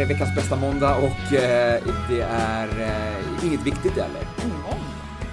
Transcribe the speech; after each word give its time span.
Är 0.00 0.06
veckans 0.06 0.34
bästa 0.34 0.56
måndag 0.56 0.96
och 0.96 1.32
eh, 1.34 1.82
det 2.08 2.20
är 2.20 2.68
eh, 2.80 3.46
inget 3.46 3.66
viktigt 3.66 3.92
eller? 3.92 4.20
En 4.42 4.48
måndag? 4.48 4.76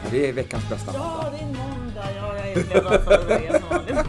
Ja, 0.04 0.10
det 0.12 0.30
är 0.30 0.34
veckans 0.34 0.70
bästa 0.70 0.92
Ja, 0.94 1.00
måndag. 1.00 1.32
det 1.32 1.38
är 1.38 1.48
måndag. 1.48 2.12
Ja, 2.16 2.38
jag 2.38 2.48
är 2.48 2.82
glad 2.82 3.02
för 3.02 3.28
det 3.28 3.60
som 3.60 3.70
vanligt. 3.70 4.06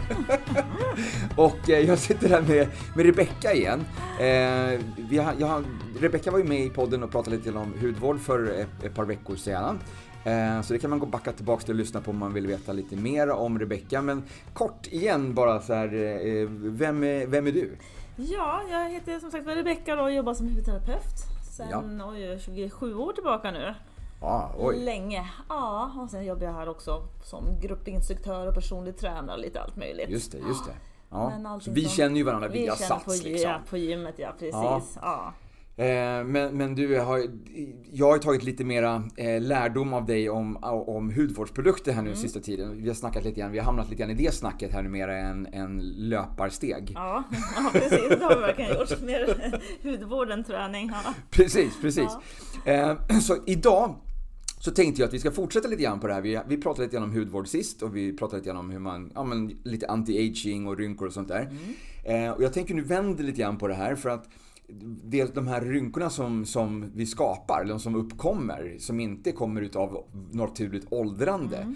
Och 1.35 1.69
eh, 1.69 1.79
jag 1.79 1.99
sitter 1.99 2.29
här 2.29 2.41
med, 2.41 2.67
med 2.95 3.05
Rebecka 3.05 3.53
igen. 3.53 3.85
Eh, 4.19 4.79
vi 5.09 5.17
har, 5.17 5.33
jag, 5.37 5.63
Rebecka 5.99 6.31
var 6.31 6.39
ju 6.39 6.45
med 6.45 6.61
i 6.61 6.69
podden 6.69 7.03
och 7.03 7.11
pratade 7.11 7.35
lite 7.35 7.51
om 7.51 7.73
hudvård 7.81 8.19
för 8.19 8.45
ett, 8.45 8.83
ett 8.83 8.95
par 8.95 9.05
veckor 9.05 9.35
sedan. 9.35 9.79
Eh, 10.23 10.61
så 10.61 10.73
det 10.73 10.79
kan 10.79 10.89
man 10.89 10.99
gå 10.99 11.05
backa 11.05 11.31
tillbaka 11.31 11.61
till 11.61 11.73
och 11.73 11.79
lyssna 11.79 12.01
på 12.01 12.11
om 12.11 12.17
man 12.17 12.33
vill 12.33 12.47
veta 12.47 12.73
lite 12.73 12.95
mer 12.95 13.29
om 13.29 13.59
Rebecka. 13.59 14.01
Men 14.01 14.23
kort 14.53 14.87
igen 14.87 15.33
bara 15.33 15.61
så 15.61 15.73
här, 15.73 15.93
eh, 16.27 16.47
vem, 16.49 17.03
är, 17.03 17.27
vem 17.27 17.47
är 17.47 17.51
du? 17.51 17.71
Ja, 18.21 18.61
jag 18.71 18.89
heter 18.89 19.19
som 19.19 19.31
sagt 19.31 19.47
Rebecka 19.47 20.01
och 20.01 20.11
jobbar 20.11 20.33
som 20.33 20.49
hudterapeut 20.55 21.03
sen 21.51 21.67
Ja. 21.71 21.83
oj, 22.09 22.39
27 22.39 22.95
år 22.95 23.13
tillbaka 23.13 23.51
nu. 23.51 23.73
Ja, 24.21 24.51
oj. 24.59 24.79
Länge. 24.85 25.29
Ja, 25.49 25.91
och 26.03 26.09
sen 26.09 26.25
jobbar 26.25 26.45
jag 26.45 26.53
här 26.53 26.69
också 26.69 27.01
som 27.23 27.43
gruppinstruktör 27.61 28.47
och 28.47 28.53
personlig 28.53 28.97
tränare 28.97 29.35
och 29.35 29.41
lite 29.41 29.61
allt 29.61 29.75
möjligt. 29.75 30.09
Just 30.09 30.31
det, 30.31 30.37
just 30.37 30.65
det. 30.65 30.71
Ja. 31.09 31.29
Men 31.39 31.61
Så 31.61 31.71
vi 31.71 31.81
som- 31.83 31.91
känner 31.91 32.15
ju 32.15 32.23
varandra 32.23 32.47
Vi 32.47 32.59
via 32.59 32.75
känner 32.75 32.87
Sats 32.87 33.05
på, 33.05 33.11
liksom. 33.11 33.51
ja, 33.51 33.59
på 33.69 33.77
gymmet, 33.77 34.15
ja 34.19 34.29
precis. 34.39 34.53
Ja. 34.53 34.81
Ja. 35.01 35.33
Eh, 35.79 36.23
Men, 36.25 36.57
men 36.57 36.75
du, 36.75 36.99
har, 36.99 37.21
jag 37.91 38.11
har 38.11 38.17
tagit 38.17 38.43
lite 38.43 38.63
mera 38.63 39.03
eh, 39.15 39.41
lärdom 39.41 39.93
av 39.93 40.05
dig 40.05 40.29
om, 40.29 40.57
om 40.87 41.11
hudvårdsprodukter 41.15 41.91
här 41.91 42.01
nu 42.01 42.09
Mm. 42.09 42.21
sista 42.21 42.39
tiden. 42.39 42.81
Vi 42.81 42.87
har 42.87 42.95
snackat 42.95 43.23
lite 43.23 43.39
grann, 43.39 43.51
vi 43.51 43.57
har 43.57 43.65
hamnat 43.65 43.89
lite 43.89 43.99
grann 44.01 44.11
i 44.11 44.13
det 44.13 44.33
snacket 44.33 44.73
här 44.73 44.83
numera 44.83 45.17
än, 45.17 45.47
än 45.53 45.77
löparsteg. 45.97 46.91
Ja, 46.95 47.23
ja, 47.55 47.69
precis. 47.73 48.09
Det 48.09 48.23
har 48.23 48.35
vi 48.35 48.41
verkligen 48.41 48.71
gjort. 48.79 49.01
Mer 49.01 49.61
hudvård 49.91 50.31
än 50.31 50.43
träning. 50.43 50.91
Ja. 51.05 51.13
Precis, 51.31 51.73
precis. 51.81 52.09
Eh, 52.65 52.97
Så 53.21 53.37
idag 53.45 53.95
så 54.61 54.71
tänkte 54.71 55.01
jag 55.01 55.07
att 55.07 55.13
vi 55.13 55.19
ska 55.19 55.31
fortsätta 55.31 55.67
lite 55.67 55.83
grann 55.83 55.99
på 55.99 56.07
det 56.07 56.13
här. 56.13 56.21
Vi, 56.21 56.39
vi 56.47 56.57
pratade 56.57 56.83
lite 56.83 56.95
grann 56.97 57.03
om 57.09 57.13
hudvård 57.15 57.47
sist 57.47 57.81
och 57.81 57.95
vi 57.95 58.17
pratade 58.17 58.37
lite 58.37 58.47
grann 58.49 58.57
om 58.59 58.69
hur 58.69 58.79
man, 58.79 59.11
ja 59.15 59.23
men 59.23 59.57
lite 59.63 59.87
anti-aging 59.87 60.67
och 60.67 60.77
rynkor 60.77 61.07
och 61.07 61.13
sånt 61.13 61.27
där. 61.27 61.49
Eh, 62.03 62.31
och 62.31 62.43
jag 62.43 62.53
tänker 62.53 62.75
nu 62.75 62.81
vänder 62.81 63.23
lite 63.23 63.41
grann 63.41 63.57
på 63.57 63.67
det 63.67 63.73
här 63.73 63.95
för 63.95 64.09
att 64.09 64.29
det, 65.03 65.35
de 65.35 65.47
här 65.47 65.61
rynkorna 65.61 66.09
som, 66.09 66.45
som 66.45 66.91
vi 66.95 67.05
skapar, 67.05 67.61
eller 67.61 67.77
som 67.77 67.95
uppkommer, 67.95 68.75
som 68.79 68.99
inte 68.99 69.31
kommer 69.31 69.61
utav 69.61 70.03
naturligt 70.31 70.87
åldrande. 70.89 71.57
Mm 71.57 71.75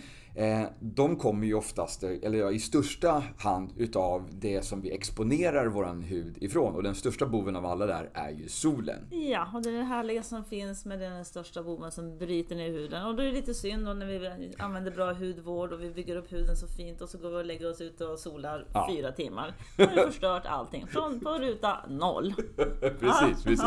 de 0.80 1.16
kommer 1.16 1.48
ju 1.48 1.54
oftast, 1.54 2.04
eller 2.04 2.52
i 2.52 2.60
största 2.60 3.24
hand, 3.38 3.74
utav 3.78 4.30
det 4.32 4.66
som 4.66 4.82
vi 4.82 4.92
exponerar 4.92 5.68
våran 5.68 6.02
hud 6.02 6.38
ifrån. 6.44 6.76
Och 6.76 6.84
den 6.84 6.96
största 6.96 7.26
boven 7.26 7.56
av 7.56 7.66
alla 7.66 7.86
där 7.86 8.10
är 8.14 8.30
ju 8.32 8.48
solen. 8.48 9.08
Ja, 9.12 9.48
och 9.54 9.62
det 9.64 9.70
är 9.70 9.74
det 9.74 9.84
härliga 9.84 10.24
som 10.24 10.44
finns 10.44 10.86
med 10.86 11.00
den 11.00 11.26
största 11.26 11.64
boven 11.64 11.92
som 11.92 12.18
bryter 12.18 12.56
ner 12.56 12.70
huden. 12.70 13.06
Och 13.06 13.16
då 13.16 13.22
är 13.22 13.28
det 13.28 13.32
lite 13.34 13.54
synd 13.54 13.86
då 13.86 13.94
när 13.94 14.06
vi 14.06 14.52
använder 14.58 14.92
bra 14.92 15.14
hudvård 15.14 15.74
och 15.74 15.82
vi 15.84 15.92
bygger 15.92 16.16
upp 16.16 16.32
huden 16.34 16.56
så 16.58 16.68
fint 16.68 17.02
och 17.02 17.10
så 17.10 17.18
går 17.18 17.30
vi 17.30 17.36
och 17.36 17.46
lägger 17.46 17.70
oss 17.72 17.82
ut 17.82 18.02
och 18.02 18.20
solar 18.20 18.68
Ja. 18.74 18.90
fyra 18.96 19.12
timmar. 19.12 19.54
Då 19.78 19.84
har 19.84 19.96
vi 19.96 20.02
förstört 20.02 20.46
allting. 20.46 20.88
Från 20.88 21.20
på 21.20 21.30
ruta 21.30 21.78
noll. 21.90 22.34
precis, 23.00 23.44
precis. 23.44 23.66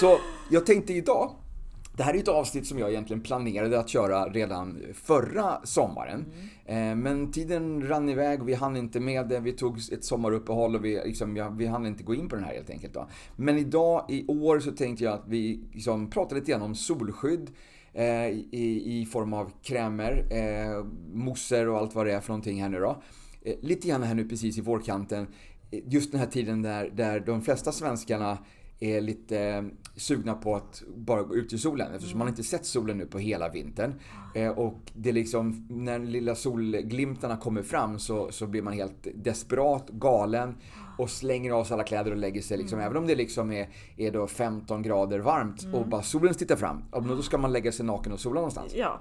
Så 0.00 0.18
jag 0.50 0.66
tänkte 0.66 0.92
idag, 0.92 1.34
det 2.00 2.04
här 2.04 2.12
är 2.12 2.16
ju 2.16 2.22
ett 2.22 2.28
avsnitt 2.28 2.66
som 2.66 2.78
jag 2.78 2.90
egentligen 2.90 3.22
planerade 3.22 3.80
att 3.80 3.88
köra 3.88 4.24
redan 4.24 4.78
förra 4.94 5.60
sommaren. 5.64 6.24
Mm. 6.66 7.00
Men 7.00 7.32
tiden 7.32 7.88
rann 7.88 8.08
iväg 8.08 8.42
och 8.42 8.48
vi 8.48 8.54
hann 8.54 8.76
inte 8.76 9.00
med 9.00 9.28
det. 9.28 9.40
Vi 9.40 9.52
tog 9.52 9.92
ett 9.92 10.04
sommaruppehåll 10.04 10.76
och 10.76 10.84
vi, 10.84 11.00
liksom, 11.04 11.36
ja, 11.36 11.48
vi 11.48 11.66
hann 11.66 11.86
inte 11.86 12.02
gå 12.02 12.14
in 12.14 12.28
på 12.28 12.36
den 12.36 12.44
här 12.44 12.54
helt 12.54 12.70
enkelt. 12.70 12.94
Då. 12.94 13.08
Men 13.36 13.58
idag, 13.58 14.06
i 14.08 14.26
år, 14.26 14.60
så 14.60 14.72
tänkte 14.72 15.04
jag 15.04 15.14
att 15.14 15.24
vi 15.28 15.60
liksom, 15.72 16.10
pratar 16.10 16.36
lite 16.36 16.50
grann 16.50 16.62
om 16.62 16.74
solskydd. 16.74 17.50
Eh, 17.92 18.28
i, 18.28 19.00
I 19.00 19.06
form 19.06 19.32
av 19.32 19.52
krämer, 19.62 20.26
eh, 20.30 20.84
mousser 21.12 21.68
och 21.68 21.78
allt 21.78 21.94
vad 21.94 22.06
det 22.06 22.12
är 22.12 22.20
för 22.20 22.28
någonting 22.28 22.62
här 22.62 22.68
nu 22.68 22.78
då. 22.78 23.02
Eh, 23.42 23.54
lite 23.60 23.88
grann 23.88 24.02
här 24.02 24.14
nu 24.14 24.28
precis 24.28 24.58
i 24.58 24.60
vårkanten. 24.60 25.26
Eh, 25.70 25.80
just 25.86 26.12
den 26.12 26.20
här 26.20 26.28
tiden 26.28 26.62
där, 26.62 26.90
där 26.94 27.20
de 27.20 27.42
flesta 27.42 27.72
svenskarna 27.72 28.38
är 28.80 29.00
lite 29.00 29.40
eh, 29.40 29.62
sugna 29.96 30.34
på 30.34 30.56
att 30.56 30.82
bara 30.96 31.22
gå 31.22 31.36
ut 31.36 31.52
i 31.52 31.58
solen 31.58 31.94
eftersom 31.94 32.18
man 32.18 32.28
inte 32.28 32.42
sett 32.42 32.66
solen 32.66 32.98
nu 32.98 33.06
på 33.06 33.18
hela 33.18 33.48
vintern. 33.48 33.94
Eh, 34.34 34.48
och 34.48 34.80
det 34.94 35.08
är 35.08 35.12
liksom, 35.12 35.66
när 35.70 35.98
lilla 35.98 36.34
solglimtarna 36.34 37.36
kommer 37.36 37.62
fram 37.62 37.98
så, 37.98 38.32
så 38.32 38.46
blir 38.46 38.62
man 38.62 38.72
helt 38.72 39.06
desperat, 39.14 39.88
galen 39.88 40.54
och 40.98 41.10
slänger 41.10 41.52
av 41.52 41.64
sig 41.64 41.74
alla 41.74 41.84
kläder 41.84 42.10
och 42.10 42.16
lägger 42.16 42.42
sig 42.42 42.58
liksom, 42.58 42.80
även 42.80 42.96
om 42.96 43.06
det 43.06 43.14
liksom 43.14 43.52
är, 43.52 43.68
är 43.96 44.10
då 44.10 44.26
15 44.26 44.82
grader 44.82 45.18
varmt 45.18 45.66
och 45.72 45.88
bara 45.88 46.02
solen 46.02 46.34
tittar 46.34 46.56
fram, 46.56 46.82
då 47.08 47.22
ska 47.22 47.38
man 47.38 47.52
lägga 47.52 47.72
sig 47.72 47.86
naken 47.86 48.12
och 48.12 48.20
sola 48.20 48.34
någonstans. 48.34 48.72
Ja, 48.76 49.00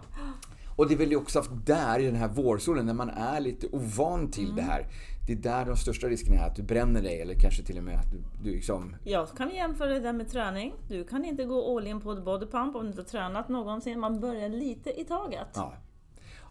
Och 0.75 0.87
det 0.87 0.93
är 0.93 0.97
väl 0.97 1.15
också 1.15 1.43
där 1.65 1.99
i 1.99 2.05
den 2.05 2.15
här 2.15 2.27
vårsolen, 2.27 2.85
när 2.85 2.93
man 2.93 3.09
är 3.09 3.39
lite 3.39 3.67
ovan 3.67 4.31
till 4.31 4.55
det 4.55 4.61
här. 4.61 4.85
Det 5.29 5.33
är 5.33 5.55
där 5.57 5.65
de 5.65 5.77
största 5.77 6.07
riskerna 6.07 6.41
är 6.41 6.47
att 6.47 6.55
du 6.55 6.63
bränner 6.63 7.01
dig 7.01 7.21
eller 7.21 7.33
kanske 7.33 7.63
till 7.63 7.77
och 7.77 7.83
med 7.83 7.99
att 7.99 8.11
du, 8.11 8.17
du 8.43 8.51
liksom... 8.51 8.95
jag 9.03 9.29
kan 9.37 9.49
jämföra 9.49 9.89
det 9.89 9.99
där 9.99 10.13
med 10.13 10.29
träning. 10.29 10.73
Du 10.87 11.03
kan 11.03 11.25
inte 11.25 11.45
gå 11.45 11.77
all 11.77 11.87
in 11.87 12.01
på 12.01 12.11
ett 12.11 12.23
bodypump 12.23 12.75
om 12.75 12.81
du 12.81 12.87
inte 12.87 13.01
har 13.01 13.05
tränat 13.05 13.49
någonsin. 13.49 13.99
Man 13.99 14.19
börjar 14.19 14.49
lite 14.49 15.01
i 15.01 15.05
taget. 15.05 15.47
Ja. 15.53 15.73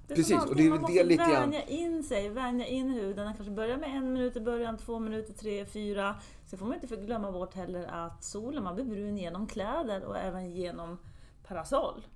Det 0.07 0.15
Precis, 0.15 0.45
och 0.45 0.57
det 0.57 0.67
är 0.67 0.71
man 0.71 0.79
det 0.79 0.83
måste 0.83 1.05
lite 1.05 1.25
grann- 1.25 1.51
vänja 1.51 1.63
in 1.63 2.03
sig, 2.03 2.29
vänja 2.29 2.67
in 2.67 2.91
huden. 2.91 3.25
Man 3.25 3.35
kanske 3.35 3.53
börjar 3.55 3.77
med 3.77 3.97
en 3.97 4.13
minut 4.13 4.37
i 4.37 4.41
början, 4.41 4.77
två 4.77 4.99
minuter, 4.99 5.33
tre, 5.33 5.67
fyra. 5.67 6.15
Sen 6.47 6.59
får 6.59 6.67
man 6.67 6.75
inte 6.83 6.97
glömma 6.97 7.33
bort 7.33 7.55
heller 7.55 7.87
att 7.87 8.25
solen, 8.25 8.65
man 8.65 8.75
blir 8.75 8.85
brun 8.85 9.17
genom 9.19 9.47
kläder 9.47 10.05
och 10.05 10.19
även 10.19 10.51
genom 10.51 10.99
parasoll. 11.47 12.07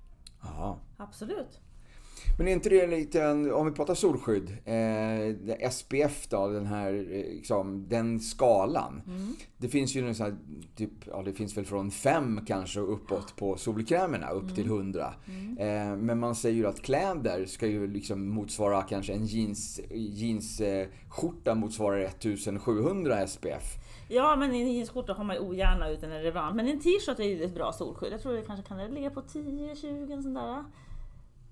Ja. 0.41 0.77
Absolut. 0.97 1.59
Men 2.37 2.47
är 2.47 2.51
inte 2.51 2.69
det 2.69 2.87
lite, 2.87 3.23
en- 3.23 3.51
om 3.53 3.65
vi 3.65 3.71
pratar 3.71 3.93
solskydd, 3.95 4.49
eh, 4.65 5.69
SPF 5.71 6.27
då, 6.29 6.47
den 6.47 6.65
här, 6.65 6.93
eh, 6.93 7.33
liksom, 7.35 7.85
den 7.89 8.19
skalan. 8.19 9.01
Det 9.57 9.67
finns 9.69 9.95
ju 9.95 10.07
en 10.07 10.15
sån 10.15 10.25
här, 10.25 10.35
typ, 10.75 10.91
ja 11.07 11.21
det 11.25 11.33
finns 11.33 11.57
väl 11.57 11.65
från 11.65 11.91
5 11.91 12.39
kanske 12.47 12.79
uppåt 12.79 13.35
på 13.35 13.57
solkrämerna, 13.57 14.29
upp 14.29 14.55
till 14.55 14.65
100. 14.67 15.13
Eh, 15.59 15.95
men 15.97 16.19
man 16.19 16.35
säger 16.35 16.55
ju 16.55 16.67
att 16.67 16.81
kläder 16.81 17.45
ska 17.45 17.67
ju 17.67 17.87
liksom 17.87 18.29
motsvara 18.29 18.81
kanske 18.81 19.13
en 19.13 19.25
jeans, 19.25 19.79
jeansskjorta 19.91 21.55
motsvarar 21.55 21.99
1700 21.99 23.27
SPF. 23.27 23.63
Ja, 24.09 24.35
men 24.35 24.51
en 24.51 24.73
jeansskjorta 24.73 25.13
har 25.13 25.23
man 25.23 25.35
ju 25.35 25.41
ogärna 25.41 25.89
ut 25.89 26.01
när 26.01 26.21
det 26.21 26.27
är 26.27 26.31
varmt. 26.31 26.55
Men 26.55 26.67
en 26.67 26.79
t-shirt 26.79 27.19
är 27.19 27.23
ju 27.23 27.43
ett 27.43 27.55
bra 27.55 27.71
solskydd. 27.73 28.13
Jag 28.13 28.21
tror 28.21 28.33
det 28.33 28.41
kanske 28.41 28.67
kan 28.67 28.77
ligga 28.93 29.09
på 29.09 29.21
10-20 29.21 30.21
sånt 30.21 30.35
där. 30.35 30.63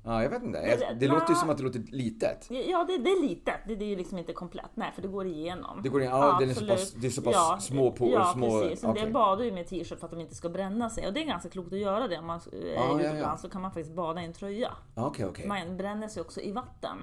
Ja, 0.03 0.23
jag 0.23 0.29
vet 0.29 0.44
inte. 0.44 0.78
Men- 0.89 1.00
Det 1.00 1.07
låter 1.07 1.28
ju 1.28 1.34
Ja. 1.34 1.35
som 1.39 1.50
att 1.50 1.57
det 1.57 1.63
låter 1.63 1.79
litet. 1.79 2.47
Ja, 2.50 2.84
det, 2.88 2.97
det 2.97 3.09
är 3.09 3.22
lite. 3.22 3.53
Det, 3.67 3.75
det 3.75 3.85
är 3.85 3.89
ju 3.89 3.95
liksom 3.95 4.17
inte 4.17 4.34
komplett. 4.34 4.72
Nej, 4.73 4.91
för 4.95 5.01
det 5.01 5.07
går 5.07 5.25
igenom. 5.25 5.79
Det 5.84 5.89
går 5.89 6.01
in, 6.01 6.09
ja, 6.09 6.38
den 6.39 6.50
är 6.50 6.53
så 6.53 6.59
absolut. 6.59 6.79
pass, 6.79 6.91
det 6.94 7.07
är 7.07 7.12
så 7.12 7.22
pass 7.22 7.66
små 7.66 7.91
på, 7.91 8.11
Ja, 8.11 8.25
små... 8.25 8.61
precis. 8.61 8.84
Okej. 8.84 9.06
Det 9.06 9.11
badar 9.11 9.44
ju 9.44 9.51
med 9.51 9.67
t-shirt 9.67 10.00
för 10.00 10.06
att 10.06 10.11
de 10.11 10.19
inte 10.19 10.35
ska 10.35 10.50
bränna 10.50 10.90
sig. 10.90 11.07
Och 11.07 11.13
det 11.13 11.22
är 11.22 11.25
ganska 11.25 11.50
klokt 11.50 11.73
att 11.73 11.79
göra 11.79 12.07
det. 12.07 12.17
Om 12.19 12.25
man 12.25 12.40
är 12.51 12.73
ja, 12.75 13.00
utomlands 13.00 13.20
ja. 13.22 13.37
så 13.37 13.49
kan 13.49 13.61
man 13.61 13.72
faktiskt 13.72 13.96
bada 13.96 14.22
i 14.22 14.25
en 14.25 14.34
tröja. 14.34 14.72
Ja, 14.96 15.05
Okej, 15.08 15.25
okej. 15.25 15.47
Man 15.47 15.78
bränner 15.78 16.08
sig 16.08 16.22
också 16.22 16.41
i 16.41 16.52
vatten. 16.52 16.97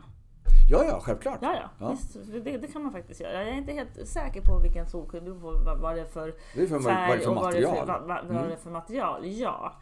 Ja, 0.71 0.85
ja, 0.85 1.01
självklart. 1.03 1.39
Ja, 1.43 1.55
ja. 1.55 1.71
Ja. 1.87 1.91
Visst, 1.91 2.17
det, 2.45 2.59
det 2.59 2.73
kan 2.73 2.83
man 2.83 2.93
faktiskt 2.93 3.21
göra. 3.21 3.33
Jag 3.45 3.49
är 3.49 3.57
inte 3.59 3.73
helt 3.73 4.09
säker 4.09 4.41
på 4.41 4.59
vilken 4.63 4.87
solskydd, 4.87 5.23
det 5.23 5.31
beror 5.31 5.41
på 5.41 5.65
vad, 5.65 5.81
vad 5.81 5.95
det 5.95 6.01
är 6.01 6.05
för 6.05 6.35
Det 6.55 6.63
är 6.63 6.67
för, 6.67 6.75
vad, 6.75 6.85
vad 6.85 6.93
är 6.95 7.17
det 7.17 7.23
för 7.23 7.31
och 7.31 7.37
vad 7.37 7.53
det 7.53 7.59
är 7.59 7.63
för, 7.63 7.69
material? 7.71 7.87
vad, 7.87 8.01
vad, 8.09 8.27
vad 8.27 8.37
Mm. 8.37 8.49
det 8.49 8.53
är 8.55 8.59
för 8.59 8.71
material. 8.71 9.27
Ja. 9.27 9.73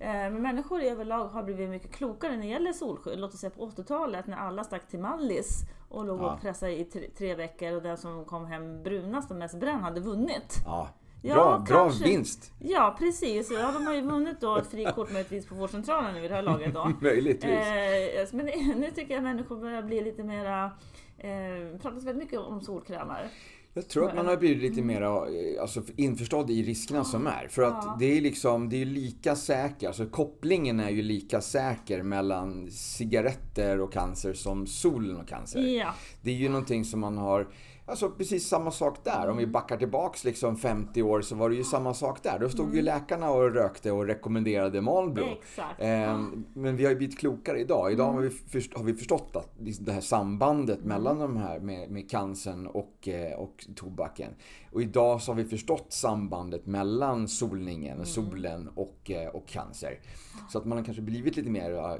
Eh, 0.00 0.08
Men 0.08 0.42
människor 0.42 0.80
överlag 0.82 1.28
har 1.28 1.42
blivit 1.42 1.70
mycket 1.70 1.92
klokare 1.92 2.32
när 2.32 2.42
det 2.42 2.46
gäller 2.46 2.72
solskydd. 2.72 3.18
Låt 3.18 3.34
oss 3.34 3.40
säga 3.40 3.50
på 3.50 3.66
80-talet 3.66 4.26
när 4.26 4.36
alla 4.36 4.64
stack 4.64 4.88
till 4.88 4.98
Mallis 5.00 5.62
och 5.88 6.04
låg 6.04 6.20
Ja. 6.20 6.32
och 6.34 6.40
pressade 6.40 6.78
i 6.80 6.84
tre, 6.84 7.10
tre 7.18 7.34
veckor 7.34 7.72
och 7.76 7.82
den 7.82 7.96
som 7.96 8.24
kom 8.24 8.46
hem 8.46 8.82
brunast 8.82 9.30
och 9.30 9.36
mest 9.36 9.60
bränd 9.60 9.80
hade 9.82 10.00
vunnit. 10.00 10.54
Ja. 10.64 10.88
Ja, 11.22 11.34
Bra, 11.34 11.58
bra 11.58 11.90
vinst. 12.04 12.52
Ja 12.58 12.96
precis, 12.98 13.50
ja, 13.50 13.72
de 13.72 13.86
har 13.86 13.94
ju 13.94 14.00
vunnit 14.00 14.40
då 14.40 14.56
ett 14.56 14.66
frikort 14.66 15.12
möjligtvis 15.12 15.46
på 15.46 15.54
vårdcentralen 15.54 16.14
nu 16.14 16.20
vid 16.20 16.30
det 16.30 16.34
här 16.34 16.42
laget 16.42 16.74
då. 16.74 16.92
Möjligtvis. 17.00 17.50
Eh, 17.66 18.26
men 18.32 18.46
nu 18.80 18.90
tycker 18.94 19.14
jag 19.14 19.22
människor 19.22 19.56
börjar 19.56 19.82
bli 19.82 20.00
lite 20.00 20.22
mera 20.22 20.70
Eh, 21.18 21.78
pratas 21.82 22.04
väldigt 22.04 22.16
mycket 22.24 22.38
om 22.40 22.60
solkrämer. 22.60 23.28
Jag 23.76 23.88
tror 23.88 24.08
att 24.08 24.14
man 24.14 24.26
har 24.26 24.36
blivit 24.36 24.62
lite 24.62 24.82
mer 24.82 25.02
eh, 25.02 25.62
alltså, 25.62 25.82
införstådd 25.96 26.50
i 26.50 26.62
riskerna 26.62 27.04
som 27.04 27.26
är. 27.26 27.48
För 27.48 27.62
att 27.62 27.98
det 27.98 28.16
är 28.16 28.20
liksom, 28.20 28.68
det 28.68 28.82
är 28.82 28.84
lika 28.84 29.36
säker, 29.36 29.86
alltså 29.86 30.06
kopplingen 30.06 30.80
är 30.80 30.90
ju 30.90 31.02
lika 31.02 31.40
säker 31.40 32.02
mellan 32.02 32.70
cigaretter 32.70 33.80
och 33.80 33.92
cancer 33.92 34.32
som 34.32 34.66
solen 34.66 35.16
och 35.16 35.28
cancer. 35.28 35.60
Ja, 35.60 35.94
Det 36.22 36.30
är 36.30 36.34
ju 36.34 36.48
någonting 36.48 36.84
som 36.84 37.00
man 37.00 37.18
har 37.18 37.48
Alltså 37.88 38.10
precis 38.10 38.48
samma 38.48 38.70
sak 38.70 39.04
där. 39.04 39.28
Om 39.28 39.36
vi 39.36 39.46
backar 39.46 39.76
tillbaks 39.76 40.24
liksom 40.24 40.56
50 40.56 41.02
år 41.02 41.20
så 41.20 41.34
var 41.34 41.50
det 41.50 41.56
ju 41.56 41.64
samma 41.64 41.94
sak 41.94 42.22
där. 42.22 42.38
Då 42.38 42.48
stod 42.48 42.74
ju 42.74 42.82
läkarna 42.82 43.30
och 43.30 43.54
rökte 43.54 43.92
och 43.92 44.06
rekommenderade 44.06 44.80
Marlboro. 44.80 45.24
Exakt. 45.24 45.80
Eh, 45.80 46.20
men 46.54 46.76
vi 46.76 46.84
har 46.84 46.90
ju 46.90 46.96
blivit 46.96 47.18
klokare 47.18 47.60
idag. 47.60 47.92
Idag 47.92 48.12
har, 48.12 48.20
vi 48.20 48.30
först, 48.30 48.76
har 48.76 48.84
vi 48.84 48.94
förstått 48.94 49.36
att 49.36 49.52
liksom 49.60 49.84
det 49.84 49.92
här 49.92 50.00
sambandet 50.00 50.84
mellan 50.84 51.18
de 51.18 51.36
här 51.36 51.60
med, 51.60 51.90
med 51.90 52.10
cancern 52.10 52.66
och, 52.66 53.08
eh, 53.08 53.38
och 53.38 53.66
tobaken. 53.76 54.30
Och 54.72 54.82
idag 54.82 55.22
så 55.22 55.32
har 55.32 55.36
vi 55.36 55.44
förstått 55.44 55.86
sambandet 55.92 56.66
mellan 56.66 57.28
solningen, 57.28 58.06
solen 58.06 58.68
och, 58.74 59.10
eh, 59.10 59.28
och 59.28 59.48
cancer. 59.48 60.00
Så 60.48 60.58
att 60.58 60.64
man 60.64 60.78
har 60.78 60.84
kanske 60.84 61.02
blivit 61.02 61.36
lite 61.36 61.50
mer 61.50 61.72
eh, 61.72 61.96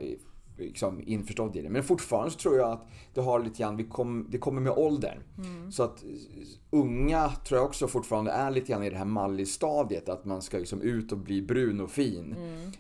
liksom 0.57 1.03
införstådd 1.07 1.57
i 1.57 1.63
det. 1.63 1.69
Men 1.69 1.83
fortfarande 1.83 2.31
så 2.31 2.39
tror 2.39 2.57
jag 2.57 2.73
att 2.73 2.87
det 3.15 3.21
har 3.21 3.41
lite 3.41 3.59
grann, 3.59 3.77
vi 3.77 3.85
kom, 3.85 4.27
det 4.31 4.39
kommer 4.39 4.61
med 4.61 4.73
åldern. 4.73 5.19
Så 5.71 5.83
att 5.83 6.05
unga 6.71 7.29
tror 7.29 7.59
jag 7.59 7.67
också 7.67 7.89
fortfarande 7.89 8.31
är 8.31 8.51
lite 8.51 8.73
grann 8.73 8.83
i 8.83 8.91
det 8.91 8.97
här 8.97 9.05
mallis-stadiet. 9.05 10.09
Att 10.09 10.25
man 10.25 10.43
ska 10.43 10.59
liksom 10.59 10.81
ut 10.81 11.13
och 11.13 11.19
bli 11.19 11.43
brun 11.43 11.81
och 11.81 11.91
fin. 11.91 12.35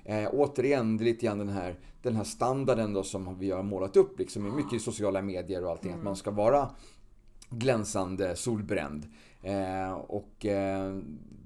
Eh, 0.04 0.28
återigen, 0.32 0.96
det 0.96 1.02
är 1.02 1.06
lite 1.06 1.26
grann 1.26 1.38
den 1.38 1.48
här, 1.48 1.78
den 2.02 2.16
här 2.16 2.24
standarden 2.24 2.92
då 2.92 3.02
som 3.02 3.38
vi 3.38 3.50
har 3.50 3.62
målat 3.62 3.96
upp 3.96 4.18
liksom, 4.18 4.46
i 4.46 4.50
mycket 4.50 4.72
i 4.72 4.78
sociala 4.78 5.22
medier 5.22 5.64
och 5.64 5.70
allting. 5.70 5.92
Att 5.92 6.04
man 6.04 6.16
ska 6.16 6.30
vara 6.30 6.70
glänsande, 7.50 8.36
solbränd. 8.36 9.06
Eh, 9.42 9.92
och 9.92 10.46
eh, 10.46 10.98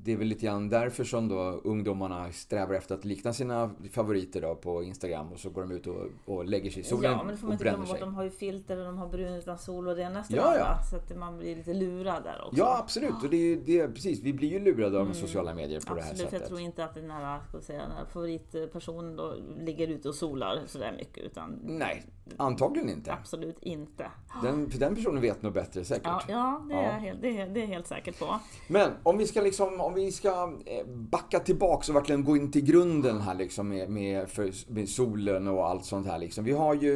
det 0.04 0.12
är 0.12 0.16
väl 0.16 0.26
lite 0.26 0.46
grann 0.46 0.68
därför 0.68 1.04
som 1.04 1.28
då 1.28 1.60
ungdomarna 1.64 2.32
strävar 2.32 2.74
efter 2.74 2.94
att 2.94 3.04
likna 3.04 3.32
sina 3.32 3.70
favoriter 3.92 4.40
då 4.40 4.54
på 4.54 4.82
Instagram 4.82 5.32
och 5.32 5.38
så 5.40 5.50
går 5.50 5.60
de 5.62 5.70
ut 5.72 5.86
och, 5.86 6.06
och 6.24 6.44
lägger 6.44 6.70
sig 6.70 6.80
i 6.80 6.84
solen 6.84 7.10
Ja, 7.12 7.22
men 7.22 7.34
det 7.34 7.36
får 7.36 7.46
man 7.46 7.48
och 7.48 7.52
inte 7.54 7.64
bränner 7.64 7.76
glömma 7.78 7.86
bort. 7.88 7.96
sig. 7.98 8.00
De 8.00 8.14
har 8.14 8.24
ju 8.24 8.30
filter 8.30 8.78
och 8.78 8.84
de 8.84 8.98
har 8.98 9.08
brun 9.08 9.32
utan 9.34 9.58
sol 9.58 9.88
och 9.88 9.96
det 9.96 10.02
ena 10.02 10.20
efter 10.20 10.36
Ja, 10.36 10.56
ja. 10.56 10.78
Så 10.90 10.96
att 10.96 11.16
man 11.18 11.38
blir 11.38 11.56
lite 11.56 11.74
lurad 11.74 12.22
där 12.24 12.44
också. 12.46 12.58
Ja, 12.58 12.78
absolut. 12.78 13.22
Och 13.24 13.30
det 13.30 13.36
är, 13.36 13.56
det 13.56 13.80
är, 13.80 13.88
precis, 13.88 14.22
vi 14.22 14.32
blir 14.32 14.48
ju 14.48 14.58
lurade 14.58 14.98
av 15.00 15.06
de 15.06 15.14
sociala 15.14 15.54
medier 15.54 15.80
på 15.80 15.94
det 15.94 16.00
här 16.02 16.10
Mm. 16.10 16.12
Absolut, 16.12 16.32
jag 16.32 16.40
sättet. 16.40 16.48
tror 16.48 16.60
inte 16.60 16.84
att 16.84 16.94
den 16.94 17.10
här, 17.10 17.40
ska 17.48 17.60
säga, 17.60 17.82
den 17.82 17.92
här 17.96 18.04
favoritpersonen 18.04 19.16
då 19.16 19.34
ligger 19.58 19.88
ute 19.88 20.08
och 20.08 20.14
solar 20.14 20.60
sådär 20.66 20.92
mycket. 20.98 21.24
Utan 21.24 21.58
Nej, 21.62 22.02
antagligen 22.36 22.88
inte. 22.88 23.12
absolut 23.12 23.58
inte. 23.60 24.10
Den, 24.42 24.70
för 24.70 24.78
den 24.78 24.94
personen 24.94 25.22
vet 25.22 25.42
nog 25.42 25.52
bättre 25.52 25.84
säkert. 25.84 26.06
Ja, 26.06 26.22
ja, 26.28 26.62
det, 26.68 26.74
Ja. 26.74 26.80
Är 26.80 26.98
helt, 26.98 27.22
det, 27.22 27.40
är, 27.40 27.48
det 27.48 27.62
är 27.62 27.66
helt 27.66 27.86
säker 27.86 28.12
på. 28.12 28.38
Men 28.68 28.90
om 29.02 29.18
vi 29.18 29.26
ska 29.26 29.40
liksom, 29.40 29.80
om 29.80 29.94
vi 29.94 30.12
ska 30.12 30.58
eh, 30.66 30.86
backa 30.86 31.40
tillbaks 31.40 31.88
och 31.88 31.94
verkligen 31.96 32.24
gå 32.24 32.36
in 32.36 32.52
till 32.52 32.64
grunden 32.64 33.20
här 33.20 33.34
liksom 33.34 33.68
med, 33.68 33.90
med, 33.90 34.28
för, 34.28 34.72
med 34.72 34.88
solen 34.88 35.48
och 35.48 35.66
allt 35.68 35.84
sånt 35.84 36.06
här 36.06 36.18
liksom. 36.18 36.44
Vi 36.44 36.52
har 36.52 36.74
ju 36.74 36.94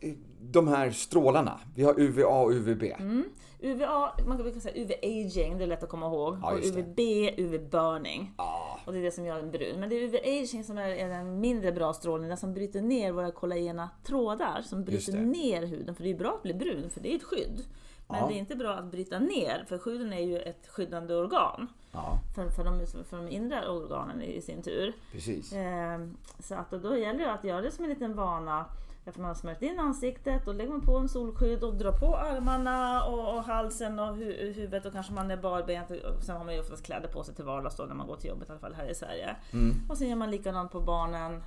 eh, 0.00 0.12
de 0.40 0.68
här 0.68 0.90
strålarna. 0.90 1.60
Vi 1.74 1.82
har 1.82 2.00
UVA 2.00 2.26
och 2.26 2.50
UVB. 2.50 2.82
Mm. 2.82 3.24
UVA, 3.60 4.12
man 4.26 4.52
kan 4.52 4.60
säga 4.60 4.74
UV-aging, 4.84 5.58
det 5.58 5.64
är 5.64 5.68
lätt 5.68 5.82
att 5.82 5.88
komma 5.88 6.06
ihåg. 6.06 6.38
Ja, 6.42 6.52
och. 6.52 6.58
UVB, 6.58 6.98
UV-burning. 7.38 8.32
Ja, 8.38 8.78
Och 8.86 8.92
det 8.92 8.98
är 8.98 9.02
det 9.02 9.10
som 9.10 9.24
gör 9.24 9.38
en 9.38 9.50
brun. 9.50 9.80
Men 9.80 9.88
det 9.88 9.96
är 9.96 10.02
UV-aging 10.08 10.62
som 10.64 10.78
är, 10.78 10.88
är 10.88 11.08
den 11.08 11.40
mindre 11.40 11.72
bra 11.72 11.92
strålningen, 11.92 12.36
som 12.36 12.54
bryter 12.54 12.80
ner 12.82 13.12
våra 13.12 13.30
kollagena 13.30 13.90
trådar, 14.04 14.62
som 14.62 14.84
bryter 14.84 15.12
ner 15.12 15.62
huden. 15.66 15.94
För 15.94 16.02
det 16.02 16.08
är 16.08 16.12
ju 16.12 16.18
bra 16.18 16.30
att 16.34 16.42
bli 16.42 16.54
brun, 16.54 16.90
för 16.90 17.00
det 17.00 17.12
är 17.12 17.16
ett 17.16 17.22
skydd. 17.24 17.64
Men 18.08 18.18
Ja. 18.20 18.26
det 18.28 18.34
är 18.34 18.38
inte 18.38 18.56
bra 18.56 18.72
att 18.74 18.84
bryta 18.84 19.18
ner, 19.18 19.64
för 19.68 19.80
huden 19.84 20.12
är 20.12 20.20
ju 20.20 20.38
ett 20.38 20.66
skyddande 20.68 21.14
organ. 21.14 21.68
ja 21.92 22.18
För, 22.34 22.48
för, 22.50 22.64
de, 22.64 23.04
för 23.04 23.16
de 23.16 23.28
inre 23.28 23.68
organen 23.68 24.22
i 24.22 24.40
sin 24.40 24.62
tur. 24.62 24.92
precis. 25.12 25.52
Ehm, 25.52 26.16
så 26.38 26.54
att 26.54 26.70
då 26.70 26.96
gäller 26.96 27.18
det 27.24 27.32
att 27.32 27.44
göra 27.44 27.60
det 27.60 27.70
som 27.70 27.84
en 27.84 27.90
liten 27.90 28.16
vana. 28.16 28.64
Efter 29.06 29.20
man 29.20 29.28
har 29.28 29.34
smörjt 29.34 29.62
in 29.62 29.78
ansiktet, 29.78 30.44
då 30.44 30.52
lägger 30.52 30.70
man 30.70 30.86
på 30.86 30.96
en 30.96 31.08
solskydd 31.08 31.64
och 31.64 31.74
drar 31.74 31.92
på 31.92 32.16
armarna 32.16 33.04
och, 33.04 33.36
och 33.36 33.44
halsen 33.44 33.98
och 33.98 34.16
hu 34.16 34.52
huvudet 34.52 34.86
och 34.86 34.92
kanske 34.92 35.12
man 35.12 35.30
är 35.30 35.36
barbent. 35.36 35.90
Och 35.90 36.22
Sen 36.22 36.36
har 36.36 36.44
man 36.44 36.54
ju 36.54 36.60
oftast 36.60 36.84
kläder 36.84 37.08
på 37.08 37.24
sig 37.24 37.34
till 37.34 37.44
vardags 37.44 37.76
då 37.76 37.84
när 37.84 37.94
man 37.94 38.06
går 38.06 38.16
till 38.16 38.30
jobbet, 38.30 38.48
i 38.48 38.52
alla 38.52 38.60
fall 38.60 38.74
här 38.74 38.90
i 38.90 38.94
Sverige. 38.94 39.36
Mm. 39.52 39.74
Och 39.88 39.98
sen 39.98 40.08
gör 40.08 40.16
man 40.16 40.30
likadant 40.30 40.72
på 40.72 40.80
barnen. 40.80 41.42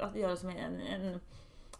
Att 0.00 0.16
göra 0.16 0.36
som 0.36 0.48
en, 0.48 0.80
en, 0.80 1.20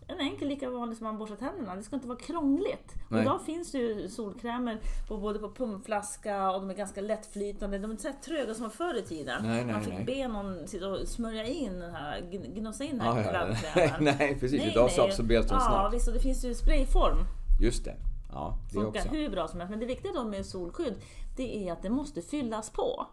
en 0.08 0.20
enkel, 0.20 0.48
lika 0.48 0.70
vanlig 0.70 0.96
som 0.98 1.04
man 1.06 1.18
borstar 1.18 1.36
tänderna. 1.36 1.76
Det 1.76 1.82
ska 1.82 1.96
inte 1.96 2.08
vara 2.08 2.18
krångligt. 2.18 2.94
Och 3.06 3.12
Nej. 3.12 3.22
idag 3.22 3.40
finns 3.46 3.72
det 3.72 3.78
ju 3.78 4.08
solkrämer 4.08 4.78
på, 5.08 5.16
både 5.18 5.38
på 5.38 5.50
pumpflaska 5.50 6.50
och 6.50 6.60
de 6.60 6.70
är 6.70 6.74
ganska 6.74 7.00
lättflytande. 7.00 7.78
De 7.78 7.84
är 7.90 7.90
inte 7.90 8.02
så 8.02 8.12
tröga 8.24 8.54
som 8.54 8.70
förr 8.70 8.94
i 8.98 9.02
tiden. 9.02 9.42
Nej, 9.42 9.64
nej, 9.64 9.72
man 9.74 9.82
fick 9.82 9.94
nej. 9.94 10.04
be 10.04 10.28
någon 10.28 10.68
sitta 10.68 10.88
och 10.88 11.08
smörja 11.08 11.44
in 11.44 11.78
den 11.80 11.94
här, 11.94 12.20
gn- 12.20 12.54
gnossa 12.54 12.84
in 12.84 12.98
den 12.98 13.06
Ja, 13.06 13.12
här 13.12 13.34
ja, 13.34 13.56
ja. 13.74 13.88
krämen. 13.88 14.14
Nej, 14.18 14.36
precis. 14.40 14.62
Idag 14.64 14.90
så 14.90 15.02
absorberas 15.04 15.46
de 15.46 15.54
Ja, 15.54 15.60
snabbt. 15.60 15.94
visst. 15.94 16.08
Och 16.08 16.14
det 16.14 16.20
finns 16.20 16.44
ju 16.44 16.54
sprayform. 16.54 17.18
Just 17.60 17.84
det. 17.84 17.96
Ja, 18.32 18.58
det 18.68 18.74
Funkar 18.74 19.00
också. 19.00 19.08
hur 19.14 19.30
bra 19.30 19.48
som 19.48 19.60
helst. 19.60 19.70
Men 19.70 19.80
det 19.80 19.86
viktiga 19.86 20.12
då 20.12 20.24
med 20.24 20.46
solskydd, 20.46 20.94
det 21.36 21.68
är 21.68 21.72
att 21.72 21.82
det 21.82 21.90
måste 21.90 22.22
fyllas 22.22 22.70
på. 22.70 23.06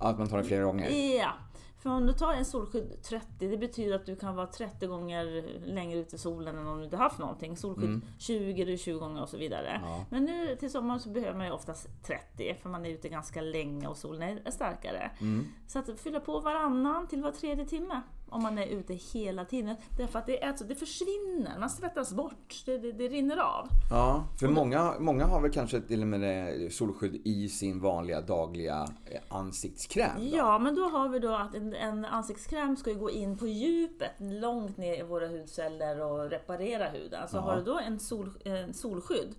Att 0.00 0.18
man 0.18 0.28
tar 0.28 0.38
det 0.38 0.44
flera 0.44 0.64
gånger. 0.64 0.90
Ja, 0.90 1.30
för 1.84 1.90
om 1.90 2.06
du 2.06 2.12
tar 2.12 2.32
en 2.32 2.44
solskydd 2.44 3.02
30, 3.02 3.48
det 3.48 3.56
betyder 3.56 3.94
att 3.94 4.06
du 4.06 4.16
kan 4.16 4.36
vara 4.36 4.46
30 4.46 4.86
gånger 4.86 5.44
längre 5.66 5.98
ut 5.98 6.14
i 6.14 6.18
solen 6.18 6.58
än 6.58 6.66
om 6.66 6.78
du 6.78 6.84
inte 6.84 6.96
haft 6.96 7.18
någonting. 7.18 7.56
Solskydd 7.56 8.00
20, 8.18 8.64
det 8.64 8.72
är 8.72 8.76
20 8.76 8.98
gånger 8.98 9.22
och 9.22 9.28
så 9.28 9.36
vidare. 9.36 9.68
Mm. 9.68 9.88
Ja. 9.88 10.04
Men 10.10 10.24
nu 10.24 10.56
till 10.56 10.70
sommaren 10.70 11.00
så 11.00 11.08
behöver 11.08 11.38
man 11.38 11.46
ju 11.46 11.52
oftast 11.52 11.88
30, 12.02 12.56
för 12.62 12.68
man 12.68 12.86
är 12.86 12.90
ute 12.90 13.08
ganska 13.08 13.40
länge 13.40 13.86
och 13.86 13.96
solen 13.96 14.22
är 14.22 14.42
är 14.44 14.50
starkare. 14.50 15.10
Mm. 15.20 15.46
Så 15.66 15.78
att 15.78 16.00
fylla 16.00 16.20
på 16.20 16.40
varannan 16.40 17.06
till 17.06 17.22
var 17.22 17.32
tredje 17.32 17.66
timme 17.66 18.00
om 18.34 18.42
man 18.42 18.58
är 18.58 18.66
ute 18.66 18.94
hela 18.94 19.44
tiden. 19.44 19.76
Därför 19.98 20.18
att 20.18 20.26
det, 20.26 20.42
är, 20.42 20.48
alltså, 20.48 20.64
det 20.64 20.74
försvinner, 20.74 21.58
man 21.58 21.70
svettas 21.70 22.12
bort, 22.12 22.62
det, 22.66 22.78
det, 22.78 22.92
det 22.92 23.08
rinner 23.08 23.36
av. 23.36 23.68
Ja, 23.90 24.24
för 24.40 24.48
många, 24.48 24.94
många 24.98 25.24
har 25.24 25.40
väl 25.40 25.52
kanske 25.52 25.80
till 25.80 26.00
och 26.00 26.06
med 26.06 26.62
eh, 26.64 26.68
solskydd 26.68 27.20
i 27.24 27.48
sin 27.48 27.80
vanliga 27.80 28.20
dagliga 28.20 28.88
eh, 29.10 29.20
ansiktskräm. 29.28 30.10
då? 30.30 30.36
Ja, 30.36 30.58
men 30.58 30.74
då 30.74 30.82
har 30.88 31.08
vi 31.08 31.18
då 31.18 31.34
att 31.34 31.54
en, 31.54 31.74
en 31.74 32.04
ansiktskräm 32.04 32.76
ska 32.76 32.90
ju 32.90 32.96
gå 32.98 33.10
in 33.10 33.38
på 33.38 33.46
djupet, 33.46 34.10
långt 34.18 34.76
ner 34.76 34.98
i 35.00 35.02
våra 35.02 35.28
hudceller 35.28 36.00
och 36.02 36.30
reparera 36.30 36.88
huden. 36.88 37.28
Så 37.28 37.36
Ja. 37.36 37.40
har 37.40 37.56
du 37.56 37.62
då 37.62 37.78
en, 37.78 38.00
sol, 38.00 38.30
en 38.44 38.74
solskydd, 38.74 39.34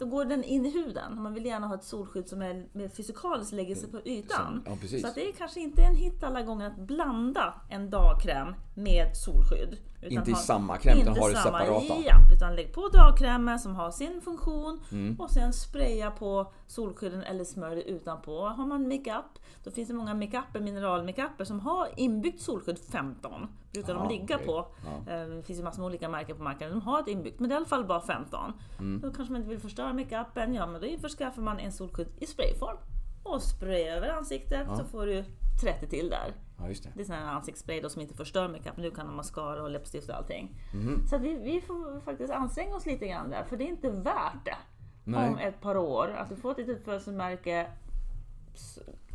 då 0.00 0.06
går 0.06 0.24
den 0.24 0.44
in 0.44 0.66
i 0.66 0.70
huden. 0.70 1.22
Man 1.22 1.34
vill 1.34 1.44
gärna 1.46 1.66
ha 1.66 1.74
ett 1.74 1.84
solskydd 1.84 2.28
som 2.28 2.42
är 2.42 2.66
mer 2.72 2.88
fysikaliskt 2.88 3.52
lägger 3.52 3.74
sig 3.74 3.90
på 3.90 4.00
ytan. 4.04 4.62
Som- 4.66 4.78
ja. 4.82 4.98
Så 5.08 5.14
det 5.14 5.28
är 5.28 5.32
kanske 5.32 5.60
inte 5.60 5.82
en 5.82 5.96
hit 5.96 6.22
alla 6.22 6.42
gånger 6.42 6.66
att 6.66 6.76
blanda 6.76 7.54
en 7.70 7.90
dagkräm 7.90 8.54
med 8.74 9.16
solskydd. 9.16 9.78
Inte 10.02 10.30
i 10.30 10.34
samma 10.34 10.76
kräm, 10.76 10.98
utan 10.98 11.16
ha 11.16 11.28
det 11.28 11.36
separata. 11.36 11.94
Ja, 12.06 12.14
utan 12.34 12.56
lägg 12.56 12.72
på 12.72 12.88
dagkrämen 12.88 13.58
som 13.58 13.74
har 13.76 13.90
sin 13.90 14.20
funktion 14.20 14.80
Mm. 14.92 15.20
och 15.20 15.30
sen 15.30 15.52
spraya 15.52 16.10
på 16.10 16.52
solskydden 16.66 17.22
eller 17.22 17.44
smörj 17.44 17.74
det 17.76 17.82
utanpå. 17.90 18.46
Har 18.48 18.66
man 18.66 18.82
makeup, 18.88 19.24
då 19.64 19.70
finns 19.70 19.88
det 19.88 19.94
många 19.94 20.14
makeuper, 20.14 20.60
mineralmakeuper 20.60 21.44
som 21.44 21.60
har 21.60 21.88
inbyggt 21.96 22.40
solskydd 22.40 22.78
15. 22.92 23.46
Brukar 23.72 23.92
Ja, 23.94 23.98
de 23.98 24.08
ligga 24.08 24.34
okej. 24.34 24.46
på. 24.46 24.66
Ja. 25.06 25.12
Eh, 25.12 25.26
Det 25.28 25.42
finns 25.42 25.58
ju 25.58 25.62
massor 25.64 25.80
med 25.82 25.86
olika 25.86 26.08
märken 26.08 26.36
på 26.36 26.42
marknaden. 26.42 26.78
De 26.78 26.82
har 26.86 27.00
ett 27.00 27.08
inbyggt, 27.08 27.40
men 27.40 27.48
det 27.48 27.52
är 27.52 27.56
i 27.56 27.56
alla 27.56 27.66
fall 27.66 27.84
bara 27.84 28.00
15. 28.00 28.52
Mm. 28.78 29.00
Då 29.00 29.12
kanske 29.12 29.32
man 29.32 29.40
inte 29.40 29.50
vill 29.50 29.60
förstöra 29.60 29.92
makeupen. 29.92 30.54
Ja, 30.54 30.66
men 30.66 30.80
då 30.80 30.86
införskaffar 30.86 31.42
man 31.42 31.58
en 31.58 31.72
solskydd 31.72 32.08
i 32.18 32.26
sprayform. 32.26 32.76
Och 33.22 33.42
spraya 33.42 33.96
över 33.96 34.08
ansiktet 34.08 34.66
så 34.76 34.84
får 34.84 35.06
du 35.06 35.24
30 35.62 35.86
till 35.88 36.10
där. 36.10 36.34
Ja, 36.60 36.68
just 36.68 36.84
det. 36.84 36.90
Det 36.94 37.00
är 37.00 37.04
sån 37.04 37.16
här 37.16 37.26
ansiktsspray 37.26 37.80
då 37.80 37.88
som 37.88 38.02
inte 38.02 38.14
förstör 38.14 38.48
makeup. 38.48 38.76
Nu 38.76 38.90
kan 38.90 39.06
de 39.06 39.16
mascara 39.16 39.62
och 39.62 39.70
läppstift 39.70 40.08
och 40.08 40.16
allting. 40.16 40.56
Mhm. 40.74 41.06
Så 41.06 41.18
vi, 41.18 41.34
vi 41.34 41.60
får 41.60 42.00
faktiskt 42.00 42.32
anstränga 42.32 42.76
oss 42.76 42.86
lite 42.86 43.08
grann 43.08 43.30
där. 43.30 43.44
För 43.44 43.56
det 43.56 43.64
är 43.64 43.68
inte 43.68 43.90
värt 43.90 44.44
det. 44.44 44.56
Nej. 45.04 45.28
Om 45.28 45.38
ett 45.38 45.60
par 45.60 45.76
år. 45.76 46.08
Att 46.08 46.28
du 46.28 46.36
får 46.36 46.50
ett 46.50 46.58
litet 46.58 46.84
födelsemärke. 46.84 47.70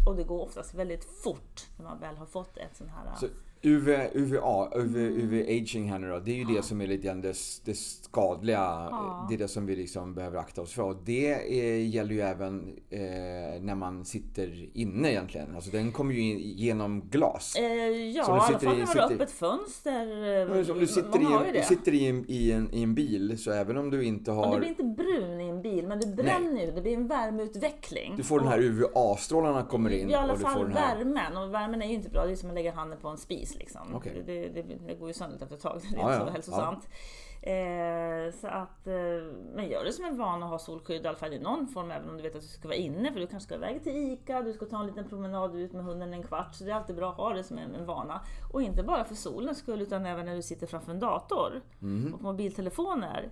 Och 0.07 0.15
det 0.15 0.23
går 0.23 0.41
oftast 0.41 0.73
väldigt 0.73 1.05
fort 1.23 1.67
när 1.77 1.85
man 1.85 1.99
väl 1.99 2.17
har 2.17 2.25
fått 2.25 2.57
ett 2.57 2.75
sån 2.75 2.89
här... 2.89 3.15
Så 3.15 3.27
UV, 3.61 3.89
UVA, 4.13 4.69
UV, 4.75 4.97
UV 4.97 5.45
aging 5.49 5.89
här 5.91 5.99
nu 5.99 6.09
då, 6.09 6.19
det 6.19 6.31
är 6.31 6.35
ju 6.35 6.43
det 6.55 6.61
som 6.63 6.81
är 6.81 6.87
lite 6.87 7.07
grann 7.07 7.21
det, 7.21 7.35
det 7.65 7.77
skadliga. 7.77 8.57
Ja. 8.91 9.25
Det 9.29 9.35
är 9.35 9.37
det 9.37 9.47
som 9.47 9.65
vi 9.65 9.75
liksom 9.75 10.13
behöver 10.13 10.37
akta 10.39 10.61
oss 10.61 10.73
för. 10.73 10.83
Och 10.83 10.95
det 11.05 11.31
eh, 11.59 11.87
gäller 11.89 12.13
ju 12.13 12.21
även 12.21 12.75
eh, 12.89 12.99
när 13.61 13.75
man 13.75 14.05
sitter 14.05 14.69
inne 14.73 15.11
egentligen. 15.11 15.55
Alltså 15.55 15.71
den 15.71 15.91
kommer 15.91 16.13
ju 16.13 16.21
in 16.21 16.37
genom 16.39 17.01
glas. 17.09 17.55
Eh, 17.55 17.63
ja, 17.65 18.23
Som 18.23 18.35
i 18.35 18.37
du 18.37 18.41
alla 18.43 18.47
sitter 18.59 18.65
fall 18.67 18.75
i- 18.75 18.79
när 18.79 18.85
man 18.85 18.97
har 18.97 19.07
sitter- 19.09 19.15
öppet 19.23 19.31
fönster. 19.31 20.05
Men 20.49 20.71
om 20.71 20.79
du 20.79 20.87
sitter, 20.87 21.19
har 21.19 21.45
ju 21.45 21.51
i, 21.53 21.57
en, 21.57 21.63
sitter 21.65 21.93
i, 21.93 22.07
en, 22.07 22.25
i, 22.27 22.51
en, 22.51 22.73
i 22.73 22.83
en 22.83 22.95
bil, 22.95 23.37
så 23.37 23.51
även 23.51 23.77
om 23.77 23.89
du 23.89 24.03
inte 24.03 24.31
Och 24.31 24.37
du 24.37 24.47
har... 24.47 24.57
blir 24.59 24.69
inte 24.69 24.83
brun 24.83 25.39
bil, 25.65 25.87
men 25.87 25.99
du 25.99 26.07
bränner 26.07 26.65
ju. 26.65 26.71
Det 26.71 26.81
blir 26.81 26.93
en 26.93 27.07
värmeutveckling. 27.07 28.15
Du 28.17 28.23
får 28.23 28.39
den 28.39 28.47
här 28.47 28.59
UVA-strålarna 28.59 29.63
kommer 29.63 29.89
in. 29.89 30.09
I 30.09 30.13
alla 30.13 30.33
och 30.33 30.39
du 30.39 30.45
fall 30.45 30.53
får 30.53 30.65
den 30.65 30.73
här... 30.77 30.97
värmen. 30.97 31.37
Och 31.37 31.53
värmen 31.53 31.81
är 31.81 31.87
ju 31.87 31.93
inte 31.93 32.09
bra. 32.09 32.25
Det 32.25 32.31
är 32.31 32.35
som 32.35 32.49
att 32.49 32.55
lägga 32.55 32.71
handen 32.73 32.99
på 33.01 33.07
en 33.07 33.17
spis. 33.17 33.55
Liksom. 33.55 33.95
Okej. 33.95 34.23
Det, 34.25 34.47
det, 34.47 34.61
det 34.61 34.95
går 34.95 35.07
ju 35.07 35.13
sönder 35.13 35.43
efter 35.43 35.55
ett 35.55 35.61
tag. 35.61 35.81
Det 35.91 35.97
är 35.97 35.99
Ja, 35.99 36.13
inte 36.13 36.19
ja, 36.19 36.25
så 36.25 36.31
hälsosamt. 36.31 36.87
Eh, 37.41 38.33
så 38.41 38.47
att, 38.47 38.87
eh, 38.87 38.93
men 39.55 39.69
gör 39.69 39.83
det 39.85 39.93
som 39.93 40.05
en 40.05 40.17
vana 40.17 40.45
att 40.45 40.51
ha 40.51 40.59
solskydd 40.59 41.05
i 41.05 41.07
alla 41.07 41.17
fall 41.17 41.33
i 41.33 41.39
någon 41.39 41.67
form. 41.67 41.91
Även 41.91 42.09
om 42.09 42.17
du 42.17 42.23
vet 42.23 42.35
att 42.35 42.41
du 42.41 42.47
ska 42.47 42.67
vara 42.67 42.77
inne. 42.77 43.11
För 43.13 43.19
du 43.19 43.27
kanske 43.27 43.47
ska 43.47 43.55
iväg 43.55 43.83
till 43.83 43.95
ICA. 43.95 44.41
Du 44.41 44.53
ska 44.53 44.65
ta 44.65 44.79
en 44.79 44.87
liten 44.87 45.09
promenad 45.09 45.55
ut 45.55 45.73
med 45.73 45.85
hunden 45.85 46.13
en 46.13 46.23
kvart. 46.23 46.55
Så 46.55 46.63
det 46.63 46.71
är 46.71 46.75
alltid 46.75 46.95
bra 46.95 47.09
att 47.09 47.17
ha 47.17 47.33
det 47.33 47.43
som 47.43 47.57
en, 47.57 47.75
en 47.75 47.85
vana. 47.85 48.21
Och 48.53 48.61
inte 48.61 48.83
bara 48.83 49.05
för 49.05 49.15
solens 49.15 49.57
skull 49.57 49.81
utan 49.81 50.05
även 50.05 50.25
när 50.25 50.35
du 50.35 50.41
sitter 50.41 50.67
framför 50.67 50.91
en 50.91 50.99
dator. 50.99 51.61
Mhm. 51.79 52.13
Och 52.13 52.21
mobiltelefoner. 52.21 53.29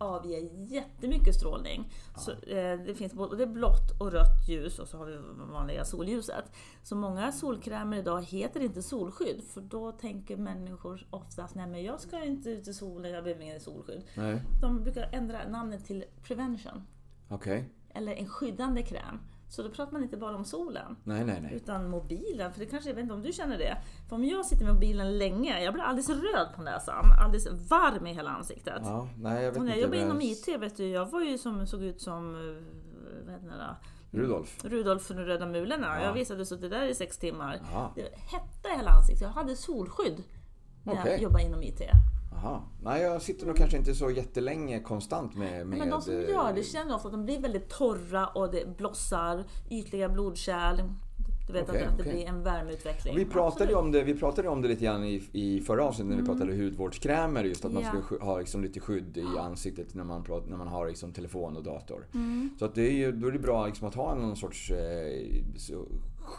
Avger 0.00 0.48
jättemycket 0.52 1.34
strålning. 1.34 1.92
Så, 2.16 2.30
eh, 2.30 2.78
det 2.86 2.94
finns 2.94 3.14
både 3.14 3.46
blått 3.46 4.00
och 4.00 4.12
rött 4.12 4.48
ljus 4.48 4.78
och 4.78 4.88
så 4.88 4.98
har 4.98 5.06
vi 5.06 5.18
vanliga 5.52 5.84
solljuset. 5.84 6.44
Så 6.82 6.96
många 6.96 7.32
solkrämer 7.32 7.96
idag 7.96 8.22
heter 8.22 8.60
inte 8.60 8.82
solskydd 8.82 9.42
för 9.44 9.60
då 9.60 9.92
tänker 9.92 10.36
människor 10.36 11.06
oftast 11.10 11.54
nej 11.54 11.66
men 11.66 11.82
jag 11.82 12.00
ska 12.00 12.24
inte 12.24 12.50
ut 12.50 12.68
i 12.68 12.74
solen, 12.74 13.12
jag 13.12 13.24
behöver 13.24 13.42
ingen 13.44 13.60
solskydd. 13.60 14.04
Nej. 14.14 14.42
De 14.60 14.82
brukar 14.82 15.08
ändra 15.12 15.48
namnet 15.48 15.84
till 15.84 16.04
prevention 16.22 16.86
Okej. 17.28 17.68
eller 17.94 18.14
en 18.14 18.28
skyddande 18.28 18.82
kräm. 18.82 19.18
Så 19.50 19.62
då 19.62 19.70
pratar 19.70 19.92
man 19.92 20.02
inte 20.02 20.16
bara 20.16 20.36
om 20.36 20.44
solen. 20.44 20.96
Nej, 21.04 21.24
nej, 21.24 21.40
nej. 21.40 21.54
Utan 21.54 21.90
mobilen, 21.90 22.52
för 22.52 22.60
det 22.60 22.66
kanske, 22.66 22.90
jag 22.90 22.94
vet 22.94 23.02
inte 23.02 23.14
om 23.14 23.22
du 23.22 23.32
känner 23.32 23.58
det. 23.58 23.76
För 24.08 24.16
om 24.16 24.24
jag 24.24 24.46
sitter 24.46 24.64
med 24.64 24.74
mobilen 24.74 25.18
länge, 25.18 25.62
jag 25.62 25.74
blir 25.74 25.84
alldeles 25.84 26.08
röd 26.08 26.48
på 26.56 26.62
näsan. 26.62 27.04
Alldeles 27.24 27.46
varm 27.70 28.06
i 28.06 28.12
hela 28.12 28.30
ansiktet. 28.30 28.82
Ja, 28.82 29.08
nej, 29.16 29.44
jag 29.44 29.50
vet 29.50 29.58
och 29.58 29.64
när 29.64 29.72
jag 29.72 29.80
jobbade 29.80 30.02
inom 30.02 30.20
IT, 30.20 30.48
vet 30.48 30.76
du, 30.76 30.88
jag 30.88 31.06
var 31.06 31.20
ju 31.20 31.38
som, 31.38 31.66
såg 31.66 31.82
ut 31.82 32.00
som 32.00 32.34
eh, 32.34 32.64
vad 33.24 33.34
heter 33.34 33.48
det? 33.48 33.76
Rudolf. 34.18 34.64
Rudolf 34.64 35.02
från 35.02 35.16
röda 35.16 35.46
mulorna. 35.46 35.86
Ja. 35.86 36.04
Jag 36.04 36.12
visade 36.12 36.46
suttit 36.46 36.70
där 36.70 36.86
i 36.86 36.94
sex 36.94 37.18
timmar. 37.18 37.60
Ja. 37.72 37.92
Det 37.94 38.02
hette 38.02 38.68
hela 38.76 38.90
ansiktet. 38.90 39.22
Jag 39.22 39.28
hade 39.28 39.56
solskydd 39.56 40.22
när 40.84 40.94
jag 40.94 41.02
Okej. 41.02 41.22
jobbade 41.22 41.44
inom 41.44 41.62
IT. 41.62 41.80
Aha. 42.44 42.62
Nej, 42.82 43.02
jag 43.02 43.22
sitter 43.22 43.46
nog 43.46 43.56
kanske 43.56 43.76
inte 43.76 43.94
så 43.94 44.10
jättelänge 44.10 44.80
konstant 44.80 45.36
med... 45.36 45.66
med 45.66 45.78
Men 45.78 45.90
de 45.90 46.02
som 46.02 46.14
eh, 46.14 46.20
gör 46.20 46.52
det 46.54 46.62
känner 46.62 46.94
ofta 46.94 47.08
att 47.08 47.12
de 47.12 47.24
blir 47.24 47.40
väldigt 47.40 47.68
torra 47.68 48.26
och 48.26 48.50
det 48.50 48.76
blossar, 48.76 49.44
ytliga 49.70 50.08
blodkärl. 50.08 50.82
Du 51.46 51.52
vet 51.52 51.68
Okej, 51.68 51.84
att, 51.84 51.96
det 51.96 52.02
okej. 52.02 52.12
blir 52.14 52.26
en 52.26 52.42
värmeutveckling. 52.42 53.16
Vi 53.16 53.24
pratade, 53.24 53.64
Absolut. 53.64 53.76
om 53.76 53.92
det, 53.92 54.02
vi 54.04 54.14
pratade 54.14 54.48
om 54.48 54.62
det 54.62 54.68
lite 54.68 54.84
grann 54.84 55.04
i, 55.04 55.22
i 55.32 55.60
förra 55.60 55.84
avsnittet 55.84 56.10
när 56.10 56.16
vi 56.20 56.26
pratade 56.26 56.56
hudvårdskrämer. 56.56 57.44
Just 57.44 57.64
att 57.64 57.72
man 57.72 57.82
Ja. 57.82 58.02
ska 58.02 58.24
ha 58.24 58.38
liksom 58.38 58.62
lite 58.62 58.80
skydd 58.80 59.16
i 59.16 59.38
ansiktet 59.38 59.94
när 59.94 60.04
man, 60.04 60.24
pratar, 60.24 60.50
när 60.50 60.56
man 60.56 60.68
har 60.68 60.88
liksom 60.88 61.12
telefon 61.12 61.56
och 61.56 61.62
dator. 61.62 62.06
Mm. 62.14 62.50
Så 62.58 62.64
att 62.64 62.74
det 62.74 62.82
är 62.82 62.92
ju, 62.92 63.12
då 63.12 63.28
är 63.28 63.32
det 63.32 63.38
bra 63.38 63.66
liksom 63.66 63.88
att 63.88 63.94
ha 63.94 64.14
någon 64.14 64.36
sorts 64.36 64.70
eh, 64.70 65.42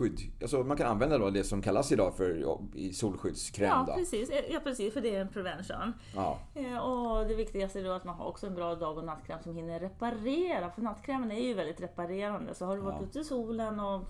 så, 0.01 0.15
skydd. 0.15 0.19
Alltså 0.41 0.63
man 0.63 0.77
kan 0.77 0.87
använda 0.87 1.17
då 1.17 1.29
det 1.29 1.43
som 1.43 1.61
kallas 1.61 1.91
idag 1.91 2.15
för 2.15 2.57
i 2.75 2.93
solskyddskräm. 2.93 3.69
Ja 3.69 3.83
då. 3.87 3.93
precis. 3.93 4.31
ja, 4.49 4.59
precis, 4.63 4.93
för 4.93 5.01
det 5.01 5.15
är 5.15 5.21
en 5.21 5.27
prevention. 5.27 5.93
Ja. 6.15 6.39
Eh, 6.55 6.77
Och 6.77 7.27
det 7.27 7.35
viktigaste 7.35 7.79
är 7.79 7.83
då 7.83 7.91
att 7.91 8.05
man 8.05 8.15
har 8.15 8.25
också 8.25 8.47
en 8.47 8.55
bra 8.55 8.75
dag 8.75 8.97
och 8.97 9.03
nattkräm 9.03 9.39
som 9.43 9.55
hinner 9.55 9.79
reparera. 9.79 10.69
För 10.71 10.81
nattkrämen 10.81 11.31
är 11.31 11.41
ju 11.47 11.53
väldigt 11.53 11.81
reparerande. 11.81 12.53
Så 12.55 12.65
har 12.65 12.75
du 12.75 12.81
varit 12.81 12.95
Ja. 13.01 13.05
ute 13.07 13.19
i 13.19 13.23
solen 13.23 13.79
och 13.79 14.01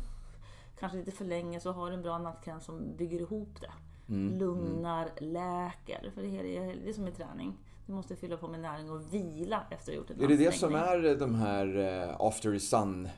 kanske 0.79 0.97
lite 0.97 1.11
för 1.11 1.25
länge 1.25 1.59
så 1.59 1.71
har 1.71 1.87
du 1.89 1.93
en 1.95 2.01
bra 2.01 2.17
nattkräm 2.17 2.61
som 2.61 2.95
bygger 2.97 3.19
ihop 3.19 3.61
det. 3.61 3.71
Mm, 4.13 4.37
Lugnar, 4.39 5.09
läker. 5.17 6.11
För 6.15 6.21
det, 6.21 6.39
är, 6.39 6.43
det 6.83 6.89
är 6.89 6.93
som 6.93 7.07
i 7.07 7.11
träning. 7.11 7.57
Du 7.85 7.93
måste 7.93 8.15
fylla 8.15 8.37
på 8.37 8.47
med 8.47 8.59
näring 8.59 8.89
och 8.91 9.13
vila 9.13 9.63
efter 9.69 9.75
att 9.75 9.87
ha 9.87 9.93
gjort 9.93 10.09
en 10.09 10.21
Är 10.23 10.27
det 10.27 10.35
det 10.37 10.51
som 10.51 10.75
är 10.75 11.15
de 11.19 11.35
här 11.35 11.77
eh, 12.09 12.15
after 12.19 12.59
sun? 12.59 13.09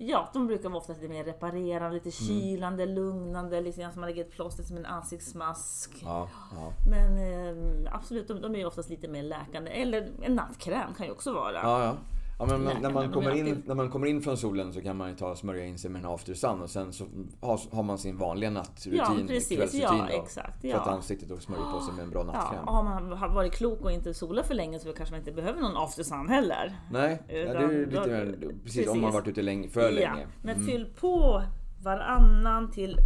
Ja, 0.00 0.28
de 0.32 0.46
brukar 0.46 0.68
vara 0.68 0.78
oftast 0.78 1.00
lite 1.02 1.12
mer 1.14 1.24
reparerande, 1.24 1.94
lite 1.94 2.24
Mm. 2.24 2.40
kylande, 2.40 2.86
lugnande, 2.86 3.60
lite 3.60 3.80
grann 3.80 3.92
som 3.92 4.00
man 4.00 4.10
lägger 4.10 4.24
ett 4.24 4.30
plåster 4.32 4.62
som 4.62 4.76
en 4.76 4.86
ansiktsmask. 4.86 5.90
Ja, 6.04 6.28
ja. 6.54 6.72
Men 6.90 7.18
eh, 7.18 7.94
absolut, 7.94 8.28
de, 8.28 8.40
de 8.40 8.56
är 8.56 8.66
oftast 8.66 8.90
lite 8.90 9.08
mer 9.08 9.22
läkande. 9.22 9.70
Eller 9.70 10.10
en 10.22 10.34
nattkräm 10.34 10.94
kan 10.94 11.06
ju 11.06 11.12
också 11.12 11.32
vara. 11.32 11.54
Ja, 11.54 11.96
ja. 12.38 12.44
Ja, 12.44 12.46
men 12.46 12.64
när, 12.64 12.74
Läkarna, 12.74 12.94
man 12.94 13.12
kommer 13.12 13.34
in, 13.34 13.62
när 13.66 13.74
man 13.74 13.90
kommer 13.90 14.06
in 14.06 14.22
från 14.22 14.36
solen 14.36 14.72
så 14.72 14.80
kan 14.82 14.96
man 14.96 15.08
ju 15.10 15.16
ta 15.16 15.30
och 15.30 15.38
smörja 15.38 15.64
in 15.66 15.78
sig 15.78 15.90
med 15.90 16.04
en 16.04 16.10
after 16.10 16.34
sun 16.34 16.62
och 16.62 16.70
sen 16.70 16.92
så 16.92 17.04
har, 17.40 17.60
har 17.76 17.82
man 17.82 17.98
sin 17.98 18.16
vanliga 18.18 18.50
nattrutin, 18.50 18.98
Ja, 18.98 19.16
precis. 19.26 19.56
kvällsrutin 19.58 19.80
Ja, 19.98 20.06
då, 20.10 20.22
exakt, 20.22 20.60
för 20.60 20.68
ja. 20.68 20.80
att 20.80 20.86
ansiktet 20.88 21.30
och 21.30 21.42
smörja 21.42 21.64
på 21.72 21.80
sig 21.80 21.94
med 21.94 22.02
en 22.04 22.10
bra 22.10 22.20
Ja, 22.20 22.32
nattkräm. 22.32 22.64
och 22.68 22.74
har 22.74 22.82
man 22.82 23.34
varit 23.34 23.52
klok 23.52 23.80
och 23.80 23.92
inte 23.92 24.14
solat 24.14 24.46
för 24.46 24.54
länge 24.54 24.78
så 24.78 24.92
kanske 24.92 25.12
man 25.12 25.18
inte 25.20 25.32
behöver 25.32 25.60
någon 25.60 25.76
after 25.76 26.02
sun 26.02 26.28
heller. 26.28 26.76
Nej, 26.92 27.22
ja, 27.28 27.34
det 27.34 27.40
är 27.40 27.68
Utan 27.70 27.70
lite 27.90 28.08
mer, 28.10 28.54
precis, 28.64 28.88
om 28.88 29.00
man 29.00 29.10
precis. 29.10 29.14
varit 29.14 29.28
ute 29.28 29.42
länge, 29.42 29.68
för 29.68 29.80
Ja, 29.80 29.90
länge. 29.90 30.06
Mm. 30.08 30.28
men 30.42 30.64
fyll 30.66 30.86
på 31.00 31.42
varannan 31.82 32.70
till 32.70 32.96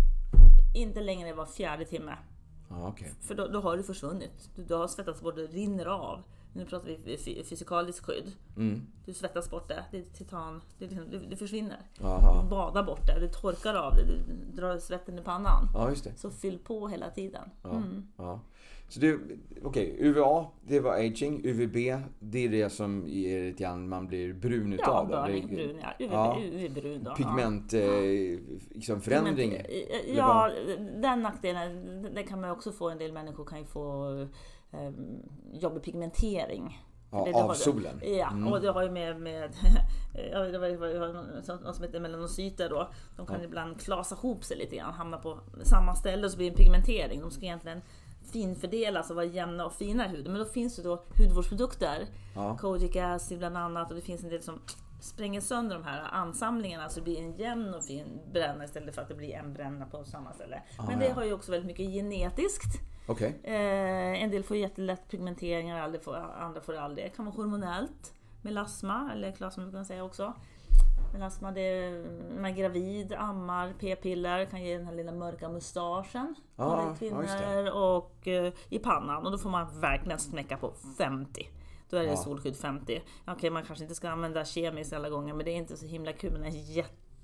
inte 0.74 1.00
längre 1.00 1.28
än 1.28 1.36
var 1.36 1.46
fjärde 1.46 1.84
timme. 1.84 2.12
Ja, 2.70 2.88
okej. 2.88 3.12
För 3.20 3.34
då, 3.34 3.48
då 3.48 3.60
har 3.60 3.76
du 3.76 3.82
försvunnit. 3.82 4.50
Du, 4.56 4.64
du 4.64 4.74
har 4.74 4.88
svettats 4.88 5.20
bort, 5.22 5.36
det 5.36 5.42
rinner 5.46 5.86
av. 5.86 6.22
Nu 6.54 6.64
pratar 6.64 6.88
vi 7.06 7.16
fy- 7.18 7.44
fysikaliskt 7.44 8.04
skydd. 8.06 8.32
Mm. 8.56 8.82
Du 9.06 9.12
svettas 9.12 9.50
bort 9.50 9.68
det, 9.68 9.85
det 9.90 9.99
är 9.99 10.02
titan, 10.02 10.61
det, 10.78 10.85
är 10.85 10.88
liksom, 10.88 11.11
det, 11.11 11.18
det 11.18 11.37
försvinner. 11.37 11.78
Jaha. 12.00 12.42
Du 12.42 12.49
badar 12.49 12.82
bort 12.82 13.06
det, 13.06 13.21
du 13.21 13.28
torkar 13.28 13.75
av 13.75 13.94
det, 13.97 14.02
du 14.04 14.16
drar 14.61 14.78
svetten 14.78 15.18
i 15.18 15.23
pannan. 15.23 15.68
Ja. 15.75 15.94
Så 16.16 16.30
fyll 16.30 16.59
på 16.59 16.88
hela 16.88 17.11
tiden. 17.11 17.49
Ja, 17.62 17.71
Mm. 17.71 18.06
ja. 18.16 18.40
Så 18.88 19.00
det, 19.00 19.18
okej, 19.62 19.97
UVA, 20.00 20.47
det 20.66 20.80
var 20.80 20.94
aging. 20.94 21.40
UVB, 21.44 21.76
det 22.21 22.38
är 22.44 22.49
det 22.49 22.71
som 22.71 23.06
är 23.06 23.42
lite 23.44 23.62
grann 23.62 23.88
man 23.88 24.06
blir 24.06 24.32
brun 24.32 24.73
Ja, 24.73 24.75
utav. 24.75 25.09
då. 25.09 25.23
burning, 25.23 25.49
Det 25.49 25.54
brun, 25.56 25.80
ja. 25.82 25.92
UV, 26.06 26.12
Ja. 26.12 26.38
UV-brun 26.42 27.04
då. 27.04 27.14
Pigment, 27.14 27.73
eh, 27.75 27.82
liksom 28.71 29.00
förändring. 29.00 29.52
Eller 29.52 30.16
Ja, 30.16 30.50
den 31.02 31.23
nackdelen, 31.23 32.02
det 32.14 32.23
kan 32.23 32.40
man 32.40 32.50
också 32.50 32.73
få. 32.73 32.90
En 32.90 32.99
del 32.99 33.12
människor 33.12 33.44
kan 33.44 33.59
ju 33.59 33.64
få 33.64 34.14
eh, 34.21 34.26
jobbig 35.52 35.83
pigmentering. 35.83 36.81
Ja, 37.11 37.25
Det- 37.25 37.31
det 37.31 37.37
har 37.37 37.43
av 37.43 37.49
det. 37.49 37.55
solen. 37.55 38.00
Ja, 38.02 38.31
Mm. 38.31 38.52
och 38.52 38.61
det 38.61 38.69
har 38.73 38.83
ju 38.83 38.91
med, 38.91 39.21
med 39.21 39.50
det 40.14 40.38
var, 40.69 41.12
någon 41.62 41.75
som 41.75 41.85
heter 41.85 42.00
melanocyter 42.00 42.69
då. 42.69 42.91
De 43.17 43.26
kan 43.26 43.38
Ja. 43.41 43.45
ibland 43.45 43.81
klasa 43.81 44.14
ihop 44.14 44.45
sig 44.45 44.57
lite 44.57 44.76
grann, 44.76 44.93
hamna 44.95 45.19
på 45.19 45.38
samma 45.62 45.95
ställe 45.95 46.25
och 46.25 46.31
så 46.31 46.37
blir 46.37 46.47
det 46.50 46.52
en 46.52 46.57
pigmentering. 46.57 47.21
De 47.21 47.31
ska 47.31 47.45
egentligen 47.45 47.83
finfördelas 48.33 49.11
och 49.11 49.17
vara 49.17 49.26
jämna 49.26 49.67
och 49.67 49.73
fina 49.73 50.07
i 50.07 50.09
huden. 50.09 50.33
Men 50.33 50.38
då 50.43 50.49
finns 50.49 50.76
det 50.76 50.83
då 50.83 51.05
hudvårdsprodukter, 51.19 52.07
Ja. 52.35 52.57
kojic 52.61 52.97
acid 52.97 53.38
bland 53.38 53.57
annat 53.57 53.91
och 53.91 53.97
det 53.97 54.02
finns 54.02 54.23
en 54.25 54.31
del 54.31 54.43
som 54.43 54.61
spränger 55.00 55.41
sönder 55.41 55.76
de 55.76 55.85
här 55.85 56.02
ansamlingarna 56.12 56.88
så 56.88 57.00
det 57.00 57.05
blir 57.05 57.19
en 57.19 57.37
jämn 57.37 57.75
och 57.75 57.85
fin 57.85 58.21
bränna 58.33 58.64
istället 58.64 58.95
för 58.95 59.02
att 59.02 59.09
det 59.09 59.14
blir 59.14 59.33
en 59.35 59.52
bränna 59.55 59.87
på 59.87 60.05
samma 60.05 60.33
ställe. 60.33 60.62
Ah, 60.79 60.85
Men 60.88 60.99
det 60.99 61.07
ja. 61.09 61.14
har 61.14 61.25
ju 61.25 61.33
också 61.33 61.50
väldigt 61.50 61.67
mycket 61.67 61.87
genetiskt. 61.95 62.81
Okej. 63.06 63.40
Eh, 63.44 64.23
en 64.23 64.30
del 64.30 64.42
får 64.44 64.56
jättelätt 64.56 65.09
pigmenteringar, 65.09 65.78
andra 65.80 65.99
får, 65.99 66.16
andra 66.16 66.61
får 66.61 66.73
det 66.73 66.80
aldrig. 66.80 67.06
Det 67.06 67.11
kan 67.16 67.25
vara 67.25 67.35
hormonellt, 67.37 68.14
melasma, 68.42 69.11
eller 69.12 69.32
klasma 69.32 69.62
kan 69.64 69.73
man 69.73 69.85
säga 69.85 70.04
också. 70.04 70.32
Melasma, 71.12 71.50
det 71.52 71.61
är 71.61 72.04
man 72.40 72.44
är 72.50 72.54
gravid, 72.56 73.12
ammar, 73.12 73.75
p-piller, 73.78 74.44
kan 74.44 74.62
ge 74.64 74.78
den 74.78 74.87
här 74.87 74.94
lilla 74.94 75.12
mörka 75.12 75.49
mustaschen. 75.49 76.35
Ja, 76.56 76.94
kvinnor 76.99 77.71
och 77.75 78.28
eh, 78.28 78.52
i 78.68 78.78
pannan. 78.78 79.26
Och 79.26 79.32
då 79.32 79.38
får 79.38 79.50
man 79.50 79.80
verkligen 79.80 80.18
smäcka 80.18 80.56
på 80.56 80.73
50. 80.99 81.49
Då 81.90 81.97
är 81.97 82.00
det 82.02 82.09
Ja. 82.09 82.16
solskydd 82.16 82.56
50. 82.56 83.02
Okej, 83.26 83.50
man 83.50 83.64
kanske 83.64 83.85
inte 83.85 83.94
ska 83.94 84.11
använda 84.11 84.44
kemiskt 84.44 84.92
alla 84.92 85.11
gånger, 85.11 85.35
men 85.35 85.44
det 85.44 85.50
är 85.50 85.56
inte 85.56 85.76
så 85.76 85.87
himla 85.87 86.12
kul 86.12 86.32
med 86.32 86.40
den 86.42 86.52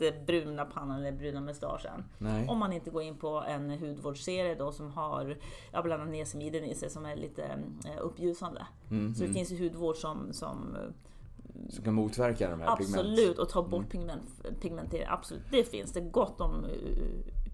här 0.04 0.12
jättebruna 0.12 0.64
pannan 0.64 0.98
eller 0.98 1.12
bruna 1.12 1.40
mustaschen. 1.40 2.04
Nej. 2.18 2.48
Om 2.48 2.58
man 2.58 2.72
inte 2.72 2.90
går 2.90 3.02
in 3.02 3.16
på 3.16 3.44
en 3.48 3.70
hudvårdsserie 3.70 4.54
då 4.54 4.72
som 4.72 4.90
har 4.90 5.36
ja, 5.72 5.82
bland 5.82 6.02
annat 6.02 6.12
niacinamiden 6.12 6.64
i 6.64 6.74
sig 6.74 6.90
som 6.90 7.06
är 7.06 7.16
lite 7.16 7.42
eh, 7.84 8.00
uppljusande. 8.00 8.66
Mm, 8.90 9.14
Så 9.14 9.20
det 9.20 9.26
mm. 9.26 9.34
finns 9.34 9.52
ju 9.52 9.64
hudvård 9.68 9.96
som, 9.96 10.32
som 10.32 10.76
Som 11.68 11.84
kan 11.84 11.94
motverka 11.94 12.50
de 12.50 12.60
här 12.60 12.76
pigment. 12.76 12.96
absolut 12.98 13.38
och 13.38 13.48
ta 13.48 13.62
bort 13.62 13.88
pigment, 13.90 14.22
pigmentering. 14.60 15.06
Absolut, 15.08 15.42
det 15.50 15.64
finns 15.64 15.92
det 15.92 16.00
gott 16.00 16.40
om 16.40 16.64
eh, 16.64 16.70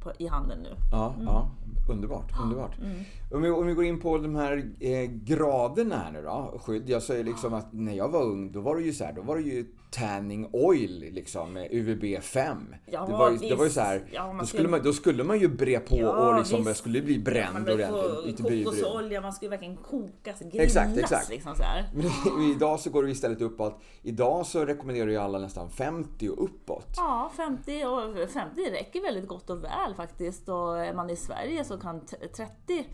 på, 0.04 0.12
i 0.18 0.26
handeln 0.26 0.62
nu. 0.62 0.70
Ja, 0.92 1.14
ja. 1.24 1.50
Underbart, 1.90 2.32
underbart. 2.42 2.78
Mm. 2.78 3.00
Om, 3.32 3.42
vi, 3.42 3.50
om 3.50 3.66
vi 3.66 3.74
går 3.74 3.84
in 3.84 4.00
på 4.00 4.18
de 4.18 4.34
här 4.34 4.70
eh, 4.80 5.10
graderna 5.10 5.96
här 5.96 6.12
nu 6.12 6.22
då, 6.22 6.58
skydd. 6.64 6.88
Jag 6.88 7.02
säger 7.02 7.24
liksom 7.24 7.54
att 7.54 7.72
när 7.72 7.92
jag 7.94 8.08
var 8.08 8.22
ung, 8.22 8.52
då 8.52 8.60
var 8.60 8.76
det 8.76 8.82
ju 8.82 8.92
så 8.92 9.04
här, 9.04 9.12
då 9.12 9.22
var 9.22 9.36
det 9.36 9.42
ju 9.42 9.66
tanning 9.90 10.48
oil 10.52 11.04
liksom, 11.12 11.56
UVB 11.70 12.22
5. 12.22 12.74
Ja, 12.86 13.06
det, 13.06 13.12
var 13.12 13.30
ju, 13.30 13.36
det 13.36 13.54
var 13.54 13.64
ju 13.64 13.70
så 13.70 13.80
här, 13.80 14.02
Ja, 14.12 14.22
då, 14.26 14.32
skulle- 14.32 14.46
skulle 14.46 14.68
man, 14.68 14.82
då 14.82 14.92
skulle 14.92 15.24
man 15.24 15.38
ju 15.40 15.48
bre 15.48 15.78
på 15.80 15.96
Ja, 15.98 16.28
och 16.28 16.38
liksom, 16.38 16.64
visst. 16.64 16.80
skulle 16.80 17.02
bli 17.02 17.18
bränd 17.18 17.64
vill 17.66 17.74
ordentligt. 17.74 18.64
kokosolja, 18.64 19.20
man 19.20 19.32
ju 19.42 19.48
verkligen 19.48 19.76
kokas, 19.76 20.40
grillas 20.40 20.52
Exakt, 20.66 20.98
exakt. 20.98 21.28
liksom 21.30 21.54
så 21.54 21.62
här. 21.62 21.84
Men 21.94 22.50
idag 22.56 22.80
så 22.80 22.90
går 22.90 23.02
det 23.02 23.10
istället 23.10 23.40
uppåt. 23.40 23.80
Idag 24.02 24.46
så 24.46 24.64
rekommenderar 24.64 25.10
ju 25.10 25.16
alla 25.16 25.38
nästan 25.38 25.70
50 25.70 26.28
och 26.28 26.44
uppåt. 26.44 26.86
Ja, 26.96 27.30
50, 27.36 27.84
och 27.84 28.30
50 28.30 28.60
räcker 28.70 29.02
väldigt 29.02 29.28
gott 29.28 29.50
och 29.50 29.64
väl 29.64 29.93
faktiskt. 29.94 30.48
Och 30.48 30.78
är 30.78 30.94
man 30.94 31.10
i 31.10 31.16
Sverige 31.16 31.64
så 31.64 31.78
kan 31.78 32.06
t- 32.06 32.28
30 32.36 32.86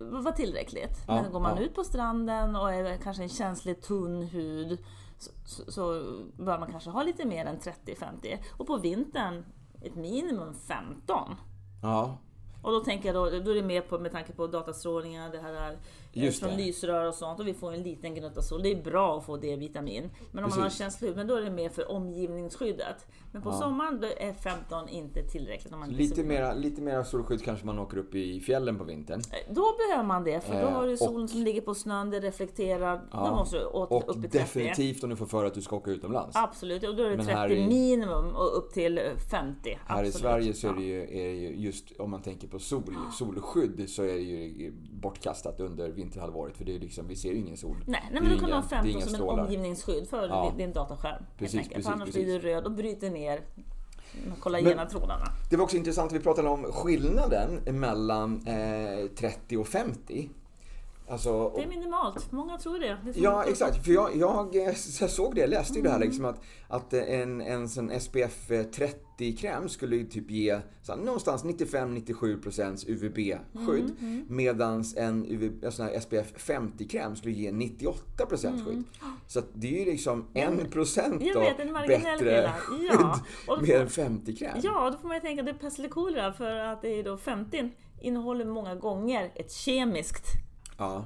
vara 0.00 0.34
tillräckligt. 0.34 0.98
Ja, 1.06 1.22
Men 1.22 1.32
går 1.32 1.40
man 1.40 1.56
ja. 1.56 1.62
ut 1.62 1.74
på 1.74 1.84
stranden 1.84 2.56
och 2.56 2.72
är 2.72 2.96
kanske 2.96 3.22
en 3.22 3.28
känslig 3.28 3.82
tunn 3.82 4.22
hud 4.22 4.78
så, 5.18 5.30
så, 5.44 5.72
så 5.72 5.82
bör 6.36 6.58
man 6.58 6.70
kanske 6.70 6.90
ha 6.90 7.02
lite 7.02 7.24
mer 7.24 7.46
än 7.46 7.58
30-50. 7.58 8.38
Och 8.56 8.66
på 8.66 8.76
vintern 8.76 9.44
ett 9.82 9.94
minimum 9.94 10.54
15. 10.54 11.34
Ja, 11.82 12.18
Och 12.62 12.72
då 12.72 12.80
tänker 12.80 13.14
jag 13.14 13.14
då, 13.14 13.38
då 13.40 13.50
är 13.50 13.54
det 13.54 13.62
mer 13.62 13.80
på, 13.80 13.98
med 13.98 14.12
tanke 14.12 14.32
på 14.32 14.46
datastrålningar, 14.46 15.30
det 15.30 15.38
här 15.38 15.52
är 15.52 15.78
Just 16.24 16.40
från 16.40 16.50
det. 16.50 16.56
lysrör 16.56 17.04
och 17.08 17.14
sånt 17.14 17.40
och 17.40 17.46
vi 17.46 17.54
får 17.54 17.72
en 17.72 17.82
liten 17.82 18.14
gnutta 18.14 18.42
sol. 18.42 18.62
Det 18.62 18.72
är 18.72 18.82
bra 18.82 19.18
att 19.18 19.24
få 19.24 19.36
D-vitamin. 19.36 20.10
Men 20.32 20.44
om 20.44 20.50
man 20.50 20.58
har 20.58 20.64
Precis. 20.66 20.78
känslig 20.78 21.08
hud, 21.08 21.16
men 21.16 21.26
då 21.26 21.34
är 21.34 21.42
det 21.42 21.50
mer 21.50 21.68
för 21.68 21.90
omgivningsskyddet. 21.90 23.06
Men 23.32 23.42
på 23.42 23.48
Ja. 23.48 23.52
sommaren 23.52 24.04
är 24.18 24.32
15 24.32 24.88
inte 24.88 25.22
tillräckligt. 25.22 25.72
Om 25.72 25.80
man 25.80 25.88
Lite 25.90 26.14
så- 26.16 26.22
mera, 26.22 26.54
lite 26.54 26.82
mera 26.82 27.04
solskydd 27.04 27.42
kanske 27.44 27.66
man 27.66 27.78
åker 27.78 27.96
upp 27.98 28.14
i 28.14 28.40
fjällen 28.40 28.78
på 28.78 28.84
vintern. 28.84 29.20
Eh, 29.20 29.54
Då 29.54 29.64
behöver 29.88 30.04
man 30.08 30.24
det, 30.24 30.40
för 30.44 30.52
då 30.52 30.58
Eh, 30.68 30.70
har 30.72 30.86
du 30.86 30.96
solen 30.96 31.22
och- 31.22 31.30
som 31.30 31.40
ligger 31.42 31.60
på 31.60 31.74
snön, 31.74 32.10
det 32.10 32.20
reflekterar. 32.20 33.00
Ja. 33.12 33.26
Då 33.30 33.36
måste 33.36 33.58
du 33.58 33.64
åt, 33.64 33.90
Och 33.90 34.08
upp 34.10 34.16
i 34.24 34.28
30. 34.28 34.38
definitivt 34.38 35.04
om 35.04 35.10
du 35.10 35.16
får 35.16 35.26
för 35.26 35.44
att 35.44 35.54
du 35.54 35.62
ska 35.62 35.76
åka 35.76 35.90
utomlands. 35.90 36.36
Absolut, 36.36 36.82
och 36.88 36.96
då 36.96 37.02
är 37.02 37.10
det 37.10 37.16
Men 37.16 37.26
30 37.26 37.38
här 37.38 37.52
i- 37.52 37.66
minimum 37.68 38.34
och 38.36 38.58
upp 38.58 38.72
till 38.72 38.98
eh, 38.98 39.04
50. 39.30 39.78
Här 39.86 40.04
i. 40.04 40.12
Sverige 40.12 40.54
så 40.54 40.68
är 40.68 40.74
det, 40.74 40.82
ju, 40.82 41.00
är 41.02 41.28
det 41.28 41.34
ju 41.34 41.56
just 41.56 41.92
om 41.98 42.10
man 42.10 42.22
tänker 42.22 42.48
på 42.48 42.58
sol, 42.58 42.82
solskydd 43.18 43.90
så 43.90 44.02
är 44.02 44.06
det 44.14 44.20
ju 44.20 44.72
bortkastat 44.92 45.60
under 45.60 45.88
vinterhalvåret 46.12 46.56
för 46.56 46.64
det 46.64 46.74
är 46.74 46.78
liksom, 46.80 47.08
vi 47.08 47.16
ser 47.16 47.28
ju 47.32 47.38
ingen 47.38 47.56
sol. 47.56 47.76
Nej, 47.86 48.00
nej 48.12 48.22
men 48.22 48.32
då 48.32 48.38
kan 48.38 48.38
du 48.38 48.54
inga- 48.54 48.54
ha 48.60 48.60
det 48.68 48.74
är 48.76 48.82
15 48.82 48.90
inga 48.90 49.06
som 49.06 49.14
en 49.14 49.38
omgivningsskydd 49.44 50.08
för 50.08 50.28
Ja. 50.28 50.54
din, 50.56 50.72
dataskärm. 50.72 51.22
Precis, 51.38 51.68
precis, 51.68 51.86
för 51.86 51.92
annars 51.92 52.06
precis. 52.06 52.24
blir 52.24 52.34
du 52.34 52.48
röd 52.48 52.64
och 52.64 52.72
bryter 52.72 53.10
ner 53.10 53.40
Men- 54.26 54.36
kollagenatrådarna. 54.40 55.24
Det 55.50 55.56
var 55.56 55.64
också 55.64 55.76
intressant, 55.76 56.12
vi 56.12 56.20
pratade 56.20 56.48
om 56.48 56.64
skillnaden 56.64 57.60
mellan 57.80 58.46
eh, 58.46 59.06
30 59.18 59.56
och 59.56 59.66
50. 59.68 60.30
Alltså, 61.10 61.52
Det 61.56 61.62
är 61.62 61.68
minimalt, 61.68 62.32
många 62.32 62.58
tror 62.58 62.78
det. 62.78 62.98
det 63.04 63.20
Ja, 63.20 63.44
exakt. 63.44 63.84
För 63.84 63.92
jag, 63.92 64.16
jag, 64.16 64.54
jag 65.00 65.10
såg 65.10 65.34
det, 65.34 65.40
jag 65.40 65.50
läste 65.50 65.74
ju 65.74 65.82
det 65.82 65.88
Mm. 65.88 66.00
här 66.00 66.06
liksom 66.06 66.24
att, 66.24 66.40
att 66.68 66.92
en, 66.92 67.40
en 67.40 67.68
sån 67.68 68.00
SPF 68.00 68.48
30-kräm 68.50 69.68
skulle 69.68 69.96
ju 69.96 70.04
typ 70.06 70.30
ge 70.30 70.60
så 70.82 70.92
här, 70.92 70.98
någonstans 71.00 71.44
95-97% 71.44 72.86
UVB-skydd. 72.88 73.90
Mm, 74.00 74.24
Medans 74.28 74.96
en, 74.96 75.26
UV, 75.26 75.64
en 75.64 75.72
sån 75.72 75.86
här 75.86 76.00
SPF 76.00 76.32
50-kräm 76.48 77.16
skulle 77.16 77.34
ge 77.34 77.50
98% 77.50 78.64
skydd. 78.64 78.84
Så 79.26 79.38
att 79.38 79.46
det 79.54 79.66
är 79.74 79.78
ju 79.78 79.84
liksom 79.90 80.26
1% 80.34 81.04
Mm. 81.06 81.26
Jag 81.26 81.40
vet, 81.40 81.60
en 81.60 81.72
marginell 81.72 82.18
bättre. 82.18 82.42
Ja. 82.42 82.52
skydd 82.58 83.48
Och- 83.48 83.62
med 83.62 83.80
en 83.80 83.88
50-kräm. 83.88 84.58
Ja, 84.62 84.90
då 84.90 84.98
får 84.98 85.08
man 85.08 85.16
ju 85.16 85.20
tänka 85.20 85.42
att 85.42 85.46
det 85.46 85.52
är 85.52 85.58
pest 85.58 85.78
eller 85.78 85.88
kolera 85.88 86.32
för 86.32 86.54
att 86.54 86.82
det 86.82 86.88
är 87.00 87.04
då 87.04 87.16
50 87.16 87.70
innehåller 88.00 88.44
många 88.44 88.74
gånger 88.74 89.32
ett 89.34 89.52
kemiskt 89.52 90.26
Ja. 90.78 91.04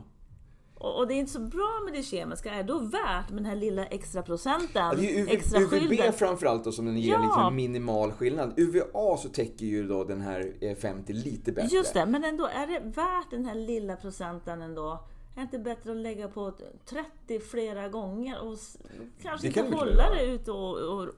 och 0.75 0.99
och 0.99 1.09
det 1.09 1.14
är 1.14 1.17
inte 1.19 1.33
så 1.33 1.41
bra 1.41 1.81
med 1.85 1.95
det 1.95 2.02
kemiska. 2.02 2.50
Är 2.52 2.57
det 2.57 2.62
då 2.73 2.79
värt 2.79 3.29
med 3.31 3.37
den 3.37 3.45
här 3.45 3.57
lilla 3.57 3.87
extra 3.87 4.23
procenten? 4.23 4.69
Ja, 4.75 4.95
det 4.95 5.11
är 5.11 5.17
ju 5.17 5.23
UV, 5.23 5.29
extra 5.29 5.61
UVB 5.61 5.71
skyddet? 5.71 6.19
framförallt 6.19 6.64
då 6.64 6.73
som 6.73 6.85
den 6.87 6.99
ger 6.99 7.12
Ja. 7.12 7.23
liksom 7.23 7.57
minimal 7.57 8.12
skillnad. 8.12 8.52
UVA 8.57 9.17
så 9.17 9.29
täcker 9.29 9.67
ju 9.67 9.88
då 9.88 10.05
den 10.05 10.21
här 10.21 10.52
eh, 10.61 10.76
50 10.76 11.12
lite 11.12 11.52
bättre. 11.52 11.76
Just 11.76 11.95
det, 11.95 12.07
men 12.07 12.25
ändå, 12.25 12.47
är 12.47 12.67
det 12.67 12.81
värt 12.81 13.31
den 13.31 13.45
här 13.45 13.55
lilla 13.55 13.97
procenten 13.97 14.62
ändå? 14.62 15.05
Är 15.35 15.37
det 15.37 15.43
inte 15.43 15.59
bättre 15.59 15.91
att 15.91 15.97
lägga 15.97 16.29
på 16.29 16.52
30 16.85 17.41
flera 17.41 17.88
gånger 17.88 18.43
och 18.43 18.59
kanske 19.23 19.47
Det 19.47 19.52
kan 19.52 19.64
inte 19.67 19.79
hålla 19.79 20.11
det 20.11 20.25
ute 20.25 20.52
och, 20.52 20.79
och, 20.79 21.02
och 21.02 21.09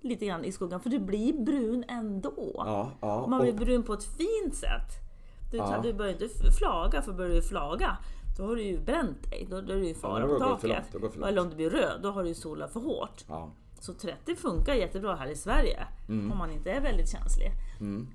lite 0.00 0.26
grann 0.26 0.44
i 0.44 0.52
skuggan? 0.52 0.80
För 0.80 0.90
du 0.90 0.98
blir 0.98 1.32
brun 1.32 1.84
ändå. 1.88 2.52
Ja, 2.56 2.90
ja. 3.00 3.26
Man 3.26 3.40
blir 3.42 3.52
brun 3.52 3.82
på 3.82 3.92
ett 3.92 4.04
fint 4.04 4.54
sätt. 4.54 5.09
Du, 5.50 5.56
Ja. 5.56 5.80
du 5.82 5.92
börjar 5.92 6.12
inte 6.12 6.28
flaga, 6.58 7.02
för 7.02 7.12
börjar 7.12 7.34
du 7.34 7.42
flaga 7.42 7.96
då 8.38 8.46
har 8.46 8.56
du 8.56 8.62
ju 8.62 8.78
bränt 8.80 9.30
dig. 9.30 9.46
Då, 9.50 9.60
då 9.60 9.72
är 9.72 9.76
du 9.76 9.86
ju 9.88 9.94
fara 9.94 10.26
då 10.26 10.38
på 10.38 10.44
det 10.44 10.50
taket. 10.50 10.84
det. 11.20 11.28
Eller 11.28 11.42
om 11.42 11.50
du 11.50 11.56
blir 11.56 11.70
röd, 11.70 12.00
då 12.02 12.10
har 12.10 12.22
du 12.22 12.28
ju 12.28 12.34
solat 12.34 12.72
för 12.72 12.80
hårt. 12.80 13.24
Ja. 13.28 13.50
Så 13.80 13.94
30 13.94 14.36
funkar 14.36 14.74
jättebra 14.74 15.14
här 15.16 15.26
i 15.28 15.36
Sverige 15.36 15.86
Mm. 16.08 16.32
om 16.32 16.38
man 16.38 16.50
inte 16.50 16.70
är 16.70 16.80
väldigt 16.80 17.10
känslig. 17.10 17.50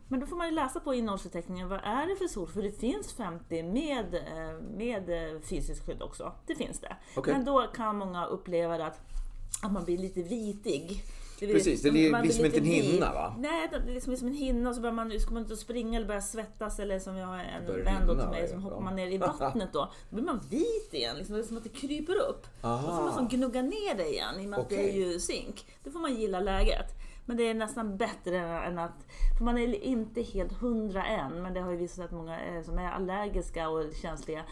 Men 0.07 0.19
då 0.19 0.25
får 0.25 0.35
man 0.35 0.47
ju 0.47 0.53
läsa 0.53 0.79
på 0.79 0.93
innehållsförteckningen. 0.93 1.69
Vad 1.69 1.79
är 1.83 2.07
det 2.07 2.15
för 2.15 2.27
sol? 2.27 2.47
För 2.47 2.61
det 2.63 2.71
finns 2.71 3.13
50 3.13 3.63
med, 3.63 4.15
eh, 4.15 4.61
med 4.77 5.09
eh, 5.35 5.39
fysiskt 5.41 5.85
skydd 5.85 6.01
också. 6.01 6.31
Det 6.47 6.55
finns 6.55 6.79
det. 6.79 6.95
Okej. 7.17 7.33
Men 7.33 7.45
då 7.45 7.67
kan 7.75 7.97
många 7.97 8.25
uppleva 8.25 8.77
det 8.77 8.85
att, 8.85 8.99
att 9.63 9.71
man 9.71 9.83
blir 9.85 9.97
lite 9.97 10.23
vitig. 10.23 11.03
Det 11.39 11.47
Precis, 11.47 11.81
det 11.81 11.91
blir- 11.91 12.11
man 12.11 12.21
blir 12.21 12.31
som 12.31 12.43
lite 12.43 12.57
en 12.57 12.63
hinna, 12.65 13.13
va? 13.13 13.35
Nej, 13.39 13.67
det 13.71 13.75
är 13.91 13.93
liksom 13.93 14.17
som 14.17 14.27
en 14.27 14.33
hinna 14.33 14.69
och 14.69 14.75
så 14.75 14.81
börjar 14.81 14.93
man, 14.93 15.19
ska 15.19 15.33
man 15.33 15.45
ut 15.45 15.51
och 15.51 15.57
springa 15.57 15.97
eller 15.97 16.07
börja 16.07 16.21
svettas 16.21 16.79
eller 16.79 16.99
som 16.99 17.15
jag 17.15 17.27
har 17.27 17.37
en 17.37 17.65
Börjar 17.65 17.85
vän 17.85 18.07
då 18.07 18.15
till 18.15 18.27
mig 18.29 18.47
som 18.47 18.63
hoppar 18.63 18.81
man 18.81 18.95
ner 18.95 19.07
i 19.07 19.17
vattnet 19.39 19.69
då. 19.73 19.91
Då 20.09 20.15
blir 20.15 20.25
man 20.25 20.39
vit 20.49 20.93
igen. 20.93 21.17
Liksom, 21.17 21.35
det 21.35 21.41
är 21.41 21.43
som 21.43 21.57
att 21.57 21.63
det 21.63 21.69
kryper 21.69 22.15
upp. 22.29 22.47
Aha. 22.61 22.87
Då 22.91 22.95
får 22.97 23.03
man 23.03 23.13
som 23.13 23.27
gnugga 23.27 23.61
ner 23.61 23.95
det 23.97 24.09
igen 24.09 24.39
i 24.39 24.45
och 24.45 24.49
med 24.49 24.59
att 24.59 24.69
det 24.69 24.89
är 24.91 24.95
ju 24.95 25.19
zink. 25.19 25.65
Då 25.83 25.91
får 25.91 25.99
man 25.99 26.15
gilla 26.15 26.39
läget. 26.39 26.91
Men 27.27 27.37
det 27.37 27.43
är 27.49 27.53
nästan 27.53 27.97
bättre 27.97 28.37
än 28.39 28.79
att... 28.79 29.05
För 29.37 29.45
man 29.45 29.57
är 29.57 29.83
inte 29.83 30.21
helt 30.21 30.53
hundra 30.53 31.05
än, 31.05 31.41
men 31.41 31.53
det 31.53 31.59
har 31.61 31.71
ju 31.71 31.77
visat 31.77 31.95
sig 31.95 32.05
att 32.05 32.11
många 32.11 32.39
eh, 32.45 32.63
som 32.63 32.77
är 32.79 32.91
allergiska 32.91 33.69
och 33.69 33.83
känsliga 34.01 34.43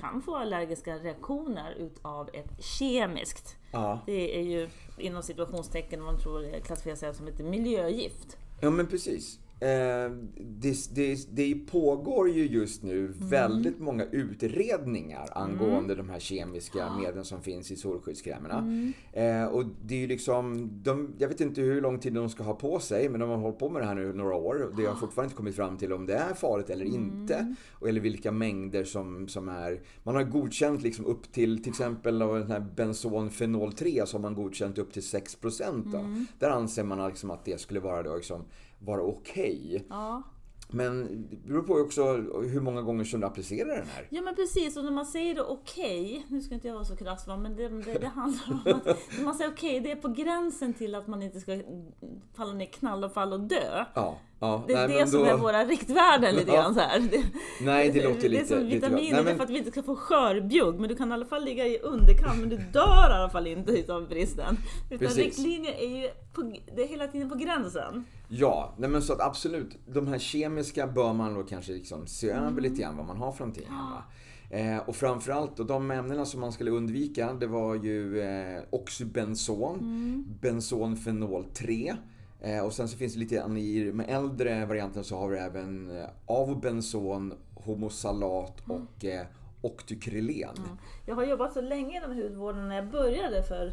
kan 0.00 0.22
få 0.22 0.36
allergiska 0.36 0.98
reaktioner 0.98 1.74
utav 1.78 2.28
ett 2.32 2.64
kemiskt. 2.64 3.56
Ja. 3.72 4.00
Det 4.06 4.38
är 4.38 4.42
ju 4.42 4.68
inom 4.98 5.22
situationstecken 5.22 6.02
man 6.02 6.18
tror 6.18 6.60
klassificeras 6.60 7.16
som 7.16 7.26
ett 7.26 7.38
miljögift. 7.38 8.36
ja, 8.60 8.70
men 8.70 8.86
precis. 8.86 9.38
Eh, 9.62 10.10
det, 10.36 10.94
det, 10.94 11.18
det 11.36 11.54
pågår 11.54 12.30
ju 12.30 12.46
just 12.46 12.82
nu 12.82 13.00
Mm. 13.00 13.28
väldigt 13.28 13.78
många 13.78 14.04
utredningar 14.04 15.28
angående 15.32 15.94
de 15.94 16.10
här 16.10 16.18
kemiska 16.18 16.92
medlen 17.00 17.24
som 17.24 17.42
finns 17.42 17.70
i 17.70 17.76
solskyddskrämerna. 17.76 18.58
Mm. 18.58 18.92
Eh, 19.12 19.44
och 19.48 19.64
det 19.84 19.94
är 19.94 19.98
ju 19.98 20.06
liksom, 20.06 20.70
de, 20.82 21.14
jag 21.18 21.28
vet 21.28 21.40
inte 21.40 21.60
hur 21.60 21.80
lång 21.80 21.98
tid 21.98 22.12
de 22.12 22.28
ska 22.28 22.42
ha 22.42 22.54
på 22.54 22.80
sig, 22.80 23.08
men 23.08 23.20
de 23.20 23.30
har 23.30 23.36
hållit 23.36 23.58
på 23.58 23.68
med 23.70 23.82
det 23.82 23.86
här 23.86 23.94
nu 23.94 24.12
några 24.12 24.34
år. 24.34 24.62
Och 24.62 24.76
det 24.76 24.86
har 24.86 24.94
fortfarande 24.94 25.26
inte 25.26 25.36
kommit 25.36 25.56
fram 25.56 25.76
till 25.78 25.92
om 25.92 26.06
det 26.06 26.14
är 26.14 26.34
farligt 26.34 26.70
eller 26.70 26.86
Mm. 26.86 26.96
inte. 27.20 27.54
Och, 27.72 27.88
eller 27.88 28.00
vilka 28.00 28.32
mängder 28.32 28.84
som, 28.84 29.28
som 29.28 29.48
är... 29.48 29.80
Man 30.02 30.14
har 30.14 30.22
godkänt 30.24 30.82
liksom 30.82 31.06
upp 31.06 31.32
till, 31.32 31.62
till 31.62 31.70
exempel 31.70 32.22
av 32.22 32.38
den 32.38 32.50
här 32.50 32.66
benson 32.76 33.30
fenol 33.30 33.72
3 33.72 34.02
så 34.06 34.16
har 34.16 34.22
man 34.22 34.34
godkänt 34.34 34.78
upp 34.78 34.92
till 34.92 35.02
6% 35.02 35.92
då. 35.92 35.98
Mm. 35.98 36.26
Där 36.38 36.50
anser 36.50 36.84
man 36.84 37.08
liksom 37.08 37.30
att 37.30 37.44
det 37.44 37.60
skulle 37.60 37.80
vara, 37.80 38.02
då 38.02 38.16
liksom, 38.16 38.42
vara 38.80 39.02
okej. 39.02 39.86
Ja. 39.88 40.22
Men 40.72 41.26
det 41.30 41.36
beror 41.36 41.62
på 41.62 41.74
också 41.74 42.12
hur 42.42 42.60
många 42.60 42.82
gånger 42.82 43.04
som 43.04 43.20
du 43.20 43.26
applicerar 43.26 43.76
den 43.76 43.86
här. 43.86 44.06
Ja 44.10 44.22
men 44.22 44.34
precis, 44.34 44.76
och 44.76 44.84
när 44.84 44.90
man 44.90 45.06
säger 45.06 45.50
okej, 45.50 46.26
nu 46.28 46.40
ska 46.40 46.54
inte 46.54 46.68
jag 46.68 46.74
vara 46.74 46.84
så 46.84 46.96
krass 46.96 47.26
va, 47.26 47.36
men 47.36 47.56
det, 47.56 47.68
det, 47.68 47.98
det 47.98 48.06
handlar 48.06 48.42
om 48.50 48.60
att 48.76 48.84
när 49.18 49.24
man 49.24 49.34
säger 49.34 49.50
okej, 49.50 49.80
det 49.80 49.90
är 49.90 49.96
på 49.96 50.08
gränsen 50.08 50.74
till 50.74 50.94
att 50.94 51.06
man 51.06 51.22
inte 51.22 51.40
ska 51.40 51.62
falla 52.34 52.52
ner 52.52 52.66
knall 52.66 53.04
och 53.04 53.12
fall 53.12 53.32
och 53.32 53.40
dö. 53.40 53.84
Ja, 53.94 54.18
ja. 54.40 54.64
Det 54.66 54.72
är 54.72 54.88
nej, 54.88 54.98
det 55.00 55.06
som 55.06 55.20
då- 55.20 55.26
är 55.26 55.36
våra 55.36 55.64
riktvärden 55.64 56.34
lite 56.34 56.50
Ja. 56.50 56.54
grann 56.62 56.74
så 56.74 56.80
här. 56.80 57.02
Nej, 57.62 57.90
det 57.90 58.04
låter 58.04 58.20
det 58.20 58.26
är 58.26 58.30
lite... 58.30 58.46
som 58.46 58.58
lite 58.58 58.74
vitaminer, 58.74 59.12
Nej, 59.12 59.24
men- 59.24 59.36
för 59.36 59.44
att 59.44 59.50
vi 59.50 59.58
inte 59.58 59.70
ska 59.70 59.82
få 59.82 59.96
skörbjugg, 59.96 60.80
men 60.80 60.88
du 60.88 60.96
kan 60.96 61.10
i 61.10 61.14
alla 61.14 61.24
fall 61.26 61.44
ligga 61.44 61.66
i 61.66 61.78
underkant, 61.78 62.40
men 62.40 62.48
du 62.48 62.56
dör 62.56 63.10
i 63.10 63.14
alla 63.14 63.30
fall 63.30 63.46
inte 63.46 63.72
utav 63.72 64.08
bristen. 64.08 64.56
Utan 64.86 64.98
Precis. 64.98 65.16
riktlinjer 65.24 65.72
är 65.72 66.02
ju 66.02 66.08
på, 66.32 66.42
det 66.76 66.82
är 66.82 66.88
hela 66.88 67.06
tiden 67.06 67.28
på 67.28 67.34
gränsen. 67.34 68.04
Ja, 68.28 68.74
nej 68.78 68.90
men 68.90 69.02
så 69.02 69.12
att 69.12 69.20
absolut. 69.20 69.76
De 69.86 70.06
här 70.06 70.18
kemiska 70.18 70.86
bör 70.86 71.12
man 71.12 71.34
då 71.34 71.42
kanske 71.42 71.72
liksom 71.72 72.06
se 72.06 72.30
Mm. 72.30 72.44
över 72.44 72.60
lite 72.60 72.82
grann 72.82 72.96
vad 72.96 73.06
man 73.06 73.16
har 73.16 73.32
för 73.32 73.40
någonting. 73.40 73.66
Va? 73.70 74.02
Eh, 74.58 74.78
och 74.78 74.96
framförallt 74.96 75.56
då, 75.56 75.62
de 75.64 75.90
ämnena 75.90 76.24
som 76.24 76.40
man 76.40 76.52
skulle 76.52 76.70
undvika 76.70 77.32
det 77.32 77.46
var 77.46 77.74
ju 77.74 78.20
eh, 78.20 78.62
oxybenson, 78.70 79.78
Mm. 79.80 80.24
bensonfenol 80.40 81.44
3. 81.44 81.94
Eh, 82.42 82.64
och 82.64 82.72
sen 82.72 82.88
så 82.88 82.96
finns 82.96 83.12
det 83.12 83.18
lite 83.18 83.34
grann 83.34 83.56
i 83.56 83.92
med 83.92 84.06
äldre 84.10 84.66
varianten 84.66 85.04
så 85.04 85.16
har 85.16 85.28
vi 85.28 85.38
även 85.38 85.98
eh, 85.98 86.08
avobenson, 86.26 87.34
homosalat 87.54 88.68
Mm. 88.68 88.82
och 88.82 89.04
eh, 89.04 89.26
octykrylen. 89.62 90.54
Jag 91.06 91.14
har 91.14 91.24
jobbat 91.24 91.52
så 91.52 91.60
länge 91.60 91.96
inom 91.96 92.16
hudvården 92.16 92.68
när 92.68 92.76
jag 92.76 92.90
började 92.90 93.42
för 93.42 93.72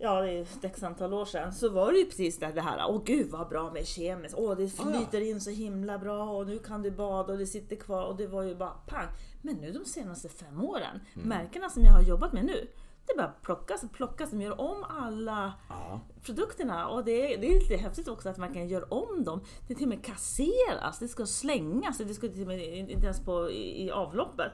Ja, 0.00 0.20
det 0.20 0.30
är 0.32 0.42
ett 0.42 0.82
antal 0.82 1.14
år 1.14 1.24
sedan. 1.24 1.52
Så 1.52 1.68
var 1.68 1.92
det 1.92 1.98
ju 1.98 2.04
precis 2.04 2.38
det 2.38 2.60
här. 2.60 2.84
Åh 2.88 3.02
gud 3.04 3.30
vad 3.30 3.48
bra 3.48 3.70
med 3.72 3.86
kemiskt. 3.86 4.34
Åh 4.38 4.56
det 4.56 4.68
flyter 4.68 5.20
in 5.20 5.40
så 5.40 5.50
himla 5.50 5.98
bra 5.98 6.30
och 6.30 6.46
nu 6.46 6.58
kan 6.58 6.82
du 6.82 6.90
bada 6.90 7.32
och 7.32 7.38
det 7.38 7.46
sitter 7.46 7.76
kvar. 7.76 8.04
Och 8.04 8.16
det 8.16 8.26
var 8.26 8.42
ju 8.42 8.54
bara 8.54 8.70
pang. 8.86 9.06
Men 9.42 9.54
nu 9.54 9.72
de 9.72 9.84
senaste 9.84 10.28
fem 10.28 10.64
åren, 10.64 11.00
märkena 11.14 11.70
som 11.70 11.82
jag 11.82 11.92
har 11.92 12.02
jobbat 12.02 12.32
med 12.32 12.44
nu. 12.44 12.66
Det 13.08 13.16
bara 13.16 13.32
plockas 13.42 13.82
och 13.84 13.92
plockas. 13.92 14.30
De 14.30 14.40
gör 14.40 14.60
om 14.60 14.84
alla 14.88 15.52
Ja. 15.68 16.00
produkterna. 16.22 16.88
Och 16.88 17.04
det 17.04 17.34
är, 17.34 17.38
det 17.40 17.46
är 17.46 17.60
lite 17.60 17.76
häftigt 17.76 18.08
också 18.08 18.28
att 18.28 18.38
man 18.38 18.54
kan 18.54 18.68
göra 18.68 18.84
om 18.84 19.24
dem. 19.24 19.40
Det 19.68 19.74
till 19.74 19.84
och 19.84 19.88
med 19.88 20.04
kasseras, 20.04 20.98
det 20.98 21.08
ska 21.08 21.26
slängas. 21.26 21.98
Det 21.98 22.14
ska 22.14 22.28
till 22.28 22.42
och 22.42 22.48
med 22.48 22.60
inte 22.90 23.04
ens 23.04 23.20
på 23.24 23.50
i, 23.50 23.84
i 23.84 23.90
avloppet. 23.90 24.52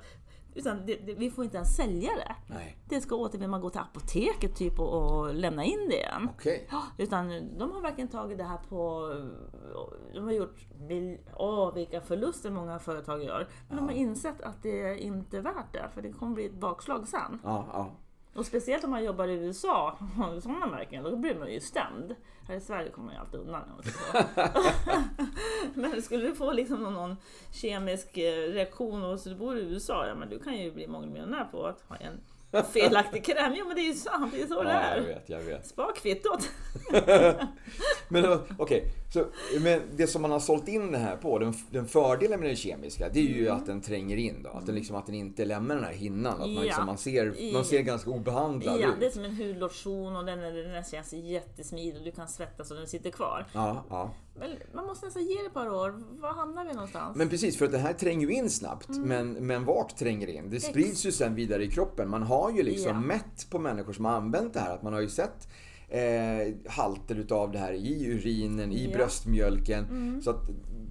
Utan 0.57 0.87
det, 0.87 0.95
det, 0.95 1.15
vi 1.15 1.31
får 1.31 1.45
inte 1.45 1.57
ens 1.57 1.77
sälja 1.77 2.11
det. 2.17 2.37
Nej, 2.55 2.77
Det 2.89 3.01
ska 3.01 3.15
återvinna, 3.17 3.51
man 3.51 3.61
går 3.61 3.71
till 3.71 3.81
apoteket 3.81 4.57
typ 4.57 4.81
och, 4.81 5.19
och 5.19 5.35
lämna 5.35 5.65
in 5.65 5.89
det 5.89 5.97
igen. 5.97 6.29
Ja, 6.71 6.83
Utan 6.99 7.29
de 7.59 7.73
har 7.73 7.81
verkligen 7.81 8.09
tagit 8.09 8.39
det 8.39 8.45
här 8.45 8.59
på... 8.69 9.09
De 10.15 10.25
har 10.25 10.33
gjort... 10.33 10.57
Åh, 11.37 11.75
vilka 11.75 12.01
förluster 12.01 12.51
många 12.51 12.79
företag 12.79 13.25
gör. 13.25 13.49
Men 13.69 13.77
de 13.77 13.85
har 13.89 13.93
insett 13.95 14.41
att 14.43 14.63
det 14.63 14.83
är 14.83 14.95
inte 14.95 15.37
är 15.39 15.43
värt 15.43 15.73
det, 15.73 15.89
för 15.95 16.03
det 16.03 16.13
kommer 16.13 16.35
bli 16.35 16.47
ett 16.47 16.55
bakslag 16.61 17.09
sen. 17.09 17.41
Ja, 17.45 17.67
ja. 17.73 17.91
Och 18.35 18.47
speciellt 18.47 18.85
om 18.85 18.91
man 18.91 19.05
jobbar 19.05 19.29
i 19.29 19.33
USA, 19.33 19.99
sådana 20.43 20.67
märken, 20.71 21.05
då 21.05 21.17
blir 21.17 21.35
man 21.35 21.53
ju 21.53 21.61
stämd. 21.61 22.15
Här 22.49 22.57
i 22.57 22.61
Sverige 22.61 22.91
kommer 22.91 23.07
man 23.07 23.15
ju 23.15 23.21
alltid 23.21 23.41
undan. 23.41 23.63
men 25.75 26.03
skulle 26.03 26.27
du 26.27 26.35
få 26.35 26.53
liksom 26.53 26.83
någon 26.83 27.17
kemisk 27.53 28.17
eh, 28.17 28.53
reaktion 28.53 29.05
och 29.05 29.21
så 29.21 29.29
du 29.29 29.35
bor 29.35 29.59
i 29.59 29.61
USA, 29.61 30.07
ja 30.07 30.15
men 30.15 30.29
du 30.29 30.39
kan 30.39 30.57
ju 30.57 30.73
bli 30.73 30.87
mångmiljonär 30.87 31.45
på 31.45 31.67
att 31.67 31.81
ha 31.89 31.97
en 31.97 32.21
felaktig 32.63 33.25
kräm. 33.25 33.55
Ja 33.55 33.65
men 33.65 33.77
det 33.77 33.83
är 33.83 33.87
ju 33.87 33.95
sant, 33.95 34.33
det 34.37 34.43
är 34.43 34.47
så 34.47 34.55
ja, 34.55 34.63
det 34.63 34.71
är. 34.71 34.97
Jag 34.97 35.03
vet, 35.05 35.29
jag 35.29 35.41
vet. 35.41 35.75
Kvittot. 35.97 36.51
men 38.09 38.25
okej, 38.25 38.53
okay. 38.59 38.83
så 39.13 39.25
men 39.61 39.81
det 39.97 40.07
som 40.07 40.23
man 40.23 40.31
har 40.31 40.41
sålt 40.41 40.69
in 40.69 40.93
det 40.93 40.99
här 40.99 41.17
på, 41.17 41.39
den, 41.39 41.55
den 41.71 41.87
fördelen 41.87 42.41
med 42.41 42.49
den 42.49 42.57
kemiska, 42.57 43.09
det 43.09 43.21
är 43.21 43.23
ju 43.23 43.47
mm. 43.47 43.57
att 43.57 43.67
den 43.67 43.81
tränger 43.81 44.17
in 44.17 44.43
då. 44.43 44.51
Att 44.51 44.67
den, 44.67 44.75
liksom, 44.75 44.97
att 44.97 45.07
den 45.07 45.15
inte 45.15 45.45
lämnar 45.45 45.75
den 45.75 45.85
här 45.85 45.93
hinnan. 45.93 46.33
Att 46.33 46.51
man, 46.51 46.65
liksom, 46.65 46.87
man, 46.87 46.99
ser, 46.99 47.53
man 47.53 47.65
ser 47.65 47.81
ganska 47.81 48.11
obehandlad 48.11 48.81
ja, 48.81 48.89
ut. 48.89 48.95
det 49.01 49.07
är 49.07 49.11
som 49.11 49.25
en 49.25 49.37
hudlotion 49.37 50.17
och 50.17 50.25
den, 50.25 50.39
den 50.41 50.85
känns 50.85 51.13
jättesmidig 51.13 51.97
och 51.99 52.05
du 52.05 52.13
kan 52.13 52.29
svettas 52.29 52.71
och 52.71 52.77
den 52.77 52.87
sitter 52.87 53.11
kvar. 53.11 53.47
Ja, 53.53 53.85
ja. 53.91 54.11
Men 54.37 54.51
man 54.75 54.87
måste 54.87 55.07
nästan 55.07 55.27
ge 55.27 55.35
det 55.35 55.47
ett 55.47 55.55
par 55.55 55.69
år. 55.69 55.95
Var 56.21 56.35
hamnar 56.35 56.65
vi 56.65 56.73
någonstans? 56.73 57.17
Men 57.17 57.29
precis, 57.29 57.59
för 57.59 57.65
att 57.65 57.73
det 57.73 57.79
här 57.79 57.93
tränger 57.93 58.27
ju 58.27 58.35
in 58.35 58.51
snabbt. 58.51 58.89
Mm. 58.89 59.03
Men, 59.03 59.33
men 59.33 59.65
vart 59.65 59.97
tränger 59.97 60.27
det 60.27 60.33
in? 60.33 60.51
Det 60.51 60.61
sprids 60.61 61.07
ju 61.07 61.13
sen 61.13 61.35
vidare 61.35 61.65
i 61.65 61.71
kroppen. 61.71 62.11
Man 62.11 62.23
har 62.23 62.51
ju 62.51 62.63
liksom 62.63 62.93
ja. 62.93 63.01
mätt 63.01 63.47
på 63.51 63.59
människor 63.59 63.93
som 63.93 64.05
har 64.05 64.13
använt 64.13 64.55
det 64.55 64.61
här. 64.61 64.75
Att 64.75 64.83
man 64.83 64.93
har 64.93 65.01
ju 65.01 65.09
sett 65.09 65.49
eh, 65.89 66.71
halter 66.73 67.15
utav 67.15 67.53
det 67.53 67.59
här 67.59 67.73
i 67.73 68.07
urinen, 68.07 68.73
i 68.73 68.85
ja. 68.85 68.97
bröstmjölken. 68.97 69.85
Mm. 69.85 70.23
Så 70.23 70.31
att 70.31 70.43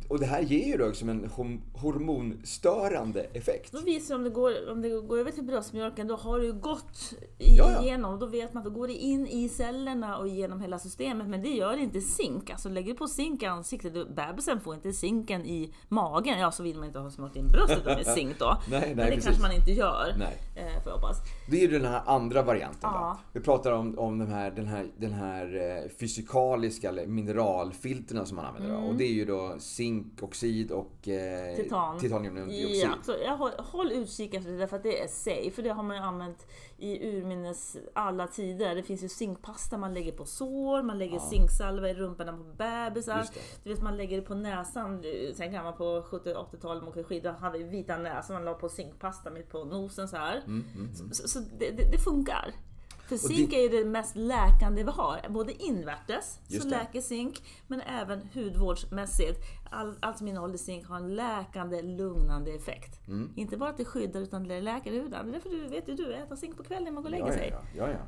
och 0.07 0.19
det 0.19 0.25
här 0.25 0.41
ger 0.41 0.65
ju 0.65 0.77
då 0.77 0.87
liksom 0.87 1.09
en 1.09 1.29
hormonstörande 1.73 3.21
effekt. 3.33 3.71
Då 3.71 3.81
visar 3.81 4.15
om 4.15 4.23
det 4.23 4.29
går, 4.29 4.71
om 4.71 4.81
det 4.81 4.89
går 4.89 5.17
över 5.17 5.31
till 5.31 5.43
bröstmjölken, 5.43 6.07
då 6.07 6.15
har 6.15 6.39
det 6.39 6.45
ju 6.45 6.53
gått 6.53 7.13
igenom. 7.37 8.19
Då 8.19 8.25
vet 8.25 8.53
man 8.53 8.61
att 8.61 8.73
då 8.73 8.79
går 8.79 8.87
det 8.87 8.93
in 8.93 9.27
i 9.27 9.49
cellerna 9.49 10.17
och 10.17 10.27
genom 10.27 10.61
hela 10.61 10.79
systemet. 10.79 11.27
Men 11.27 11.41
det 11.41 11.49
gör 11.49 11.77
inte 11.77 12.01
zink. 12.01 12.49
Alltså 12.49 12.69
lägger 12.69 12.91
du 12.91 12.97
på 12.97 13.07
zink 13.07 13.43
i 13.43 13.45
ansiktet, 13.45 14.15
bebisen 14.15 14.59
får 14.59 14.75
inte 14.75 14.93
zinken 14.93 15.45
i 15.45 15.73
magen. 15.89 16.39
Ja, 16.39 16.51
så 16.51 16.63
vill 16.63 16.77
man 16.77 16.87
inte 16.87 16.99
ha 16.99 17.09
smört 17.09 17.35
in 17.35 17.47
bröstet 17.47 17.85
med 17.85 18.05
zink 18.05 18.39
då. 18.39 18.57
nej, 18.69 18.79
nej, 18.79 18.95
men 18.95 18.97
det 18.97 19.11
precis. 19.11 19.25
kanske 19.25 19.41
man 19.41 19.51
inte 19.51 19.71
gör. 19.71 20.15
Nej. 20.17 20.37
Eh, 20.55 20.83
får 20.83 20.91
jag 20.91 20.95
hoppas. 20.95 21.17
Det 21.49 21.57
är 21.57 21.61
ju 21.61 21.67
den 21.67 21.85
här 21.85 22.01
andra 22.05 22.41
varianten 22.41 22.79
ja. 22.81 23.19
då. 23.33 23.39
Vi 23.39 23.45
pratar 23.45 23.71
om, 23.71 23.99
om 23.99 24.19
den 24.19 24.31
här, 24.31 24.51
den 24.51 24.67
här, 24.67 24.87
den 24.97 25.13
här 25.13 25.55
eh, 25.55 25.89
fysikaliska 25.99 26.89
eller 26.89 27.05
mineralfilterna 27.05 28.25
som 28.25 28.35
man 28.35 28.45
använder. 28.45 28.75
Mm. 28.75 28.89
Och 28.89 28.95
det 28.95 29.03
är 29.03 29.13
ju 29.13 29.25
då 29.25 29.55
zink 29.59 29.92
zinkoxid 29.93 30.71
och 30.71 31.07
eh, 31.07 31.55
Titan. 31.55 31.99
titaniumdioxid. 31.99 32.83
Ja, 32.83 32.95
så 33.03 33.15
jag 33.25 33.37
håll, 33.37 33.51
håll 33.57 33.91
utkik 33.91 34.33
efter 34.33 34.51
det 34.51 34.57
därför 34.57 34.77
att 34.77 34.83
det 34.83 35.03
är 35.03 35.07
safe. 35.07 35.51
För 35.51 35.63
det 35.63 35.69
har 35.69 35.83
man 35.83 35.97
ju 35.97 36.03
använt 36.03 36.47
i 36.77 37.09
urminnes 37.09 37.77
alla 37.93 38.27
tider. 38.27 38.75
Det 38.75 38.83
finns 38.83 39.03
ju 39.03 39.09
zinkpasta 39.09 39.77
man 39.77 39.93
lägger 39.93 40.11
på 40.11 40.25
sår, 40.25 40.83
man 40.83 40.97
lägger 40.97 41.13
ja. 41.13 41.29
zinksalva 41.29 41.89
i 41.89 41.93
rumpan 41.93 42.37
på 42.37 42.43
bebisar. 42.43 43.25
Du 43.63 43.69
vet 43.69 43.81
man 43.81 43.97
lägger 43.97 44.17
det 44.17 44.23
på 44.23 44.35
näsan. 44.35 45.03
Sen 45.33 45.51
kan 45.51 45.63
man 45.63 45.77
på 45.77 46.01
70-80-talet 46.01 46.83
åka 46.83 47.03
skidor 47.03 47.31
hade 47.31 47.57
vita 47.57 47.97
näsan, 47.97 48.33
man 48.33 48.45
la 48.45 48.53
på 48.53 48.69
zinkpasta 48.69 49.29
mitt 49.29 49.49
på 49.49 49.63
nosen 49.63 50.07
så 50.07 50.17
här. 50.17 50.37
Mm, 50.37 50.65
mm, 50.75 50.89
mm. 50.99 51.13
Så, 51.13 51.27
så 51.27 51.39
det, 51.39 51.71
det, 51.71 51.91
det 51.91 51.97
funkar. 51.97 52.53
Zink 53.09 53.49
det... 53.49 53.55
är 53.55 53.61
ju 53.61 53.69
det 53.69 53.85
mest 53.85 54.15
läkande 54.15 54.83
vi 54.83 54.91
har. 54.91 55.29
Både 55.29 55.63
invärtes, 55.63 56.39
så 56.61 56.67
läker 56.67 57.01
zink, 57.01 57.43
men 57.67 57.81
även 57.81 58.29
hudvårdsmässigt. 58.33 59.39
All, 59.71 59.95
allt 59.99 60.17
som 60.17 60.27
innehåller 60.27 60.57
zink 60.57 60.87
har 60.87 60.97
en 60.97 61.15
läkande, 61.15 61.81
lugnande 61.81 62.51
effekt. 62.51 63.07
Mm. 63.07 63.31
Inte 63.35 63.57
bara 63.57 63.69
att 63.69 63.77
det 63.77 63.85
skyddar, 63.85 64.21
utan 64.21 64.47
det 64.47 64.61
läker 64.61 64.91
huden. 64.91 65.11
Det 65.11 65.17
är 65.17 65.33
därför 65.33 65.49
du 65.49 65.67
vet 65.67 65.89
ju 65.89 65.93
du, 65.93 66.13
äter 66.13 66.35
zink 66.35 66.57
på 66.57 66.63
kvällen 66.63 66.83
när 66.83 66.91
man 66.91 67.03
går 67.03 67.07
och 67.07 67.11
lägger 67.11 67.27
ja, 67.27 67.33
sig. 67.33 67.49
Ja, 67.51 67.61
ja, 67.77 67.89
ja. 67.89 68.05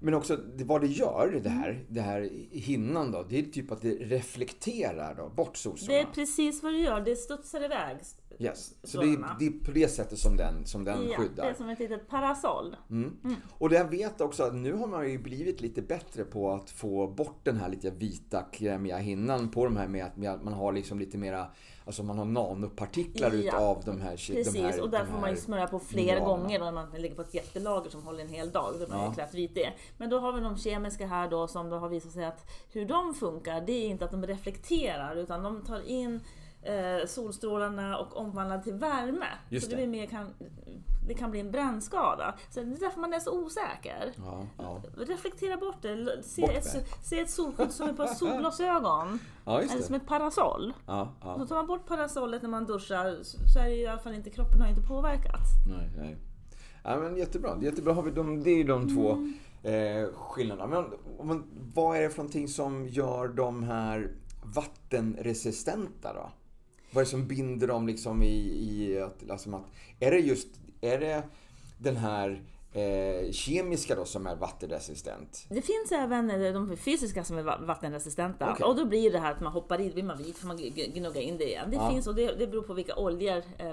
Men 0.00 0.14
också 0.14 0.38
vad 0.64 0.80
det 0.80 0.86
gör, 0.86 1.40
det 1.42 1.48
här, 1.48 1.84
det 1.88 2.00
här 2.00 2.30
hinnan 2.52 3.12
då, 3.12 3.26
det 3.28 3.38
är 3.38 3.42
typ 3.42 3.72
att 3.72 3.82
det 3.82 3.90
reflekterar 3.90 5.14
då, 5.14 5.28
bort 5.28 5.56
solstrålarna. 5.56 6.04
Det 6.04 6.10
är 6.10 6.14
precis 6.14 6.62
vad 6.62 6.72
det 6.72 6.78
gör, 6.78 7.00
det 7.00 7.16
studsar 7.16 7.64
iväg. 7.64 7.96
Yes. 8.38 8.74
Så 8.82 9.00
det 9.00 9.06
är, 9.06 9.36
det 9.38 9.46
är, 9.46 9.64
på 9.64 9.70
det 9.70 9.88
sättet 9.88 10.18
som 10.18 10.36
den, 10.36 10.66
som 10.66 10.84
den 10.84 11.08
ja, 11.08 11.16
skyddar. 11.16 11.44
Det 11.44 11.50
är 11.50 11.54
som 11.54 11.68
ett 11.68 11.78
litet 11.78 12.08
parasoll. 12.08 12.76
Mm. 12.90 13.16
Mm. 13.24 13.36
Och 13.50 13.72
jag 13.72 13.90
vet 13.90 14.20
också 14.20 14.42
att 14.42 14.54
nu 14.54 14.72
har 14.72 14.86
man 14.86 15.10
ju 15.10 15.18
blivit 15.18 15.60
lite 15.60 15.82
bättre 15.82 16.24
på 16.24 16.52
att 16.52 16.70
få 16.70 17.08
bort 17.08 17.40
den 17.42 17.56
här 17.56 17.68
lite 17.68 17.90
vita 17.90 18.42
krämiga 18.42 18.96
hinnan 18.96 19.50
på 19.50 19.64
de 19.64 19.76
här 19.76 19.88
med 19.88 20.04
att 20.04 20.44
man 20.44 20.52
har 20.52 20.72
liksom 20.72 20.98
lite 20.98 21.18
mera 21.18 21.46
Alltså 21.86 22.02
man 22.02 22.18
har 22.18 22.24
nanopartiklar 22.24 23.32
ja, 23.32 23.36
utav 23.36 23.82
de 23.84 24.00
här 24.00 24.10
Precis, 24.10 24.52
de 24.52 24.60
här, 24.60 24.82
och 24.82 24.90
där 24.90 25.04
får 25.04 25.20
man 25.20 25.30
ju 25.30 25.36
smörja 25.36 25.66
på 25.66 25.78
flera 25.78 26.20
gånger 26.20 26.58
när 26.58 26.72
man 26.72 26.90
ligger 26.90 27.14
på 27.14 27.22
ett 27.22 27.34
jättelager 27.34 27.90
som 27.90 28.02
håller 28.02 28.20
en 28.20 28.28
hel 28.28 28.50
dag. 28.50 28.74
Då 28.78 28.86
ja. 28.90 29.12
klätt 29.14 29.34
vit 29.34 29.54
det. 29.54 29.72
Men 29.98 30.10
då 30.10 30.18
har 30.18 30.32
vi 30.32 30.40
de 30.40 30.58
kemiska 30.58 31.06
här 31.06 31.30
då 31.30 31.48
som 31.48 31.70
då 31.70 31.76
har 31.76 31.88
visat 31.88 32.12
sig 32.12 32.24
att 32.24 32.50
hur 32.72 32.84
de 32.84 33.14
funkar, 33.14 33.60
det 33.60 33.72
är 33.72 33.88
inte 33.88 34.04
att 34.04 34.10
de 34.10 34.26
reflekterar 34.26 35.16
utan 35.16 35.42
de 35.42 35.64
tar 35.64 35.88
in 35.88 36.20
eh, 36.66 37.06
solstrålarna 37.06 37.98
och 37.98 38.16
omvandlar 38.16 38.58
till 38.58 38.74
värme. 38.74 39.26
Just 39.48 39.70
så 39.70 39.76
det, 39.76 39.82
det. 39.82 39.86
Mer 39.86 40.06
kan, 40.06 40.34
det 41.08 41.14
kan 41.14 41.30
bli 41.30 41.40
en 41.40 41.50
brännskada. 41.50 42.34
Så 42.50 42.60
det 42.60 42.66
är 42.66 42.80
därför 42.80 43.00
man 43.00 43.12
är 43.12 43.20
så 43.20 43.44
osäker. 43.44 44.12
Ja, 44.16 44.46
ja. 44.58 44.82
Reflektera 44.96 45.56
bort 45.56 45.82
det. 45.82 46.22
Se, 46.22 46.42
bort 46.42 46.50
ett, 46.50 46.86
se 47.02 47.20
ett 47.20 47.30
solskydd 47.30 47.72
som 47.72 47.88
ett 47.88 47.96
par 47.96 48.06
solglasögon. 48.14 49.18
Ja, 49.44 49.60
eller 49.60 49.82
som 49.82 49.94
ett 49.94 50.06
parasoll. 50.06 50.72
Ja, 50.86 51.08
ja. 51.22 51.38
Så 51.38 51.46
tar 51.46 51.56
man 51.56 51.66
bort 51.66 51.86
parasollet 51.86 52.42
när 52.42 52.48
man 52.48 52.66
duschar 52.66 53.18
så 53.22 53.58
är 53.58 53.64
det 53.64 53.74
i 53.74 53.86
alla 53.86 53.98
fall 53.98 54.14
inte, 54.14 54.30
kroppen 54.30 54.60
har 54.60 54.68
inte 54.68 54.88
påverkats. 54.88 55.50
Nej, 55.68 55.90
nej. 55.98 56.16
Ja, 56.82 56.96
men 56.96 57.16
jättebra. 57.16 57.58
jättebra 57.62 57.92
har 57.92 58.02
vi 58.02 58.10
de, 58.10 58.42
det 58.42 58.50
är 58.50 58.64
de 58.64 58.82
mm. 58.82 58.94
två 58.94 59.10
eh, 59.68 60.08
skillnaderna. 60.14 60.66
Men, 60.66 60.84
men 61.26 61.44
vad 61.74 61.96
är 61.96 62.02
det 62.02 62.10
för 62.10 62.18
någonting 62.18 62.48
som 62.48 62.88
gör 62.88 63.28
de 63.28 63.62
här 63.62 64.10
vattenresistenta 64.42 66.12
då? 66.12 66.30
Vad 66.96 67.02
är 67.02 67.04
det 67.04 67.10
som 67.10 67.26
binder 67.26 67.66
dem 67.66 67.86
liksom 67.86 68.22
i, 68.22 68.36
i 68.70 69.00
att, 69.00 69.30
alltså 69.30 69.50
att, 69.50 69.64
är 70.00 70.10
det 70.10 70.18
just, 70.18 70.48
är 70.80 70.98
det 70.98 71.22
den 71.78 71.96
här 71.96 72.42
eh, 72.76 73.30
kemiska 73.30 73.94
då 73.94 74.04
som 74.04 74.26
är 74.26 74.36
vattenresistent? 74.36 75.46
Det 75.48 75.62
finns 75.62 75.92
även 75.92 76.28
de 76.54 76.76
fysiska 76.76 77.24
som 77.24 77.38
är 77.38 77.42
vattenresistenta. 77.42 78.52
Okay. 78.52 78.66
Och 78.66 78.76
då 78.76 78.84
blir 78.84 79.12
det 79.12 79.18
här 79.18 79.32
att 79.32 79.40
man 79.40 79.52
hoppar 79.52 79.80
i, 79.80 79.90
blir 79.90 80.02
man 80.02 80.18
vit 80.18 80.38
får 80.38 80.46
man 80.46 80.56
gnugga 80.56 81.20
in 81.20 81.38
det 81.38 81.44
igen. 81.44 81.70
Det 81.70 81.76
ja. 81.76 81.90
finns 81.90 82.06
och 82.06 82.14
det, 82.14 82.38
det 82.38 82.46
beror 82.46 82.62
på 82.62 82.74
vilka 82.74 82.96
oljor, 82.96 83.42
eh, 83.58 83.66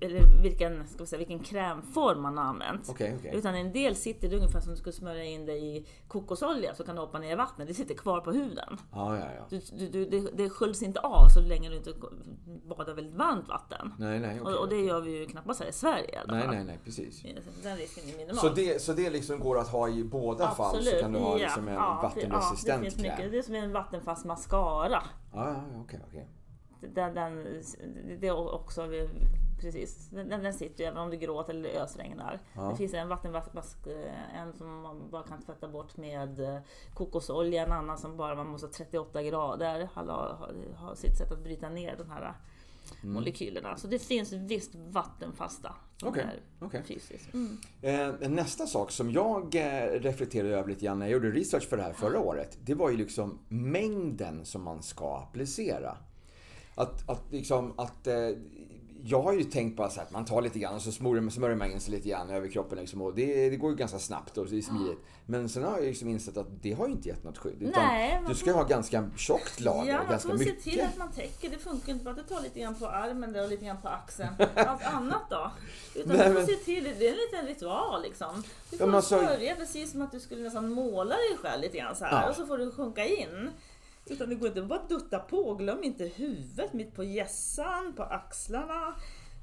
eller 0.00 0.42
vilken, 0.42 0.88
ska 0.88 0.98
vi 0.98 1.06
säga, 1.06 1.18
vilken 1.18 1.38
krämform 1.38 2.22
man 2.22 2.36
har 2.36 2.44
använt. 2.44 2.88
Okay, 2.88 3.14
okay. 3.14 3.34
Utan 3.34 3.54
en 3.54 3.72
del 3.72 3.96
sitter 3.96 4.28
det 4.28 4.36
ungefär 4.36 4.60
som 4.60 4.70
du 4.70 4.76
skulle 4.76 4.92
smörja 4.92 5.24
in 5.24 5.46
det 5.46 5.56
i 5.56 5.86
kokosolja 6.08 6.74
så 6.74 6.84
kan 6.84 6.94
du 6.94 7.00
hoppa 7.00 7.18
ner 7.18 7.32
i 7.32 7.34
vattnet. 7.34 7.68
Det 7.68 7.74
sitter 7.74 7.94
kvar 7.94 8.20
på 8.20 8.32
huden. 8.32 8.78
Ja, 8.92 9.18
ja, 9.18 9.26
ja. 9.36 9.58
Du, 9.78 9.88
du, 9.88 10.04
det, 10.04 10.30
det 10.36 10.50
sköljs 10.50 10.82
inte 10.82 11.00
av 11.00 11.28
så 11.28 11.40
länge 11.40 11.68
du 11.68 11.76
inte 11.76 11.92
badar 12.68 12.94
väldigt 12.94 13.14
varmt 13.14 13.48
vatten. 13.48 13.94
Nej, 13.98 14.20
nej, 14.20 14.40
och, 14.40 14.52
och, 14.52 14.68
det 14.68 14.80
gör 14.80 15.00
vi 15.00 15.18
ju 15.18 15.26
knappast 15.26 15.60
här 15.60 15.68
i 15.68 15.72
Sverige. 15.72 16.20
Nej, 16.28 16.48
nej, 16.48 16.64
nej, 16.64 16.78
precis 16.84 17.24
den 17.66 17.76
risken 17.76 18.04
är 18.08 18.16
minimal. 18.16 18.36
Så 18.36 18.48
det, 18.48 18.82
så 18.82 18.92
det 18.92 19.10
liksom 19.10 19.40
går 19.40 19.58
att 19.58 19.68
ha 19.68 19.88
i 19.88 20.04
båda 20.04 20.48
Absolut. 20.48 20.72
fall? 20.72 20.84
Så 20.84 21.00
kan 21.00 21.12
du 21.12 21.18
ha 21.18 21.36
liksom 21.36 21.68
en 21.68 21.74
ja, 21.74 22.00
vattenresistent 22.02 22.68
ja, 22.68 22.76
det 22.76 22.82
finns 22.82 22.96
mycket. 22.96 23.32
Det 23.32 23.38
är 23.38 23.42
som 23.42 23.54
en 23.54 23.72
vattenfast 23.72 24.24
mascara. 24.24 25.02
Ja, 25.32 25.48
ja, 25.48 25.80
okej, 25.84 26.00
okej. 26.08 26.28
Den, 26.80 27.14
den, 27.14 27.62
det 28.20 28.28
är 28.28 28.54
också, 28.54 28.88
precis, 29.60 30.08
den, 30.10 30.28
den 30.28 30.54
sitter 30.54 30.84
ju 30.84 30.88
även 30.88 30.98
om 30.98 31.10
det 31.10 31.16
gråter 31.16 31.54
eller 31.54 31.82
ösregnar. 31.82 32.40
Ja. 32.54 32.62
Det 32.62 32.76
finns 32.76 32.94
en 32.94 33.08
vattenvask, 33.08 33.86
en 34.34 34.52
som 34.52 34.80
man 34.80 35.10
bara 35.10 35.22
kan 35.22 35.42
tvätta 35.42 35.68
bort 35.68 35.96
med 35.96 36.40
eh, 36.40 36.58
kokosolja, 36.94 37.66
en 37.66 37.72
annan 37.72 37.98
som 37.98 38.16
bara 38.16 38.34
man 38.34 38.46
måste 38.46 38.66
ha 38.66 38.72
38 38.72 39.22
grader, 39.22 39.88
har, 39.94 40.04
har, 40.04 40.54
har 40.76 40.94
sitt 40.94 41.16
sätt 41.18 41.32
att 41.32 41.42
bryta 41.42 41.68
ner 41.68 41.96
den 41.96 42.10
här 42.10 42.34
mm. 43.02 43.14
molekylerna. 43.14 43.76
Så 43.76 43.86
det 43.86 43.98
finns 43.98 44.32
visst 44.32 44.74
vattenfasta. 44.74 45.74
Okay. 46.04 46.24
okay. 46.60 46.98
Mm. 47.32 47.58
Eh, 47.82 48.28
nästa 48.28 48.66
sak 48.66 48.90
som 48.90 49.10
jag 49.10 49.54
eh, 49.54 50.00
reflekterade 50.00 50.56
över 50.56 50.68
lite 50.68 50.84
grann 50.84 50.98
när 50.98 51.06
jag 51.06 51.12
gjorde 51.12 51.30
research 51.30 51.68
för 51.68 51.76
det 51.76 51.82
här 51.82 51.92
förra 51.92 52.20
året. 52.20 52.58
Det 52.64 52.74
var 52.74 52.90
ju 52.90 52.96
liksom 52.96 53.38
mängden 53.48 54.44
som 54.44 54.62
man 54.62 54.82
ska 54.82 55.16
applicera. 55.16 55.96
Att, 56.74 57.10
att, 57.10 57.32
liksom, 57.32 57.74
att 57.78 58.06
eh, 58.06 58.14
jag 59.08 59.22
har 59.22 59.32
ju 59.32 59.44
tänkt 59.44 59.92
så 59.92 60.00
att 60.00 60.10
man 60.10 60.24
tar 60.24 60.42
lite 60.42 60.58
grann 60.58 60.74
och 60.74 60.82
så 60.82 60.92
smörjer, 60.92 61.30
smörjer 61.30 61.56
man 61.56 61.70
in 61.70 61.80
sig 61.80 61.94
lite 61.94 62.08
grann 62.08 62.30
över 62.30 62.48
kroppen. 62.48 62.78
Liksom, 62.78 63.02
och 63.02 63.14
det, 63.14 63.50
det 63.50 63.56
går 63.56 63.70
ju 63.70 63.76
ganska 63.76 63.98
snabbt 63.98 64.38
och 64.38 64.46
det 64.46 64.58
är 64.58 64.62
smidigt. 64.62 64.98
Men 65.26 65.48
sen 65.48 65.64
har 65.64 65.76
jag 65.76 65.84
liksom 65.84 66.08
insett 66.08 66.36
att 66.36 66.62
det 66.62 66.72
har 66.72 66.86
ju 66.86 66.92
inte 66.92 67.08
gett 67.08 67.24
något 67.24 67.38
skydd. 67.38 67.62
Utan 67.62 67.84
Nej, 67.84 68.22
du 68.28 68.34
ska 68.34 68.52
får... 68.52 68.58
ha 68.58 68.64
ganska 68.64 69.10
tjockt 69.16 69.60
lager, 69.60 69.92
ja, 69.92 70.00
ganska 70.10 70.34
mycket. 70.34 70.46
Ja, 70.46 70.52
man 70.54 70.62
se 70.62 70.70
till 70.70 70.80
att 70.80 70.98
man 70.98 71.12
täcker. 71.12 71.50
Det 71.50 71.58
funkar 71.58 71.92
inte 71.92 72.04
bara 72.04 72.10
att 72.10 72.28
du 72.28 72.34
tar 72.34 72.42
lite 72.42 72.60
grann 72.60 72.74
på 72.74 72.86
armen 72.86 73.32
där 73.32 73.44
och 73.44 73.50
lite 73.50 73.64
grann 73.64 73.80
på 73.82 73.88
axeln. 73.88 74.34
Allt 74.54 74.84
annat 74.84 75.30
då? 75.30 75.50
Utan 75.94 76.16
Nej, 76.16 76.28
du 76.28 76.34
får 76.34 76.46
se 76.46 76.56
till, 76.56 76.84
det 76.84 77.08
är 77.08 77.12
en 77.12 77.18
liten 77.18 77.46
ritual 77.46 78.02
liksom. 78.02 78.42
Du 78.70 78.78
får 78.78 78.88
ja, 78.88 78.96
alltså... 78.96 79.16
börja 79.16 79.54
precis 79.56 79.90
som 79.92 80.02
att 80.02 80.12
du 80.12 80.20
skulle 80.20 80.42
nästan 80.42 80.72
måla 80.72 81.14
dig 81.14 81.36
själv 81.42 81.62
lite 81.62 81.78
grann 81.78 81.96
så 81.96 82.04
här. 82.04 82.22
Ja. 82.22 82.28
Och 82.28 82.36
så 82.36 82.46
får 82.46 82.58
du 82.58 82.70
sjunka 82.70 83.06
in. 83.06 83.50
Utan 84.06 84.28
det 84.28 84.34
går 84.34 84.48
inte 84.48 84.62
bara 84.62 84.82
dutta 84.88 85.18
på. 85.18 85.54
Glöm 85.54 85.84
inte 85.84 86.04
huvudet 86.04 86.72
mitt 86.72 86.94
på 86.94 87.04
hjässan, 87.04 87.92
på 87.96 88.02
axlarna. 88.02 88.94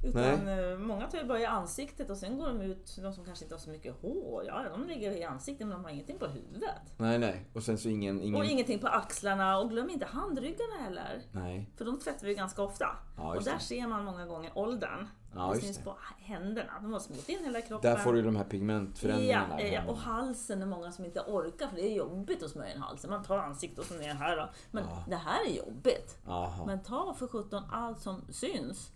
Utan 0.04 0.47
eh, 0.47 0.78
många 0.78 1.08
tar 1.08 1.17
ju 1.17 1.26
bara 1.26 1.39
i 1.39 1.45
ansiktet 1.45 2.10
och 2.10 2.17
sen 2.17 2.38
går 2.38 2.47
de 2.47 2.62
ut, 2.62 2.97
de 3.02 3.13
som 3.13 3.26
kanske 3.26 3.45
inte 3.45 3.56
har 3.56 3.60
så 3.60 3.69
mycket 3.69 3.95
hår, 4.02 4.43
ja 4.47 4.65
de 4.69 4.88
ligger 4.88 5.12
i 5.12 5.23
ansiktet 5.23 5.67
men 5.67 5.78
de 5.78 5.84
har 5.84 5.91
ingenting 5.91 6.19
på 6.19 6.28
huvudet. 6.28 6.82
Nej, 6.97 7.19
nej. 7.19 7.45
Och 7.54 7.63
sen 7.63 7.78
så 7.78 7.89
ingen... 7.89 8.21
ingen... 8.21 8.36
Och 8.36 8.45
ingenting 8.45 8.80
på 8.80 8.88
axlarna 8.88 9.58
och 9.60 9.69
glöm 9.69 9.89
inte 9.89 10.06
handryggarna 10.06 10.76
heller. 10.82 11.21
Nej. 11.32 11.69
För 11.78 11.86
de 11.86 11.99
tvättar 11.99 12.28
vi 12.28 12.36
ganska 12.36 12.62
ofta. 12.62 12.86
Ja, 13.17 13.36
och 13.36 13.43
där 13.43 13.54
det. 13.54 13.60
ser 13.60 13.88
man 13.88 14.06
många 14.06 14.26
gånger 14.26 14.52
åldern. 14.56 15.08
Ja, 15.36 15.56
syns 15.56 15.78
på 15.80 15.96
händerna. 16.19 16.72
De 16.82 16.93
har 16.93 17.00
smort 17.00 17.30
in 17.30 17.39
hela 17.43 17.62
kroppen. 17.62 17.91
Där 17.91 17.98
får 18.00 18.13
du 18.13 18.22
de 18.22 18.36
här 18.36 18.43
Ja, 18.43 18.50
pigmentförändringarna. 18.50 19.48
ja, 19.62 19.65
händerna. 19.65 19.91
och 19.91 19.98
halsen 19.98 20.62
är 20.62 20.65
många 20.65 20.91
som 20.91 21.06
inte 21.06 21.19
orkar 21.22 21.67
för 21.67 21.76
det 21.76 21.82
är 21.91 21.96
jobbigt 21.96 22.43
att 22.43 22.50
smörja 22.52 22.74
in 22.74 22.82
halsen. 22.82 23.10
Man 23.10 23.24
tar 23.24 23.38
ansiktet 23.38 23.80
och 23.80 23.86
så 23.86 23.93
ner 23.93 24.13
här 24.13 24.38
då. 24.38 24.50
Men 24.72 24.84
det 25.10 25.15
här 25.15 25.46
är 25.48 25.52
jobbigt. 25.58 26.17
Jaha. 26.26 26.65
Men 26.65 26.84
ta 26.84 27.13
för 27.13 27.28
sjutton 27.28 27.63
allt 27.72 28.00
som 28.02 28.22
syns. 28.30 28.91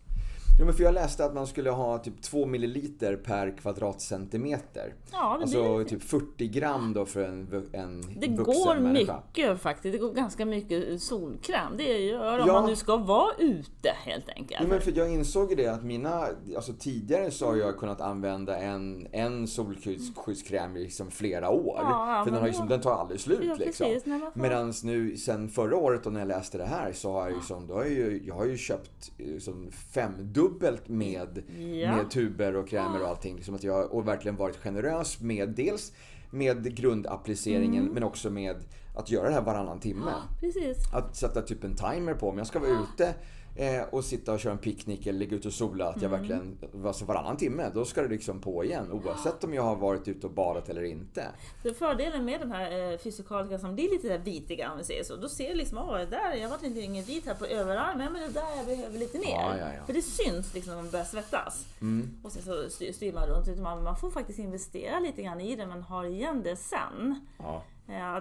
Jo, 0.59 0.65
men 0.65 0.73
för 0.73 0.83
jag 0.83 0.93
läste 0.93 1.25
att 1.25 1.33
man 1.33 1.47
skulle 1.47 1.69
ha 1.69 1.97
typ 1.97 2.21
2 2.21 2.45
milliliter 2.45 3.15
per 3.15 3.57
kvadratcentimeter. 3.57 4.93
Ja, 5.11 5.33
det 5.37 5.41
Alltså 5.41 5.75
blir 5.77 5.85
typ 5.85 6.03
40 6.03 6.47
gram 6.47 6.93
då 6.93 7.05
för 7.05 7.23
en, 7.23 7.65
en 7.71 8.01
Det 8.19 8.27
vuxen 8.27 8.45
går 8.45 8.75
människa. 8.79 9.21
mycket 9.27 9.61
faktiskt. 9.61 9.93
Det 9.93 9.97
går 9.97 10.13
ganska 10.13 10.45
mycket 10.45 11.01
solkräm. 11.01 11.73
Det 11.77 11.83
gör 11.97 12.39
om 12.39 12.47
Ja. 12.47 12.53
man 12.53 12.65
nu 12.69 12.75
ska 12.75 12.97
vara 12.97 13.31
ute 13.39 13.89
helt 14.05 14.29
enkelt. 14.29 14.61
Jo, 14.63 14.67
men 14.69 14.81
för 14.81 14.91
jag 14.97 15.13
insåg 15.13 15.49
ju 15.49 15.55
det 15.55 15.67
att 15.67 15.83
mina, 15.83 16.27
alltså 16.55 16.73
tidigare 16.79 17.31
så 17.31 17.45
har 17.45 17.55
jag 17.55 17.77
kunnat 17.77 18.01
använda 18.01 18.57
en, 18.57 19.07
en 19.11 19.47
solskyddskräm 19.47 20.77
i 20.77 20.79
liksom 20.83 21.11
flera 21.11 21.49
år. 21.49 21.79
Ja, 21.81 22.21
för 22.25 22.31
den, 22.31 22.39
har 22.39 22.47
liksom, 22.47 22.67
den 22.67 22.81
tar 22.81 22.91
aldrig 22.93 23.19
slut 23.19 23.39
Ja, 23.43 23.55
liksom. 23.55 23.85
precis. 23.87 24.03
Fan. 24.03 24.31
Medan 24.33 24.73
nu 24.83 25.17
sen 25.17 25.49
förra 25.49 25.75
året 25.77 26.03
då 26.03 26.09
när 26.09 26.19
jag 26.19 26.27
läste 26.27 26.57
det 26.57 26.65
här 26.65 26.91
så 26.93 27.11
har 27.11 27.21
jag 27.27 27.31
ju, 27.37 27.41
som, 27.41 27.67
då 27.67 27.73
har 27.73 27.81
jag, 27.83 27.91
ju, 27.91 28.21
jag 28.25 28.35
har 28.35 28.45
ju 28.45 28.57
köpt 28.57 29.11
liksom 29.17 29.71
femdubbelt 29.93 30.46
med, 30.89 31.43
Ja. 31.81 31.95
med 31.95 32.09
tuber 32.11 32.55
och 32.55 32.67
krämer 32.67 33.01
och 33.01 33.07
allting. 33.07 33.35
Liksom 33.35 33.55
att 33.55 33.63
jag 33.63 33.73
har 33.73 33.93
och 33.93 34.07
verkligen 34.07 34.35
varit 34.35 34.57
generös 34.57 35.21
med 35.21 35.49
dels 35.49 35.93
med 36.31 36.75
grundappliceringen 36.75 37.81
Mm. 37.83 37.93
men 37.93 38.03
också 38.03 38.29
med 38.29 38.55
att 38.95 39.11
göra 39.11 39.27
det 39.27 39.33
här 39.33 39.41
varannan 39.41 39.79
timme. 39.79 40.11
Precis. 40.39 40.77
Att 40.93 41.15
sätta 41.15 41.41
typ 41.41 41.63
en 41.63 41.75
timer 41.75 42.13
på 42.13 42.29
om 42.29 42.37
jag 42.37 42.47
ska 42.47 42.59
vara 42.59 42.69
ute 42.93 43.13
eh, 43.57 43.81
och 43.91 44.05
sitta 44.05 44.33
och 44.33 44.39
köra 44.39 44.53
en 44.53 44.59
picknick 44.59 45.07
eller 45.07 45.19
ligga 45.19 45.35
ute 45.35 45.47
och 45.47 45.53
sola. 45.53 45.89
Att 45.89 46.01
jag 46.01 46.13
Mm. 46.13 46.19
verkligen, 46.19 46.85
alltså 46.85 47.05
varannan 47.05 47.37
timme, 47.37 47.71
då 47.73 47.85
ska 47.85 48.01
det 48.01 48.07
liksom 48.07 48.39
på 48.41 48.63
igen. 48.63 48.91
Oavsett 48.91 49.43
om 49.43 49.53
jag 49.53 49.63
har 49.63 49.75
varit 49.75 50.07
ute 50.07 50.27
och 50.27 50.33
badat 50.33 50.69
eller 50.69 50.83
inte. 50.83 51.25
För 51.61 51.73
fördelen 51.73 52.25
med 52.25 52.39
de 52.39 52.51
här 52.51 52.91
eh, 52.91 52.97
fysikalika 52.97 53.59
som 53.59 53.75
blir 53.75 53.89
lite 53.91 54.17
vitiga 54.17 54.71
om 54.71 54.77
vi 54.77 54.83
säger 54.83 55.03
så. 55.03 55.15
Då 55.15 55.29
ser 55.29 55.49
du 55.49 55.55
liksom, 55.55 55.77
åh 55.77 55.99
där, 56.09 56.33
jag 56.35 56.49
var 56.49 56.65
inte 56.65 56.79
ingen 56.81 57.03
vit 57.03 57.25
här 57.25 57.35
på 57.35 57.45
överarmen, 57.45 58.13
men 58.13 58.21
det 58.21 58.27
där 58.39 58.57
jag 58.57 58.65
behöver 58.65 58.99
lite 58.99 59.17
mer. 59.17 59.27
Ja, 59.29 59.57
ja, 59.57 59.73
ja. 59.77 59.85
För 59.85 59.93
det 59.93 60.01
syns 60.01 60.53
liksom 60.53 60.75
när 60.75 60.81
man 60.81 60.91
börjar 60.91 61.05
svettas. 61.05 61.65
Mm. 61.81 62.09
Och 62.23 62.31
sen 62.31 62.41
så 62.43 62.69
styr, 62.69 62.91
styr 62.91 63.13
man 63.13 63.27
runt. 63.27 63.47
Utan 63.47 63.83
Man, 63.83 63.97
får 63.97 64.09
faktiskt 64.09 64.39
investera 64.39 64.99
lite 64.99 65.21
grann 65.23 65.41
i 65.41 65.55
det, 65.55 65.65
men 65.67 65.81
har 65.81 66.05
igen 66.05 66.43
det 66.43 66.55
sen. 66.55 67.19
Ja. 67.37 67.63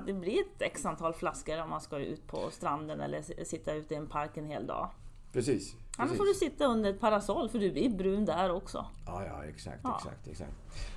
Det 0.06 0.12
blir 0.12 0.40
ett 0.40 0.62
x 0.62 0.86
antal 0.86 1.12
flaskor 1.14 1.62
om 1.62 1.70
man 1.70 1.80
ska 1.80 1.98
ut 1.98 2.26
på 2.26 2.50
stranden 2.50 3.00
eller 3.00 3.44
sitta 3.44 3.74
ute 3.74 3.94
i 3.94 3.96
en 3.96 4.06
park 4.06 4.36
en 4.36 4.46
hel 4.46 4.66
dag. 4.66 4.88
Precis. 5.36 5.74
Annars 5.96 6.10
precis. 6.10 6.18
får 6.18 6.24
du 6.26 6.34
sitta 6.34 6.64
under 6.66 6.90
ett 6.90 7.00
parasoll 7.00 7.48
för 7.48 7.58
du 7.58 7.72
blir 7.72 7.88
brun 7.88 8.24
där 8.24 8.50
också. 8.50 8.86
Ja, 9.06 9.24
ja, 9.24 9.44
exakt, 9.44 9.80
Ja. 9.82 9.96
exakt, 9.98 10.28
exakt. 10.28 10.52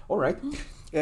All 0.08 0.20
right. 0.20 0.38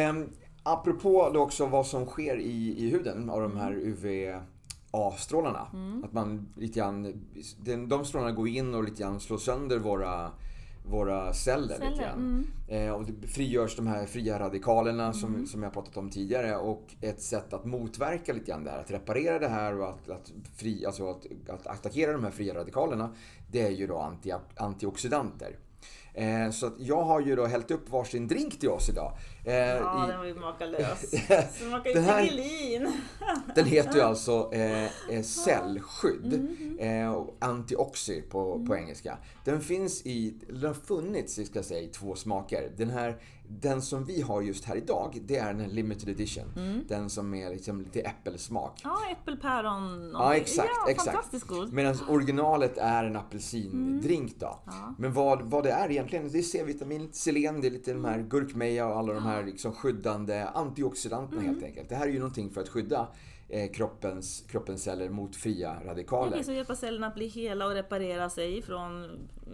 Um, 0.10 0.30
apropå 0.64 1.32
då 1.34 1.40
också 1.40 1.66
vad 1.66 1.88
som 1.88 2.06
sker 2.06 2.38
i, 2.40 2.76
i 2.78 2.90
huden 2.90 3.30
av 3.30 3.42
de 3.42 3.58
här 3.58 3.72
UVA-strålarna. 3.74 5.68
Att 6.04 6.14
man 6.14 6.48
lite 6.56 6.80
grann, 6.80 7.24
den, 7.58 7.90
de 7.90 8.06
strålarna 8.06 8.32
går 8.32 8.48
in 8.48 8.76
och 8.76 8.84
lite 8.84 9.02
grann 9.02 9.20
slår 9.20 9.38
sönder 9.38 9.80
våra 9.80 10.32
våra 10.90 11.34
celler, 11.34 11.62
lite 11.68 11.78
Celler, 11.78 11.98
grann. 11.98 12.48
Eh, 12.68 12.92
och 12.92 13.06
det 13.06 13.28
frigörs 13.28 13.76
de 13.76 13.88
här 13.88 14.06
fria 14.06 14.40
radikalerna 14.40 15.14
som, 15.14 15.46
som 15.46 15.64
jag 15.64 15.74
pratat 15.74 15.98
om 15.98 16.10
tidigare. 16.10 16.56
Och 16.56 16.96
ett 17.02 17.22
sätt 17.22 17.54
att 17.54 17.66
motverka 17.66 18.34
lite 18.34 18.46
grann 18.46 18.64
det 18.64 18.72
här, 18.72 18.80
att 18.80 18.92
reparera 18.92 19.40
det 19.40 19.48
här 19.48 19.80
och 19.80 19.90
att, 19.90 20.10
att, 20.10 20.32
fri, 20.56 20.86
alltså 20.86 21.10
att, 21.10 21.26
att 21.50 21.68
attackera 21.68 22.12
de 22.12 22.24
här 22.24 22.32
fria 22.32 22.54
radikalerna. 22.54 23.16
Det 23.52 23.62
är 23.62 23.72
ju 23.72 23.88
då 23.88 23.98
anti, 23.98 24.34
antioxidanter. 24.56 25.56
Eh, 26.18 26.52
så 26.52 26.66
att 26.68 26.74
jag 26.78 27.04
har 27.04 27.20
ju 27.22 27.36
då 27.36 27.46
hällt 27.46 27.72
upp 27.72 27.90
varsin 27.90 28.28
drink 28.28 28.60
till 28.60 28.70
oss 28.70 28.90
idag. 28.90 29.14
Eh, 29.46 29.54
Ja, 29.56 30.06
i, 30.06 30.10
den 30.12 30.20
var 30.20 30.26
ju 30.26 30.36
makalös. 30.36 31.02
Smakar 31.60 31.90
ju 31.90 31.94
Den 31.94 32.04
här- 32.04 32.22
den 33.56 33.66
heter 33.66 33.96
ju 33.96 34.02
alltså 34.02 34.54
eh, 34.54 35.22
cellskydd. 35.24 36.48
Eh, 36.80 37.12
och 37.14 37.36
antioxy 37.40 38.22
på, 38.22 38.66
på 38.68 38.76
engelska. 38.76 39.18
Den 39.46 39.62
finns 39.62 40.06
i, 40.06 40.34
den 40.50 40.66
har 40.66 40.74
funnits 40.74 41.34
ska 41.34 41.46
jag 41.60 41.66
säga, 41.66 41.82
i 41.82 41.88
två 41.88 42.16
smaker. 42.16 42.72
Den 42.78 42.90
här, 42.90 43.18
den 43.50 43.82
som 43.82 44.06
vi 44.06 44.22
har 44.22 44.42
just 44.42 44.66
här 44.66 44.76
idag, 44.76 45.20
det 45.26 45.38
är 45.38 45.54
den 45.54 45.70
limited 45.70 46.10
edition. 46.10 46.44
Mm. 46.56 46.82
Den 46.88 47.10
som 47.10 47.34
är 47.34 47.50
liksom 47.50 47.82
lite 47.82 48.02
äppelsmak. 48.02 48.82
Ja, 48.84 48.98
äppelpäron. 49.12 50.10
Ja, 50.14 50.36
exakt. 50.36 50.70
Ja, 50.86 50.92
exakt. 50.92 51.12
fantastiskt 51.16 51.48
god. 51.48 51.74
Medan 51.74 51.96
originalet 52.10 52.78
är 52.78 53.04
en 53.04 53.16
apelsindrink 53.16 54.36
då. 54.40 54.60
Ja. 54.66 54.94
Men 54.98 55.14
vad, 55.14 55.42
vad 55.42 55.64
det 55.64 55.72
är 55.72 55.92
egentligen, 55.92 56.30
det 56.32 56.38
är 56.38 56.42
C-vitamin, 56.42 57.10
selen, 57.12 57.62
det 57.62 57.68
är 57.68 57.72
lite 57.72 57.92
de 57.94 57.98
Mm. 58.00 58.12
här 58.12 58.30
gurkmeja 58.30 58.88
och 58.88 58.98
alla 58.98 59.14
de 59.14 59.24
här 59.24 59.44
liksom 59.46 59.74
skyddande 59.74 60.44
antioxidanterna 60.54 61.42
Mm. 61.42 61.54
helt 61.54 61.66
enkelt. 61.66 61.90
Det 61.90 61.96
här 61.96 62.08
är 62.08 62.12
ju 62.12 62.20
någonting 62.20 62.50
för 62.50 62.62
att 62.62 62.70
skydda 62.70 63.08
kroppens, 63.74 64.46
kroppens 64.48 64.84
celler 64.84 65.10
mot 65.10 65.36
fria 65.36 65.78
radikaler. 65.86 66.36
finns 66.36 66.50
att 66.50 66.56
hjälpa 66.56 66.76
cellerna 66.76 67.08
att 67.08 67.16
bli 67.16 67.28
hela 67.28 67.66
och 67.66 67.72
reparera 67.74 68.30
sig 68.30 68.62
från, 68.62 69.02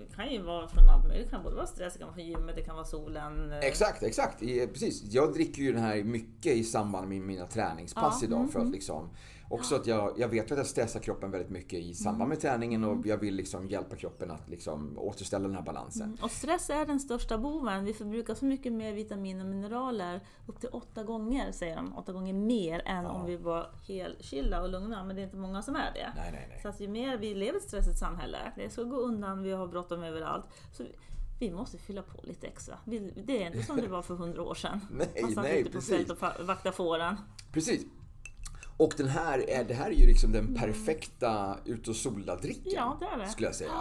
det 0.10 0.16
kan 0.16 0.32
ju 0.32 0.42
vara 0.42 0.68
från 0.68 0.90
allt 0.90 1.08
möjligt. 1.08 1.26
Det 1.28 1.32
kan 1.36 1.44
både 1.44 1.56
vara 1.56 1.68
stress, 1.68 1.94
det 1.94 2.00
kan 2.00 2.08
vara 2.08 2.16
från 2.16 2.26
gymmet, 2.26 2.56
det 2.56 2.62
kan 2.64 2.76
vara 2.76 2.86
solen. 2.86 3.52
eh, 3.52 3.58
Exakt, 3.60 4.04
exakt. 4.04 4.40
Precis. 4.74 5.04
Jag 5.14 5.34
dricker 5.34 5.62
ju 5.62 5.72
den 5.74 5.82
här 5.82 6.04
mycket 6.04 6.54
i 6.56 6.64
samband 6.64 7.10
med 7.10 7.22
mina 7.22 7.46
träningspass 7.48 8.18
Ja, 8.22 8.28
idag. 8.28 8.52
För 8.52 8.60
att 8.60 8.72
liksom, 8.72 9.10
också 9.54 9.76
att 9.76 9.88
jag, 9.88 10.14
jag 10.18 10.28
vet 10.28 10.52
att 10.52 10.58
jag 10.58 10.68
stressar 10.68 11.00
kroppen 11.00 11.32
väldigt 11.32 11.50
mycket 11.50 11.80
i 11.80 11.94
samband 11.94 12.16
Mm. 12.22 12.30
med 12.30 12.40
träningen 12.40 12.84
och 12.84 13.08
jag 13.08 13.18
vill 13.18 13.36
liksom 13.36 13.68
hjälpa 13.70 13.96
kroppen 13.96 14.32
att 14.32 14.50
liksom 14.50 14.98
återställa 14.98 15.48
den 15.48 15.56
här 15.58 15.64
balansen. 15.64 16.18
Och 16.22 16.32
stress 16.32 16.70
är 16.70 16.86
den 16.86 17.00
största 17.00 17.38
boven. 17.38 17.86
Vi 17.86 17.94
förbrukar 17.94 18.36
så 18.36 18.46
mycket 18.46 18.74
mer 18.74 18.94
vitamin 18.94 19.42
och 19.42 19.48
mineraler, 19.48 20.22
upp 20.48 20.60
till 20.60 20.70
åtta 20.70 21.04
gånger 21.04 21.52
säger 21.52 21.76
de, 21.76 21.98
åtta 21.98 22.14
gånger 22.14 22.34
mer 22.34 22.82
än 22.86 23.06
om 23.06 23.26
vi 23.26 23.38
var 23.38 23.70
helkylda 23.88 24.62
och 24.62 24.70
lugna. 24.70 25.04
Men 25.04 25.16
det 25.16 25.22
är 25.22 25.24
inte 25.24 25.38
många 25.38 25.62
som 25.62 25.76
är 25.76 25.92
det. 25.94 26.12
Nej, 26.16 26.32
nej, 26.32 26.46
nej. 26.50 26.60
Så 26.62 26.68
att 26.68 26.80
ju 26.80 26.88
mer 26.88 27.18
vi 27.18 27.34
lever 27.36 27.54
i 27.54 27.58
ett 27.58 27.64
stressigt 27.64 28.00
samhälle, 28.00 28.38
det 28.56 28.70
ska 28.70 28.84
gå 28.84 28.96
undan, 28.98 29.44
vi 29.44 29.52
har 29.52 29.68
bråttom 29.68 30.04
överallt. 30.04 30.46
Så 30.72 30.84
vi, 31.40 31.52
måste 31.52 31.78
fylla 31.78 32.02
på 32.02 32.20
lite 32.24 32.48
extra. 32.48 32.78
Det 32.86 33.42
är 33.42 33.48
inte 33.48 33.64
som 33.64 33.76
det 33.78 33.88
var 33.88 34.02
för 34.02 34.16
hundra 34.16 34.42
år 34.44 34.56
sedan. 34.56 34.80
Nej, 34.92 35.22
Man 35.22 35.32
satt 35.32 35.44
nej, 35.44 35.60
ute 35.62 35.70
på 35.70 35.78
precis. 35.78 35.96
fält 35.96 36.10
och 36.40 36.46
vaktade 36.46 36.76
fåren. 36.76 37.16
Precis. 37.52 37.86
Och 38.78 38.94
den 38.98 39.08
här 39.08 39.50
är, 39.50 39.64
det 39.64 39.74
här 39.74 39.86
är 39.92 39.96
ju 39.96 40.08
liksom 40.08 40.32
den 40.32 40.56
perfekta 40.56 41.58
ut 41.66 41.88
och 41.88 41.96
sola-dricken. 41.96 42.74
Ja, 42.76 42.98
det 43.00 43.06
är 43.06 43.18
det. 43.18 43.30
Skulle 43.30 43.48
jag 43.48 43.56
säga. 43.56 43.72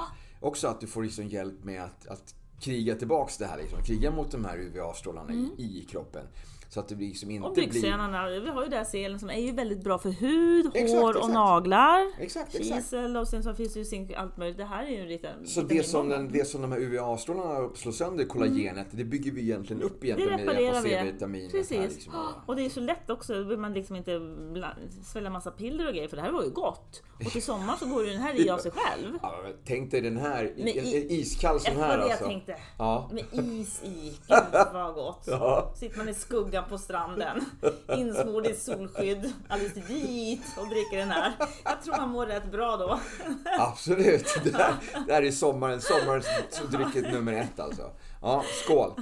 Också 0.41 0.69
att 0.69 0.81
du 0.81 0.87
får 0.87 1.03
liksom 1.03 1.29
hjälp 1.29 1.65
med 1.65 1.83
att, 1.83 2.07
att 2.07 2.35
kriga 2.61 2.95
tillbaks 2.95 3.37
det 3.39 3.47
här. 3.47 3.59
Liksom. 3.59 3.83
Kriga 3.83 4.11
mot 4.11 4.31
de 4.31 4.45
här 4.45 4.59
UVA-strålarna 4.59 5.33
i, 5.33 5.63
i 5.63 5.87
kroppen. 5.91 6.27
Så 6.73 6.81
att 6.81 6.89
det 6.89 6.95
blir 6.95 7.09
liksom 7.09 7.31
inte 7.31 7.39
Mm. 7.41 7.51
Och 7.51 7.55
blir... 7.55 7.67
byxsenarna, 7.67 8.29
vi 8.29 8.49
har 8.51 8.63
ju 8.63 8.69
där 8.69 8.85
selen 8.85 9.19
som 9.19 9.31
är 9.31 9.41
ju 9.41 9.53
väldigt 9.53 9.85
bra 9.85 9.99
för 9.99 10.11
hud, 10.11 10.71
Exakt, 10.75 11.01
hår 11.01 11.11
och 11.11 11.17
exakt. 11.17 11.35
naglar. 11.35 12.13
Exakt. 12.21 12.53
Kisel 12.53 13.17
och 13.17 13.29
sen 13.29 13.43
så 13.43 13.55
finns 13.55 13.73
det 13.73 13.79
ju 13.79 13.85
zink, 13.85 14.13
allt 14.13 14.37
möjligt. 14.37 14.59
Det 14.59 14.65
här 14.65 14.85
är 14.87 14.91
ju 14.91 15.01
en 15.01 15.09
liten 15.09 15.47
Så 15.47 15.61
det 15.61 15.83
som, 15.83 16.09
den, 16.09 16.33
det 16.33 16.45
som 16.45 16.63
de 16.63 16.73
här 16.73 16.79
UVA-strålarna 16.79 17.71
slår 17.75 17.93
sönder 17.93 18.25
kollagenet, 18.25 18.87
det 18.91 19.05
bygger 19.05 19.33
vi 19.33 19.43
egentligen 19.43 19.83
upp 19.83 20.01
Det 20.01 20.07
egentligen 20.07 20.31
med 20.31 20.39
hjälp 20.39 20.49
av 20.49 20.55
reparerar 20.57 20.83
vi. 20.83 20.91
C-vitamin. 20.91 21.51
Precis. 21.51 21.95
Liksom. 21.95 22.13
Och 22.47 22.57
det 22.57 22.65
är 22.65 22.71
så 22.71 22.81
lätt 22.81 23.11
också, 23.11 23.33
då 23.33 23.39
behöver 23.39 23.63
man 23.63 23.75
liksom 23.75 23.97
inte 23.97 24.21
svälja 25.05 25.31
massa 25.31 25.51
piller 25.51 25.87
och 25.87 25.95
grejer 25.95 26.09
för 26.09 26.17
det 26.17 26.23
här 26.23 26.33
var 26.33 26.43
ju 26.43 26.51
gott. 26.51 27.03
Och 27.27 27.33
till 27.33 27.43
sommar 27.43 27.77
så 27.77 27.87
går 27.87 28.05
ju 28.05 28.13
den 28.13 28.21
här 28.21 28.47
i 28.47 28.51
av 28.51 28.59
sig 28.59 28.71
själv. 28.71 29.19
Ja, 29.23 29.35
tänk 29.65 29.91
dig 29.91 30.01
den 30.01 30.17
här, 30.17 30.55
en, 30.57 30.69
iskall 30.69 31.61
sån 31.61 31.75
Det 31.75 31.81
här 31.81 31.89
var 31.89 31.97
det 31.97 32.03
jag 32.03 32.11
alltså. 32.11 32.27
tänkte. 32.27 32.57
Ja. 32.79 33.11
Med 33.13 33.25
is 33.33 33.83
i. 33.85 34.19
Gud 34.29 34.39
vad 34.73 34.95
gott. 34.95 35.25
Ja. 35.27 35.73
Sitter 35.77 35.99
man 35.99 36.09
i 36.09 36.15
skuggan 36.15 36.62
på 36.69 36.79
stranden, 36.79 37.45
insmord 37.97 38.47
i 38.47 38.55
solskydd, 38.55 39.33
alldeles 39.49 39.77
vit 39.91 40.43
och 40.59 40.69
dricker 40.69 40.97
den 40.97 41.11
här. 41.11 41.33
Jag 41.65 41.83
tror 41.83 41.97
man 41.97 42.09
mår 42.09 42.27
rätt 42.27 42.53
bra 42.53 42.77
då. 42.77 43.01
Absolut. 43.59 44.41
Det 44.45 44.55
här, 44.55 44.75
det 45.07 45.13
här 45.13 45.23
är 45.23 45.31
sommaren, 45.31 45.81
sommarens 45.81 46.27
drycket 46.71 47.13
nummer 47.13 47.33
ett 47.33 47.61
alltså. 47.61 47.91
Ja, 48.23 48.45
skål. 48.65 48.93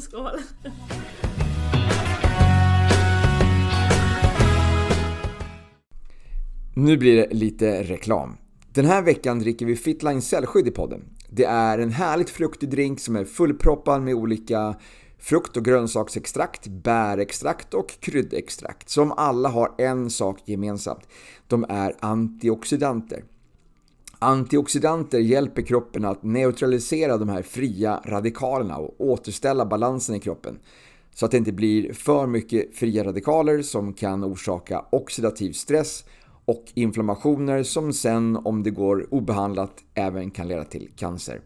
Skål! 0.00 0.40
Nu 6.74 6.96
blir 6.96 7.16
det 7.16 7.34
lite 7.34 7.82
reklam. 7.82 8.36
Den 8.72 8.84
här 8.84 9.02
veckan 9.02 9.38
dricker 9.38 9.66
vi 9.66 9.76
Fitline 9.76 10.22
cellskydd 10.22 10.68
i 10.68 10.70
podden. 10.70 11.04
Det 11.28 11.44
är 11.44 11.78
en 11.78 11.90
härligt 11.90 12.30
fruktig 12.30 12.70
drink 12.70 13.00
som 13.00 13.16
är 13.16 13.24
fullproppad 13.24 14.02
med 14.02 14.14
olika 14.14 14.74
frukt 15.20 15.56
och 15.56 15.64
grönsaksextrakt, 15.64 16.66
bärextrakt 16.66 17.74
och 17.74 18.00
kryddextrakt 18.00 18.88
som 18.88 19.12
alla 19.12 19.48
har 19.48 19.74
en 19.78 20.10
sak 20.10 20.38
gemensamt. 20.44 21.08
De 21.46 21.66
är 21.68 21.96
antioxidanter. 22.00 23.24
Antioxidanter 24.18 25.18
hjälper 25.18 25.62
kroppen 25.62 26.04
att 26.04 26.22
neutralisera 26.22 27.18
de 27.18 27.28
här 27.28 27.42
fria 27.42 28.00
radikalerna 28.04 28.76
och 28.76 28.94
återställa 28.98 29.66
balansen 29.66 30.14
i 30.14 30.20
kroppen. 30.20 30.58
Så 31.14 31.24
att 31.24 31.30
det 31.30 31.36
inte 31.36 31.52
blir 31.52 31.92
för 31.92 32.26
mycket 32.26 32.76
fria 32.76 33.04
radikaler 33.04 33.62
som 33.62 33.92
kan 33.92 34.24
orsaka 34.24 34.84
oxidativ 34.90 35.52
stress 35.52 36.04
och 36.44 36.64
inflammationer 36.74 37.62
som 37.62 37.92
sen, 37.92 38.36
om 38.36 38.62
det 38.62 38.70
går 38.70 39.14
obehandlat, 39.14 39.72
även 39.94 40.30
kan 40.30 40.48
leda 40.48 40.64
till 40.64 40.90
cancer. 40.96 41.40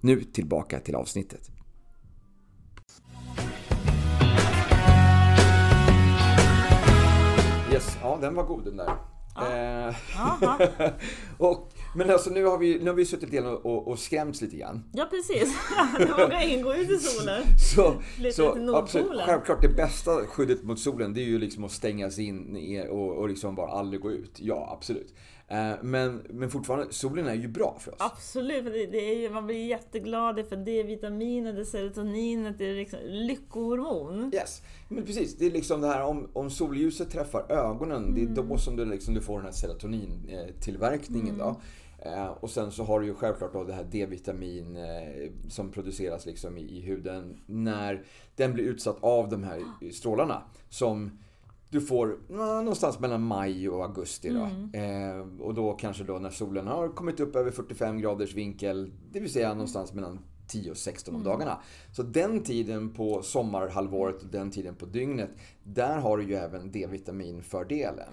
Nu 0.00 0.22
tillbaka 0.22 0.80
till 0.80 0.94
avsnittet. 0.94 1.50
Yes, 7.72 7.98
ja 8.02 8.18
den 8.20 8.34
var 8.34 8.44
god 8.44 8.64
den 8.64 8.76
där. 8.76 8.92
Ja. 9.34 9.52
Eh, 9.52 9.94
och 11.38 11.72
men 11.98 12.10
alltså 12.10 12.30
nu 12.30 12.44
har 12.44 12.58
vi, 12.58 12.78
nu 12.78 12.90
har 12.90 12.94
vi 12.94 13.04
suttit 13.04 13.32
igen 13.32 13.46
och, 13.46 13.88
och, 13.88 13.98
skrämts 13.98 14.40
lite 14.40 14.56
grann. 14.56 14.84
Ja 14.92 15.08
precis. 15.10 15.56
Nu 15.98 16.06
vågar 16.06 16.48
ingen 16.48 16.62
gå 16.62 16.74
ut 16.74 16.90
i 16.90 16.98
solen. 16.98 17.42
Så, 17.74 17.94
lite 18.18 18.36
så 18.36 18.76
absolut, 18.76 19.20
självklart 19.20 19.62
det 19.62 19.68
bästa 19.68 20.26
skyddet 20.26 20.62
mot 20.62 20.80
solen 20.80 21.14
det 21.14 21.20
är 21.20 21.24
ju 21.24 21.38
liksom 21.38 21.64
att 21.64 21.72
stängas 21.72 22.18
in 22.18 22.86
och, 22.90 23.16
och 23.16 23.28
liksom 23.28 23.54
bara 23.54 23.70
aldrig 23.70 24.02
gå 24.02 24.10
ut. 24.10 24.32
Ja, 24.36 24.68
absolut. 24.76 25.14
Eh, 25.50 25.72
men, 25.82 26.22
men 26.30 26.50
fortfarande, 26.50 26.92
solen 26.92 27.26
är 27.26 27.34
ju 27.34 27.48
bra 27.48 27.78
för 27.80 27.92
oss. 27.92 28.00
Absolut, 28.00 28.64
det, 28.64 28.86
det 28.86 29.10
är 29.10 29.18
ju, 29.18 29.30
man 29.30 29.46
blir 29.46 29.66
jätteglad 29.66 30.46
för 30.48 30.56
D-vitaminet, 30.56 31.56
det 31.56 31.64
serotoninet, 31.64 32.58
det 32.58 32.64
är 32.64 32.74
liksom 32.74 32.98
lyckohormon. 33.04 34.30
Yes, 34.34 34.62
men 34.88 35.04
precis. 35.04 35.36
Det 35.36 35.46
är 35.46 35.50
liksom 35.50 35.80
det 35.80 35.86
här 35.86 36.02
om, 36.02 36.30
om 36.32 36.50
solljuset 36.50 37.10
träffar 37.10 37.52
ögonen, 37.52 38.02
mm. 38.02 38.14
det 38.14 38.22
är 38.22 38.34
då 38.34 38.42
mm. 38.42 38.58
som 38.58 38.76
du, 38.76 38.84
liksom, 38.84 39.14
du 39.14 39.20
får 39.20 39.36
den 39.36 39.44
här 39.44 39.52
serotonintillverkningen. 39.52 41.34
Mm. 41.34 41.38
Då. 41.38 41.60
Eh, 41.98 42.26
och 42.26 42.50
sen 42.50 42.72
så 42.72 42.84
har 42.84 43.00
du 43.00 43.06
ju 43.06 43.14
självklart 43.14 43.52
då 43.52 43.64
det 43.64 43.72
här 43.72 43.84
D-vitamin 43.84 44.76
eh, 44.76 45.30
som 45.48 45.70
produceras 45.70 46.26
liksom 46.26 46.58
i, 46.58 46.80
huden 46.80 47.40
när 47.46 48.04
den 48.36 48.54
blir 48.54 48.64
utsatt 48.64 48.96
av 49.00 49.28
de 49.28 49.44
här 49.44 49.62
strålarna. 49.92 50.42
Som 50.68 51.18
du 51.70 51.80
får 51.80 52.18
någonstans 52.62 53.00
mellan 53.00 53.22
maj 53.22 53.68
och 53.68 53.84
augusti. 53.84 54.28
Då. 54.28 54.40
Mm. 54.40 54.70
Eh, 54.72 55.40
och 55.40 55.54
då 55.54 55.72
kanske 55.72 56.04
då 56.04 56.18
när 56.18 56.30
solen 56.30 56.66
har 56.66 56.88
kommit 56.88 57.20
upp 57.20 57.36
över 57.36 57.50
45 57.50 57.98
graders 57.98 58.34
vinkel, 58.34 58.92
det 59.12 59.20
vill 59.20 59.32
säga 59.32 59.52
någonstans 59.52 59.92
mellan 59.92 60.18
10 60.48 60.70
och 60.70 60.76
16 60.76 61.14
om 61.14 61.20
mm. 61.20 61.32
dagarna. 61.32 61.58
Så 61.92 62.02
den 62.02 62.42
tiden 62.42 62.92
på 62.94 63.22
sommarhalvåret 63.22 64.22
och 64.22 64.28
den 64.28 64.50
tiden 64.50 64.74
på 64.74 64.86
dygnet, 64.86 65.30
där 65.62 65.98
har 65.98 66.18
du 66.18 66.24
ju 66.24 66.34
även 66.34 66.72
D-vitaminfördelen. 66.72 68.12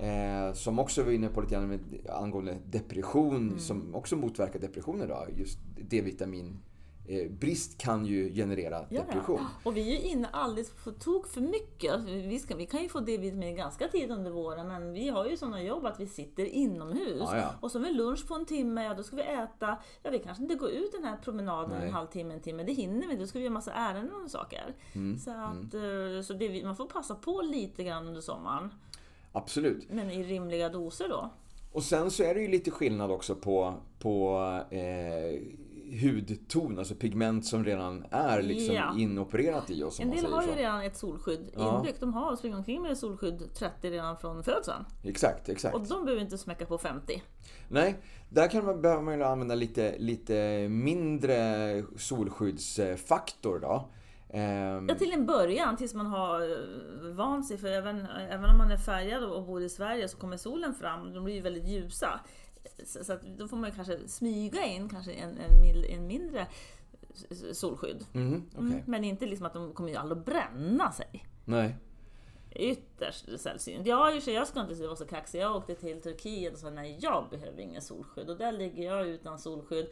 Eh, 0.00 0.52
som 0.52 0.78
också 0.78 1.02
var 1.02 1.12
inne 1.12 1.28
på 1.28 1.40
lite 1.40 1.54
grann 1.54 1.68
med, 1.68 1.80
angående 2.08 2.58
depression, 2.66 3.36
mm. 3.36 3.58
som 3.58 3.94
också 3.94 4.16
motverkar 4.16 4.58
depressioner. 4.58 5.08
Då. 5.08 5.26
Just 5.36 5.58
D-vitamin 5.90 6.58
eh, 7.06 7.30
brist 7.30 7.78
kan 7.78 8.06
ju 8.06 8.34
generera 8.34 8.86
ja, 8.88 9.02
depression. 9.02 9.40
Ja. 9.40 9.46
Och 9.70 9.76
vi 9.76 9.96
är 9.96 10.12
inne 10.12 10.28
alldeles 10.32 10.70
på 10.70 10.90
tok 10.90 11.26
för 11.26 11.40
mycket. 11.40 12.00
Vi, 12.04 12.38
ska, 12.38 12.56
vi 12.56 12.66
kan 12.66 12.82
ju 12.82 12.88
få 12.88 13.00
D-vitamin 13.00 13.56
ganska 13.56 13.88
tidigt 13.88 14.10
under 14.10 14.30
våren, 14.30 14.68
men 14.68 14.92
vi 14.92 15.08
har 15.08 15.26
ju 15.26 15.36
sådana 15.36 15.62
jobb 15.62 15.86
att 15.86 16.00
vi 16.00 16.06
sitter 16.06 16.44
inomhus. 16.44 17.28
Ja, 17.32 17.54
och 17.60 17.70
så 17.70 17.78
med 17.78 17.96
lunch 17.96 18.28
på 18.28 18.34
en 18.34 18.46
timme, 18.46 18.84
ja 18.84 18.94
då 18.94 19.02
ska 19.02 19.16
vi 19.16 19.22
äta. 19.22 19.78
Ja, 20.02 20.10
vi 20.10 20.18
kanske 20.18 20.42
inte 20.42 20.54
går 20.54 20.70
ut 20.70 20.92
den 20.92 21.04
här 21.04 21.16
promenaden 21.16 21.78
Nej. 21.78 21.88
en 21.88 21.94
halvtimme, 21.94 22.34
en 22.34 22.40
timme. 22.40 22.62
Det 22.62 22.72
hinner 22.72 23.08
vi. 23.08 23.16
Då 23.16 23.26
ska 23.26 23.38
vi 23.38 23.44
göra 23.44 23.54
massa 23.54 23.72
ärenden 23.72 24.24
och 24.24 24.30
saker. 24.30 24.74
Mm. 24.92 25.18
Så, 25.18 25.30
att, 25.30 25.74
mm. 25.74 26.22
så 26.22 26.32
det, 26.32 26.64
man 26.64 26.76
får 26.76 26.86
passa 26.86 27.14
på 27.14 27.42
lite 27.42 27.84
grann 27.84 28.06
under 28.06 28.20
sommaren. 28.20 28.70
Absolut. 29.32 29.90
Men 29.90 30.10
i 30.10 30.22
rimliga 30.22 30.68
doser 30.68 31.08
då? 31.08 31.30
Och 31.72 31.82
sen 31.82 32.10
så 32.10 32.22
är 32.22 32.34
det 32.34 32.40
ju 32.40 32.48
lite 32.48 32.70
skillnad 32.70 33.10
också 33.10 33.34
på, 33.34 33.74
på 33.98 34.38
eh, 34.70 35.40
hudton, 36.02 36.78
alltså 36.78 36.94
pigment 36.94 37.46
som 37.46 37.64
redan 37.64 38.04
är 38.10 38.42
liksom 38.42 38.74
ja. 38.74 38.94
inopererat 38.98 39.70
i 39.70 39.82
oss. 39.82 40.00
En 40.00 40.10
del 40.10 40.32
har 40.32 40.42
ju 40.42 40.54
redan 40.54 40.82
ett 40.82 40.96
solskydd 40.96 41.50
ja. 41.54 41.76
inbyggt. 41.76 42.00
De 42.00 42.12
har 42.14 42.36
springer 42.36 42.56
omkring 42.56 42.82
med 42.82 42.98
solskydd 42.98 43.54
30 43.54 43.90
redan 43.90 44.16
från 44.16 44.44
födseln. 44.44 44.84
Exakt, 45.04 45.48
exakt. 45.48 45.74
Och 45.74 45.80
de 45.80 46.04
behöver 46.04 46.22
inte 46.22 46.38
smäcka 46.38 46.66
på 46.66 46.78
50. 46.78 47.22
Nej, 47.68 47.96
där 48.28 48.48
kan 48.48 48.64
man, 48.64 48.82
behöver 48.82 49.02
man 49.02 49.18
ju 49.18 49.24
använda 49.24 49.54
lite, 49.54 49.98
lite 49.98 50.68
mindre 50.68 51.84
solskyddsfaktor 51.96 53.58
då. 53.58 53.90
Um, 54.32 54.88
ja, 54.88 54.94
till 54.94 55.12
en 55.12 55.26
början, 55.26 55.76
tills 55.76 55.94
man 55.94 56.06
har 56.06 56.40
eh, 56.40 57.12
vant 57.12 57.46
sig. 57.46 57.58
För 57.58 57.68
även, 57.68 58.06
även 58.06 58.50
om 58.50 58.58
man 58.58 58.70
är 58.70 58.76
färgad 58.76 59.24
och 59.24 59.46
bor 59.46 59.62
i 59.62 59.68
Sverige 59.68 60.08
så 60.08 60.16
kommer 60.16 60.36
solen 60.36 60.74
fram. 60.74 61.12
De 61.12 61.24
blir 61.24 61.34
ju 61.34 61.40
väldigt 61.40 61.68
ljusa. 61.68 62.20
Så, 62.84 63.04
så 63.04 63.18
då 63.38 63.48
får 63.48 63.56
man 63.56 63.72
kanske 63.72 64.08
smyga 64.08 64.64
in 64.64 64.88
kanske 64.88 65.12
en, 65.12 65.38
en, 65.38 65.84
en 65.84 66.06
mindre 66.06 66.46
solskydd. 67.52 68.06
Mm, 68.14 68.48
okay. 68.52 68.66
mm, 68.66 68.82
men 68.86 69.04
inte 69.04 69.26
liksom 69.26 69.46
att 69.46 69.52
de 69.52 69.72
kommer 69.72 69.90
ju 69.90 69.96
aldrig 69.96 70.18
att 70.18 70.24
bränna 70.24 70.92
sig. 70.92 71.26
Nej. 71.44 71.76
Ytterst 72.50 73.40
sällsynt. 73.40 73.86
Jag, 73.86 74.16
jag 74.26 74.48
ska 74.48 74.60
inte 74.60 74.74
vara 74.74 74.96
så 74.96 75.06
kaxig. 75.06 75.40
Jag 75.40 75.56
åkte 75.56 75.74
till 75.74 76.02
Turkiet 76.02 76.52
och 76.52 76.58
sa 76.58 76.70
nej, 76.70 76.98
jag 77.00 77.26
behöver 77.30 77.60
ingen 77.60 77.82
solskydd. 77.82 78.30
Och 78.30 78.36
där 78.36 78.52
ligger 78.52 78.84
jag 78.84 79.06
utan 79.06 79.38
solskydd. 79.38 79.86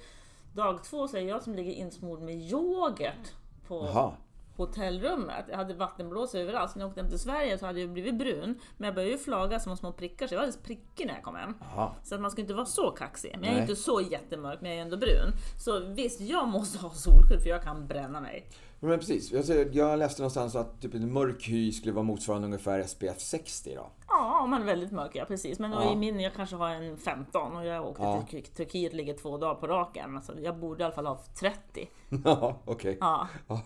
Dag 0.54 0.84
två 0.84 1.08
så 1.08 1.16
är 1.16 1.20
jag 1.20 1.42
som 1.42 1.54
ligger 1.54 1.72
insmord 1.72 2.20
med 2.20 2.34
yoghurt 2.34 3.34
på 3.66 3.82
Aha 3.82 4.16
hotellrummet. 4.58 5.44
Jag 5.48 5.56
hade 5.56 5.74
vattenblås 5.74 6.34
överallt. 6.34 6.70
Så 6.70 6.78
när 6.78 6.84
jag 6.84 6.88
åkte 6.88 7.00
hem 7.00 7.10
till 7.10 7.18
Sverige 7.18 7.58
så 7.58 7.66
hade 7.66 7.80
jag 7.80 7.90
blivit 7.90 8.18
brun. 8.18 8.60
Men 8.76 8.86
jag 8.86 8.94
började 8.94 9.12
ju 9.12 9.18
flaga 9.18 9.60
som 9.60 9.76
små 9.76 9.92
prickar 9.92 10.26
så 10.26 10.34
jag 10.34 10.38
var 10.38 10.42
alldeles 10.42 10.62
prickig 10.62 11.06
när 11.06 11.14
jag 11.14 11.22
kom 11.22 11.36
hem. 11.36 11.54
Aha. 11.60 11.96
Så 12.04 12.14
att 12.14 12.20
man 12.20 12.30
ska 12.30 12.40
inte 12.40 12.54
vara 12.54 12.66
så 12.66 12.90
kaxig. 12.90 13.36
Men 13.40 13.48
jag 13.48 13.58
är 13.58 13.60
inte 13.62 13.76
så 13.76 14.00
jättemörk 14.00 14.60
men 14.60 14.70
jag 14.70 14.78
är 14.78 14.82
ändå 14.82 14.96
brun. 14.96 15.32
Så 15.58 15.80
visst, 15.80 16.20
jag 16.20 16.48
måste 16.48 16.78
ha 16.78 16.90
solskydd 16.90 17.42
för 17.42 17.50
jag 17.50 17.62
kan 17.62 17.86
bränna 17.86 18.20
mig. 18.20 18.46
Men 18.80 18.98
precis, 18.98 19.32
jag 19.72 19.98
läste 19.98 20.22
någonstans 20.22 20.56
att 20.56 20.80
typ 20.80 20.94
en 20.94 21.12
mörk 21.12 21.48
hy 21.48 21.72
skulle 21.72 21.92
vara 21.92 22.02
motsvarande 22.02 22.46
ungefär 22.46 22.82
SPF 22.82 23.20
60 23.20 23.74
då. 23.74 23.90
Ja, 24.18 24.40
om 24.42 24.50
man 24.50 24.62
är 24.62 24.66
väldigt 24.66 24.92
mörk, 24.92 25.10
ja 25.14 25.24
precis. 25.24 25.58
Men 25.58 25.72
ja. 25.72 25.92
i 25.92 25.96
min, 25.96 26.20
jag 26.20 26.34
kanske 26.34 26.56
har 26.56 26.70
en 26.70 26.96
15 26.96 27.56
och 27.56 27.66
jag 27.66 27.86
åkte 27.86 28.02
ja. 28.02 28.26
till 28.30 28.42
Turkiet, 28.42 28.92
ligger 28.92 29.14
två 29.14 29.38
dagar 29.38 29.54
på 29.54 29.66
raken. 29.66 30.16
Alltså, 30.16 30.40
jag 30.40 30.58
borde 30.58 30.82
i 30.82 30.84
alla 30.84 30.94
fall 30.94 31.06
ha 31.06 31.18
30. 31.40 31.88
Ja, 32.24 32.58
okej. 32.64 32.96
Okay. 32.96 32.96
Ja. 33.00 33.28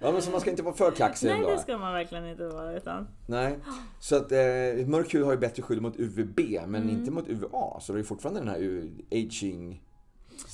ja, 0.00 0.12
men 0.12 0.22
så 0.22 0.30
man 0.30 0.40
ska 0.40 0.50
inte 0.50 0.62
vara 0.62 0.74
för 0.74 0.90
kaxig 0.90 1.28
Nej, 1.28 1.40
det 1.40 1.58
ska 1.58 1.78
man 1.78 1.92
verkligen 1.92 2.26
inte 2.26 2.48
vara. 2.48 2.76
Utan... 2.76 3.08
Nej, 3.26 3.58
så 3.98 4.16
att 4.16 4.32
eh, 4.32 4.38
mörk 4.86 5.14
hy 5.14 5.22
har 5.22 5.32
ju 5.32 5.38
bättre 5.38 5.62
skydd 5.62 5.82
mot 5.82 5.96
UVB, 5.96 6.40
men 6.66 6.82
mm. 6.82 6.88
inte 6.88 7.10
mot 7.10 7.28
UVA. 7.28 7.80
Så 7.80 7.92
det 7.92 7.98
är 7.98 8.02
fortfarande 8.02 8.40
den 8.40 8.48
här 8.48 8.82
aging 9.10 9.82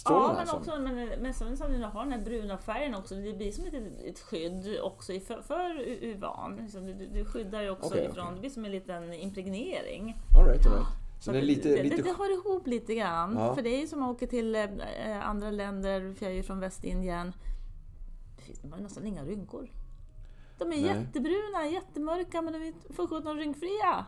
Ja, 0.05 0.29
men 0.29 0.37
alltså. 0.37 0.57
också 0.57 0.79
men, 0.79 1.09
men 1.21 1.35
sen 1.35 1.57
som 1.57 1.73
du 1.73 1.85
har 1.85 2.03
den 2.03 2.13
här 2.13 2.21
bruna 2.21 2.59
färgen 2.59 2.95
också, 2.95 3.15
det 3.15 3.33
blir 3.33 3.53
som 3.53 3.67
ett, 3.67 3.75
ett 4.05 4.21
skydd 4.21 4.81
också 4.83 5.21
för, 5.21 5.43
för 5.43 5.81
uvan. 5.81 6.57
Liksom, 6.57 6.87
du, 6.87 7.07
du 7.07 7.25
skyddar 7.25 7.63
ju 7.63 7.71
också 7.71 7.87
okay, 7.87 8.05
ifrån, 8.05 8.25
okay. 8.25 8.35
det 8.35 8.41
blir 8.41 8.51
som 8.51 8.65
en 8.65 8.71
liten 8.71 9.15
impregnering. 9.15 10.17
All 10.39 10.47
right, 10.47 10.67
all 10.67 10.73
right. 10.73 10.87
Så 11.21 11.33
det, 11.33 11.43
lite, 11.43 11.69
det, 11.69 11.83
lite... 11.83 11.97
Det, 11.97 12.03
det 12.03 12.13
hör 12.19 12.33
ihop 12.33 12.67
lite 12.67 12.95
grann. 12.95 13.37
Ja. 13.37 13.55
För 13.55 13.63
det 13.63 13.71
är 13.71 13.81
ju 13.81 13.87
som 13.87 14.03
att 14.03 14.11
åka 14.11 14.27
till 14.27 14.55
äh, 14.55 14.69
andra 15.23 15.51
länder, 15.51 16.15
för 16.15 16.27
jag 16.27 16.33
är 16.33 16.37
ju 16.37 16.43
från 16.43 16.61
Västindien. 16.61 17.33
Det 18.37 18.43
finns 18.43 18.65
man 18.65 18.83
nästan 18.83 19.07
inga 19.07 19.25
rynkor. 19.25 19.71
De 20.59 20.65
är 20.65 20.69
Nej. 20.69 20.83
jättebruna, 20.83 21.67
jättemörka, 21.67 22.43
men 22.43 22.53
de 22.53 22.69
är 22.69 22.93
för 22.93 23.07
sjutton 23.07 23.39
rynkfria. 23.39 24.07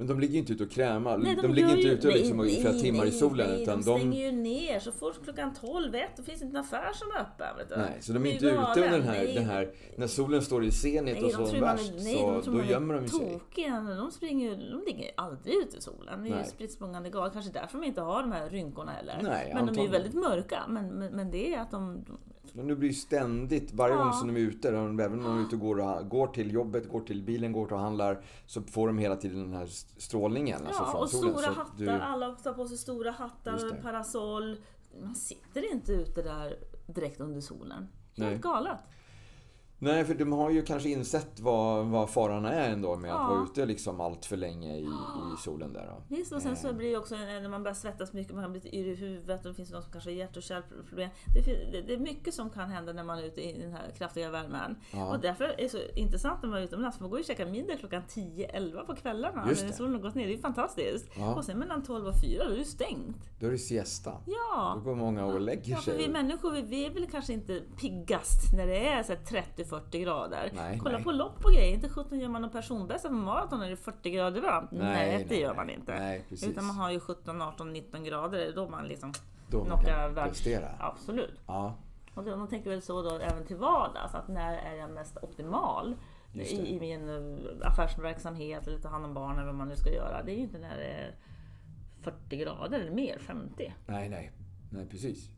Men 0.00 0.06
de 0.06 0.20
ligger 0.20 0.38
inte 0.38 0.52
ute 0.52 0.64
och 0.64 0.70
krämar. 0.70 1.18
Nej, 1.18 1.36
de, 1.42 1.54
ligger 1.54 1.68
gör 1.68 1.76
inte 1.76 1.88
ju- 1.88 1.94
ute 1.94 2.08
liksom 2.08 2.36
nej, 2.36 2.56
i 2.56 2.60
flera 2.60 2.72
nej, 2.72 2.82
timmar 2.82 3.04
i 3.04 3.08
nej, 3.08 3.18
solen. 3.18 3.50
Nej, 3.50 3.62
utan 3.62 3.76
de 3.76 3.82
stänger 3.82 4.20
ju 4.24 4.32
ner. 4.32 4.80
Så 4.80 4.92
fort 4.92 5.24
klockan 5.24 5.54
12, 5.54 5.94
1, 5.94 6.10
då 6.16 6.22
finns 6.22 6.40
det 6.40 6.44
inte 6.46 6.58
en 6.58 6.64
affär 6.64 6.92
som 6.92 7.08
är 7.16 7.20
öppen. 7.20 7.56
Vet 7.58 7.68
du. 7.68 7.76
Nej, 7.76 7.96
så 8.00 8.12
de 8.12 8.26
är 8.26 8.32
inte 8.32 8.46
ute 8.46 8.56
under 8.56 8.90
den 8.90 9.02
här, 9.02 9.24
den 9.34 9.44
här... 9.44 9.70
När 9.96 10.06
solen 10.06 10.42
står 10.42 10.64
i 10.64 10.70
zenit 10.70 11.16
och 11.16 11.22
de 11.22 11.32
så 11.32 11.40
man 11.40 11.60
värst, 11.60 11.90
är, 11.90 12.04
nej, 12.04 12.16
så 12.16 12.40
de 12.40 12.50
då 12.50 12.52
man 12.52 12.68
gömmer 12.68 12.94
de 12.94 13.08
sig. 13.08 13.18
tokiga. 13.40 13.80
De, 13.80 14.10
springer, 14.10 14.50
ju- 14.50 14.70
de 14.70 14.82
ligger 14.86 15.10
aldrig 15.16 15.54
ute 15.54 15.76
i 15.76 15.80
solen. 15.80 16.22
Det 16.24 16.30
är 16.30 16.38
ju 16.38 16.44
spritt 16.44 16.72
språngande 16.72 17.10
gal. 17.10 17.30
Kanske 17.30 17.52
därför 17.52 17.78
de 17.78 17.86
inte 17.86 18.00
har 18.00 18.22
de 18.22 18.32
här 18.32 18.50
rynkorna 18.50 18.92
heller. 18.92 19.18
Nej, 19.22 19.52
men 19.54 19.66
de 19.66 19.72
är 19.72 19.74
ju 19.74 19.88
antagligen. 19.88 19.92
väldigt 19.92 20.14
mörka. 20.14 20.64
Men, 20.68 20.88
men, 20.88 21.16
men 21.16 21.30
det 21.30 21.54
är 21.54 21.60
att 21.60 21.70
de... 21.70 22.04
Men 22.54 22.66
det 22.66 22.76
blir 22.76 22.92
ständigt, 22.92 23.72
varje 23.74 23.94
gång 23.96 24.06
Ja. 24.06 24.12
som 24.12 24.28
de 24.34 24.36
är 24.36 24.40
ute, 24.44 24.68
även 24.68 24.80
om 24.80 24.96
de 25.24 25.38
är 25.38 25.42
ute 25.42 25.54
och 25.56 25.60
går, 25.60 26.02
går 26.02 26.26
till 26.26 26.52
jobbet, 26.52 26.88
går 26.88 27.00
till 27.00 27.22
bilen, 27.22 27.52
går 27.52 27.72
och 27.72 27.78
handlar, 27.80 28.20
så 28.46 28.62
får 28.62 28.86
de 28.86 28.98
hela 28.98 29.16
tiden 29.16 29.38
den 29.42 29.52
här 29.54 29.66
strålningen 29.96 30.66
alltså 30.66 30.82
Ja, 30.82 30.90
från 30.92 31.02
och 31.02 31.10
solen. 31.10 31.32
stora 31.34 31.44
så 31.44 31.50
att 31.50 31.56
hattar. 31.56 31.74
du- 31.84 31.90
Alla 31.90 32.30
tar 32.34 32.52
på 32.52 32.68
sig 32.68 32.78
stora 32.78 33.10
hattar 33.10 33.82
parasoll. 33.82 34.56
Man 35.02 35.14
sitter 35.14 35.72
inte 35.72 35.92
ute 35.92 36.22
där 36.22 36.56
direkt 36.86 37.20
under 37.20 37.40
solen. 37.40 37.88
Nej. 38.14 38.28
Helt 38.28 38.42
galet. 38.42 38.78
Nej, 39.82 40.04
för 40.04 40.14
de 40.14 40.32
har 40.32 40.50
ju 40.50 40.62
kanske 40.62 40.88
insett 40.88 41.40
vad, 41.40 41.86
vad 41.86 42.10
faran 42.10 42.44
är 42.44 42.70
ändå 42.70 42.96
med 42.96 43.10
ja. 43.10 43.22
att 43.22 43.30
vara 43.30 43.44
ute 43.44 43.66
liksom 43.66 44.00
allt 44.00 44.26
för 44.26 44.36
länge 44.36 44.76
i, 44.76 44.82
i 44.82 45.36
solen 45.38 45.72
där. 45.72 45.86
Då. 45.86 46.16
Visst, 46.16 46.32
och 46.32 46.42
sen 46.42 46.56
så 46.56 46.68
eh. 46.68 46.74
blir 46.74 46.90
det 46.90 46.96
också 46.96 47.16
när 47.16 47.48
man 47.48 47.62
börjar 47.62 47.74
svettas 47.74 48.12
mycket, 48.12 48.34
man 48.34 48.44
kan 48.44 48.52
bli 48.52 48.60
lite 48.60 48.76
yr 48.76 48.86
i 48.86 48.94
huvudet 48.94 49.44
och 49.44 49.50
det 49.50 49.54
finns 49.54 49.72
någon 49.72 49.82
som 49.82 49.92
kanske 49.92 50.10
har 50.10 50.14
hjärt 50.14 50.36
och 50.36 50.42
kärlproblem. 50.42 51.10
Det, 51.34 51.80
det, 51.86 51.94
är 51.94 51.98
mycket 51.98 52.34
som 52.34 52.50
kan 52.50 52.70
hända 52.70 52.92
när 52.92 53.04
man 53.04 53.18
är 53.18 53.22
ute 53.22 53.40
i 53.40 53.62
den 53.62 53.72
här 53.72 53.90
kraftiga 53.98 54.30
värmen. 54.30 54.76
Ja. 54.90 55.14
Och 55.14 55.20
därför 55.20 55.44
är 55.44 55.56
det 55.56 55.68
så 55.68 55.78
intressant 55.94 56.42
när 56.42 56.50
man 56.50 56.58
är 56.58 56.62
utomlands, 56.62 56.96
för 56.96 57.04
man 57.04 57.10
går 57.10 57.18
ju 57.18 57.22
och 57.22 57.26
käkar 57.26 57.46
middag 57.46 57.76
klockan 57.76 58.02
10-11 58.08 58.86
på 58.86 58.94
kvällarna 58.94 59.46
Just 59.48 59.64
när 59.64 59.72
solen 59.72 59.94
har 59.94 60.00
gått 60.00 60.14
ner. 60.14 60.26
Det 60.26 60.34
är 60.34 60.38
fantastiskt. 60.38 61.08
Och 61.36 61.44
sen 61.44 61.58
mellan 61.58 61.82
12 61.82 62.06
och 62.06 62.20
4, 62.20 62.44
då 62.44 62.54
är 62.54 62.58
det 62.58 62.64
stängt. 62.64 63.30
Då 63.40 63.46
är 63.46 63.50
det 63.50 63.58
siesta. 63.58 64.12
Ja. 64.26 64.72
Då 64.76 64.90
går 64.90 64.94
många 64.94 65.24
och 65.24 65.40
lägger 65.40 65.62
sig. 65.62 65.72
Ja, 65.72 65.80
för 65.80 65.92
vi 65.96 66.08
människor, 66.08 66.52
vi, 66.62 66.86
är 66.86 66.90
väl 66.90 67.06
kanske 67.06 67.32
inte 67.32 67.60
piggast 67.80 68.52
när 68.56 68.66
det 68.66 68.88
är 68.88 69.02
så 69.02 69.12
här 69.12 69.20
30 69.20 69.64
40 69.70 70.00
grader. 70.00 70.50
Nej, 70.54 70.78
Kolla 70.82 70.96
nej. 70.96 71.04
på 71.04 71.12
lopp 71.12 71.44
och 71.44 71.52
grejer. 71.52 71.74
Inte 71.74 71.88
17 71.88 72.18
gör 72.18 72.28
man 72.28 72.42
någon 72.42 72.50
personbästa 72.50 73.08
på 73.08 73.14
maraton 73.14 73.58
när 73.58 73.66
det 73.66 73.72
är 73.72 73.76
40 73.76 74.10
grader 74.10 74.40
varmt. 74.40 74.70
Nej, 74.70 74.80
nej 74.80 75.26
det 75.28 75.36
gör 75.36 75.54
man 75.54 75.70
inte. 75.70 76.22
Utan 76.30 76.64
man 76.64 76.76
har 76.76 76.90
ju 76.90 77.00
17, 77.00 77.42
18, 77.42 77.72
19 77.72 78.04
grader. 78.04 78.52
Då 78.54 78.68
man 78.68 78.88
liksom 78.88 79.12
då 79.50 79.64
man 79.64 79.84
kan 79.84 80.14
världs... 80.14 80.30
prestera. 80.30 80.68
Absolut. 80.78 81.40
Ja. 81.46 81.74
Och 82.14 82.24
de 82.24 82.48
tänker 82.48 82.70
väl 82.70 82.82
så 82.82 83.02
då 83.02 83.18
även 83.18 83.46
till 83.46 83.56
vardags. 83.56 84.14
Att 84.14 84.28
när 84.28 84.56
är 84.56 84.74
jag 84.74 84.90
mest 84.90 85.16
optimal? 85.22 85.96
I, 86.32 86.74
i, 86.74 86.80
min 86.80 87.08
eh, 87.08 87.68
affärsverksamhet 87.68 88.66
eller 88.66 88.78
ta 88.78 88.88
hand 88.88 89.04
om 89.04 89.14
barnen, 89.14 89.46
vad 89.46 89.54
man 89.54 89.68
nu 89.68 89.76
ska 89.76 89.92
göra. 89.92 90.22
Det 90.22 90.32
är 90.32 90.36
ju 90.36 90.42
inte 90.42 90.58
när 90.58 90.76
det 90.76 90.84
är 90.84 91.14
40 92.02 92.36
grader 92.36 92.80
eller 92.80 92.90
mer, 92.90 93.18
50. 93.18 93.74
Nej, 93.86 94.08
nej, 94.08 94.32
nej 94.70 94.86
precis. 94.86 95.30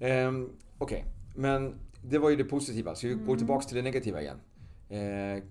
Um, 0.00 0.58
Okej, 0.78 0.98
okay. 0.98 1.02
men 1.34 1.74
det 2.02 2.18
var 2.18 2.30
ju 2.30 2.36
det 2.36 2.44
positiva. 2.44 2.94
Så 2.94 3.06
vi 3.06 3.14
går 3.14 3.22
Mm. 3.24 3.36
tillbaks 3.38 3.66
till 3.66 3.76
det 3.76 3.82
negativa 3.82 4.20
igen. 4.22 4.36
Eh, 4.90 4.98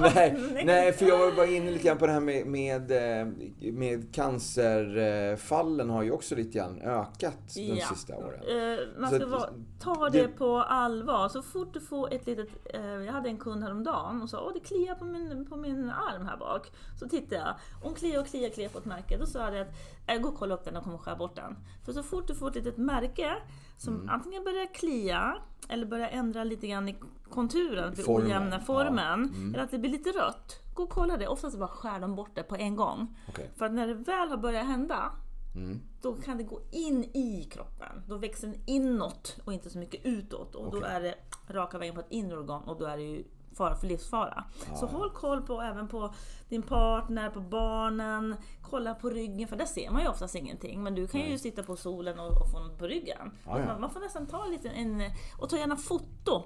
nej, 0.00 0.36
nej, 0.64 0.92
för 0.92 1.06
jag 1.06 1.18
var 1.18 1.32
bara 1.36 1.46
inne 1.46 1.70
lite 1.70 1.84
grann 1.84 1.98
på 1.98 2.06
det 2.06 2.12
här 2.12 2.20
med, 2.20 2.46
med, 2.46 2.90
eh, 3.20 3.26
med 3.72 4.14
cancerfallen 4.14 5.90
har 5.90 6.02
ju 6.02 6.10
också 6.10 6.34
lite 6.34 6.58
grann 6.58 6.80
ökat 6.80 7.54
de 7.54 7.60
Ja. 7.62 7.86
sista 7.86 8.16
åren. 8.16 8.40
Eh, 8.48 9.00
man 9.00 9.10
ska 9.10 9.24
att- 9.24 9.30
vara, 9.30 9.50
ta 9.80 10.08
det- 10.08 10.22
det 10.22 10.28
på 10.28 10.56
allvar. 10.58 11.28
Så 11.28 11.42
fort 11.42 11.74
du 11.74 11.80
får 11.80 12.14
ett 12.14 12.26
litet... 12.26 12.48
Eh, 12.74 12.80
jag 12.86 13.12
hade 13.12 13.28
en 13.28 13.36
kund 13.38 13.62
häromdagen 13.62 14.22
och 14.22 14.30
sa 14.30 14.40
åh 14.46 14.52
det 14.54 14.60
kliar 14.60 14.94
på 14.94 15.04
min, 15.04 15.46
på 15.48 15.56
min 15.56 15.90
arm 15.90 16.26
här 16.26 16.36
bak. 16.36 16.70
Så 17.00 17.08
tittade 17.08 17.36
jag. 17.36 17.54
Hon 17.82 17.94
kliar 17.94 18.20
och 18.20 18.26
kliar, 18.26 18.50
kliar 18.50 18.68
på 18.68 18.78
ett 18.78 18.84
märke. 18.84 19.16
Då 19.18 19.26
sa 19.26 19.38
jag 19.52 19.60
att 19.60 19.74
jag 20.06 20.22
går 20.22 20.30
och 20.32 20.38
kolla 20.38 20.54
upp 20.54 20.64
den 20.64 20.76
och 20.76 20.84
kommer 20.84 20.98
skära 20.98 21.16
bort 21.16 21.36
den. 21.36 21.56
För 21.84 21.92
så 21.92 22.02
fort 22.02 22.26
du 22.28 22.34
får 22.34 22.48
ett 22.48 22.54
litet 22.54 22.76
märke 22.76 23.32
som 23.78 23.94
Mm. 23.94 24.08
antingen 24.08 24.44
börjar 24.44 24.74
klia 24.74 25.36
eller 25.68 25.86
börjar 25.86 26.08
ändra 26.08 26.44
lite 26.44 26.66
grann 26.66 26.88
i 26.88 26.96
konturen, 27.30 27.94
den 27.94 28.04
Formen, 28.04 28.26
ojämna 28.26 28.56
ja. 28.56 28.60
formen. 28.60 29.24
Mm. 29.24 29.54
Eller 29.54 29.64
att 29.64 29.70
det 29.70 29.78
blir 29.78 29.90
lite 29.90 30.10
rött. 30.10 30.62
Gå 30.74 30.82
och 30.82 30.90
kolla 30.90 31.16
det. 31.16 31.28
Oftast 31.28 31.58
bara 31.58 31.68
skär 31.68 32.00
de 32.00 32.14
bort 32.14 32.34
det 32.34 32.42
på 32.42 32.56
en 32.56 32.76
gång. 32.76 33.16
Okej. 33.28 33.50
För 33.56 33.66
att 33.66 33.72
när 33.72 33.86
det 33.86 33.94
väl 33.94 34.28
har 34.28 34.36
börjat 34.36 34.66
hända 34.66 35.12
Mm. 35.56 35.80
då 36.02 36.14
kan 36.14 36.36
det 36.38 36.42
gå 36.44 36.60
in 36.70 37.04
i 37.04 37.48
kroppen. 37.52 38.02
Då 38.08 38.16
växer 38.16 38.48
den 38.48 38.60
inåt 38.66 39.36
och 39.44 39.52
inte 39.52 39.70
så 39.70 39.78
mycket 39.78 40.04
utåt. 40.04 40.54
Och 40.54 40.70
då 40.70 40.78
Okej. 40.78 40.90
är 40.90 41.00
det 41.00 41.14
raka 41.48 41.78
vägen 41.78 41.94
på 41.94 42.00
ett 42.00 42.10
inre 42.10 42.38
organ 42.38 42.62
och 42.62 42.78
då 42.78 42.86
är 42.86 42.96
det 42.96 43.02
ju 43.02 43.24
fara 43.56 43.76
för 43.76 43.86
livsfara. 43.86 44.44
Så 44.80 44.86
håll 44.86 45.10
koll 45.10 45.42
på 45.42 45.62
även 45.62 45.88
på 45.88 46.14
din 46.48 46.62
partner, 46.62 47.30
på 47.30 47.40
barnen. 47.40 48.36
Kolla 48.62 48.94
på 48.94 49.10
ryggen, 49.10 49.48
för 49.48 49.56
där 49.56 49.64
ser 49.64 49.90
man 49.90 50.02
ju 50.02 50.08
oftast 50.08 50.34
ingenting. 50.34 50.82
Men 50.82 50.94
du 50.94 51.06
kan 51.06 51.20
ju 51.20 51.38
sitta 51.38 51.62
på 51.62 51.76
solen 51.76 52.18
och, 52.18 52.42
och 52.42 52.50
få 52.50 52.58
något 52.58 52.78
på 52.78 52.86
ryggen. 52.86 53.30
Ja, 53.46 53.58
ja. 53.60 53.66
Man, 53.66 53.80
man 53.80 53.90
får 53.90 54.00
nästan 54.00 54.26
ta 54.26 54.44
en 54.44 54.50
liten, 54.50 54.72
en, 54.72 55.02
och 55.38 55.48
ta 55.48 55.56
gärna 55.56 55.76
foto. 55.76 56.44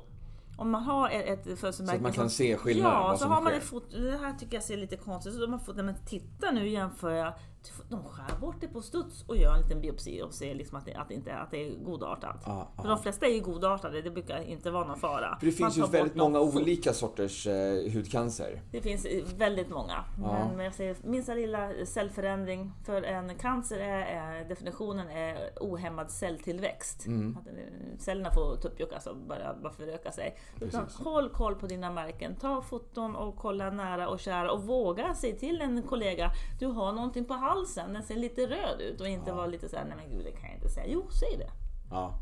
Om 0.60 0.70
man 0.70 0.82
har 0.82 1.10
ett, 1.10 1.46
ett 1.46 1.58
födelsemärke. 1.58 1.90
Så 1.90 1.96
att 1.96 2.02
man 2.02 2.12
kan 2.12 2.30
som- 2.30 2.36
se 2.36 2.56
skillnaden, 2.56 2.98
Ja, 3.02 3.16
så 3.16 3.24
har 3.26 3.40
man 3.42 3.50
sker. 3.52 3.58
ett 3.60 3.64
foto. 3.64 3.96
Det 4.00 4.18
här 4.22 4.34
tycker 4.38 4.56
jag 4.56 4.64
ser 4.64 4.76
lite 4.76 4.96
konstigt 4.96 5.34
ut. 5.34 5.40
Så 5.40 5.46
man 5.50 5.60
får, 5.60 5.74
nej, 5.74 5.84
men 5.84 5.94
titta 6.06 6.50
nu 6.50 6.68
jämför 6.68 7.10
jag. 7.10 7.32
De 7.88 8.04
skär 8.04 8.40
bort 8.40 8.56
det 8.60 8.68
på 8.68 8.82
studs 8.82 9.24
och 9.26 9.36
gör 9.36 9.54
en 9.54 9.62
liten 9.62 9.80
biopsi 9.80 10.22
och 10.22 10.34
ser 10.34 10.54
liksom 10.54 10.78
att, 10.78 10.84
det, 10.84 10.94
att, 10.94 11.08
det 11.08 11.14
inte, 11.14 11.36
att 11.36 11.50
det 11.50 11.66
är 11.66 11.76
godartat. 11.84 12.42
Ja, 12.46 12.72
För 12.76 12.84
ja. 12.84 12.90
de 12.90 13.02
flesta 13.02 13.26
är 13.26 13.30
ju 13.30 13.40
godartade, 13.40 14.02
det 14.02 14.10
brukar 14.10 14.42
inte 14.42 14.70
vara 14.70 14.86
någon 14.86 14.98
fara. 14.98 15.36
För 15.38 15.46
det 15.46 15.52
finns 15.52 15.78
ju 15.78 15.86
väldigt 15.86 16.14
dem 16.14 16.32
många 16.32 16.52
fort. 16.52 16.62
olika 16.62 16.92
sorters 16.92 17.46
eh, 17.46 17.92
hudcancer. 17.92 18.62
Det 18.70 18.80
finns 18.80 19.04
eh, 19.04 19.24
väldigt 19.36 19.70
många. 19.70 20.04
Ja. 20.22 20.50
Men, 20.56 20.64
jag 20.64 20.74
säger 20.74 20.96
minsta 21.02 21.34
lilla 21.34 21.70
cellförändring. 21.84 22.72
För 22.84 23.02
en 23.02 23.34
cancer 23.38 23.78
är, 23.78 24.00
är 24.00 24.48
definitionen 24.48 25.08
är 25.08 25.50
ohämmad 25.60 26.10
celltillväxt. 26.10 27.06
Mm. 27.06 27.36
Att, 27.40 27.46
eh, 27.46 27.52
cellerna 27.98 28.30
får 28.30 28.56
tuppjuckas 28.56 29.06
och 29.06 29.16
börja 29.16 29.54
bara 29.62 29.72
föröka 29.72 30.12
sig. 30.12 30.36
Utan 30.60 30.86
håll 30.94 31.28
koll 31.28 31.54
på 31.54 31.66
dina 31.66 31.90
märken. 31.90 32.36
Ta 32.36 32.62
foton 32.62 33.16
och 33.16 33.36
kolla 33.36 33.70
nära 33.70 34.08
och 34.08 34.20
kära. 34.20 34.52
Och 34.52 34.62
våga 34.62 35.14
säga 35.14 35.36
till 35.36 35.60
en 35.60 35.82
kollega, 35.82 36.30
du 36.58 36.66
har 36.66 36.92
någonting 36.92 37.24
på 37.24 37.34
halsen, 37.50 37.92
den 37.92 38.02
ser 38.02 38.16
lite 38.16 38.40
röd 38.46 38.80
ut. 38.80 39.00
Och 39.00 39.08
inte 39.08 39.32
vara 39.32 39.46
lite 39.46 39.68
såhär, 39.68 39.84
nej 39.84 39.96
men 39.96 40.10
gud 40.16 40.24
det 40.24 40.32
kan 40.32 40.48
jag 40.48 40.54
inte 40.58 40.68
säga. 40.68 40.86
Jo, 40.88 41.06
säg 41.10 41.36
det. 41.38 41.50
Ja. 41.90 42.14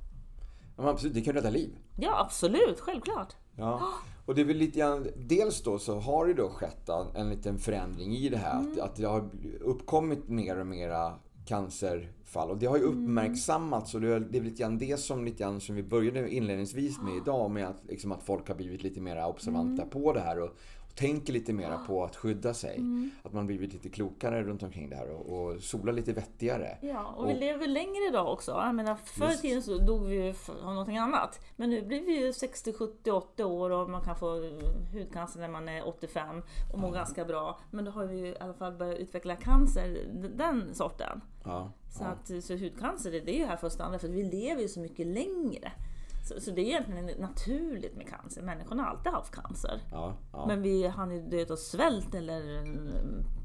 ja 0.76 0.88
absolut, 0.88 1.14
det 1.14 1.20
kan 1.20 1.34
rädda 1.34 1.50
liv. 1.50 1.78
Ja, 1.96 2.20
absolut, 2.20 2.80
självklart. 2.80 3.34
Ja. 3.56 3.82
Och 4.26 4.34
det 4.34 4.40
är 4.40 4.44
väl 4.44 4.56
lite 4.56 4.78
grann, 4.78 5.06
dels 5.16 5.62
då 5.62 5.78
så 5.78 5.98
har 6.00 6.26
det 6.26 6.34
då 6.34 6.48
skett 6.48 6.88
en, 6.88 7.06
en 7.16 7.30
liten 7.30 7.58
förändring 7.58 8.12
i 8.16 8.28
det 8.28 8.36
här. 8.36 8.58
Mm. 8.60 8.72
Att, 8.72 8.78
att 8.78 8.96
det 8.96 9.04
har 9.04 9.30
uppkommit 9.60 10.28
mer 10.28 10.60
och 10.60 10.66
mera 10.66 11.14
cancerfall. 11.46 12.50
Och 12.50 12.58
det 12.58 12.66
har 12.66 12.76
ju 12.76 12.82
Mm. 12.82 12.94
uppmärksammats 13.04 13.94
och 13.94 14.00
det 14.00 14.08
är, 14.14 14.20
lite 14.20 14.62
grann 14.62 14.78
det 14.78 15.00
som, 15.00 15.24
lite 15.24 15.42
grann 15.42 15.60
som 15.60 15.74
vi 15.74 15.82
började 15.82 16.30
inledningsvis 16.34 17.00
med 17.00 17.16
idag. 17.16 17.50
Med 17.50 17.68
att, 17.68 17.82
liksom 17.88 18.12
att 18.12 18.22
folk 18.22 18.48
har 18.48 18.54
blivit 18.54 18.82
lite 18.82 19.00
mer 19.00 19.26
observanta 19.26 19.82
Mm. 19.82 19.90
på 19.90 20.12
det 20.12 20.20
här. 20.20 20.40
Och 20.40 20.50
tänker 20.98 21.32
lite 21.32 21.52
mera 21.52 21.78
på 21.78 22.04
att 22.04 22.16
skydda 22.16 22.54
sig. 22.54 22.80
Att 23.22 23.32
man 23.32 23.46
blivit 23.46 23.72
lite 23.72 23.88
klokare 23.88 24.42
runt 24.42 24.62
omkring 24.62 24.90
det 24.90 24.96
här 24.96 25.10
och, 25.10 25.26
och 25.52 25.62
solar 25.62 25.92
lite 25.92 26.12
vettigare. 26.12 26.78
Ja, 26.82 27.14
och 27.16 27.28
vi 27.28 27.34
Och- 27.34 27.38
lever 27.38 27.66
längre 27.66 28.08
idag 28.08 28.32
också. 28.32 28.50
Jag 28.50 28.74
menar, 28.74 28.94
förr 28.94 29.32
i 29.32 29.36
tiden 29.36 29.62
så 29.62 29.78
dog 29.78 30.06
vi 30.06 30.14
ju 30.14 30.34
av 30.64 30.70
någonting 30.74 30.96
annat. 30.98 31.40
Men 31.56 31.70
nu 31.70 31.82
blir 31.86 32.02
vi 32.06 32.26
ju 32.26 32.32
60, 32.32 32.72
70, 32.72 33.10
80 33.10 33.44
år 33.44 33.70
och 33.70 33.90
man 33.90 34.02
kan 34.02 34.16
få 34.16 34.44
eh, 34.44 34.50
hudcancer 34.92 35.40
när 35.40 35.48
man 35.48 35.68
är 35.68 35.88
85 35.88 36.42
och 36.72 36.78
mår 36.78 36.92
ganska 36.92 37.24
bra. 37.24 37.60
Men 37.70 37.84
då 37.84 37.90
har 37.90 38.04
vi 38.06 38.16
ju 38.18 38.26
i 38.26 38.36
alla 38.40 38.54
fall 38.54 38.72
börjat 38.76 38.98
utveckla 38.98 39.36
cancer, 39.36 40.06
den 40.36 40.74
sorten. 40.74 41.20
Ja, 41.44 41.72
Så, 41.90 42.04
ja. 42.04 42.08
att, 42.08 42.44
så 42.44 42.56
hudcancer 42.56 43.10
det 43.10 43.30
är 43.30 43.38
ju 43.38 43.44
här 43.44 43.56
för 43.56 43.66
att 43.66 43.72
stanna 43.72 43.98
för 43.98 44.08
vi 44.08 44.22
lever 44.22 44.62
ju 44.62 44.68
så 44.68 44.80
mycket 44.80 45.06
längre. 45.06 45.72
Så, 46.28 46.40
så 46.40 46.50
det 46.50 46.60
är 46.60 46.64
egentligen 46.64 47.10
naturligt 47.20 47.96
med 47.96 48.08
cancer. 48.08 48.42
Människorna 48.42 48.82
har 48.82 48.90
alltid 48.90 49.12
haft 49.12 49.34
cancer. 49.34 49.80
ja, 49.90 50.14
ja. 50.32 50.46
Men 50.46 50.62
vi 50.62 50.86
hann 50.86 51.10
ju 51.10 51.22
dö 51.22 51.52
av 51.52 51.56
svält 51.56 52.14
eller 52.14 52.64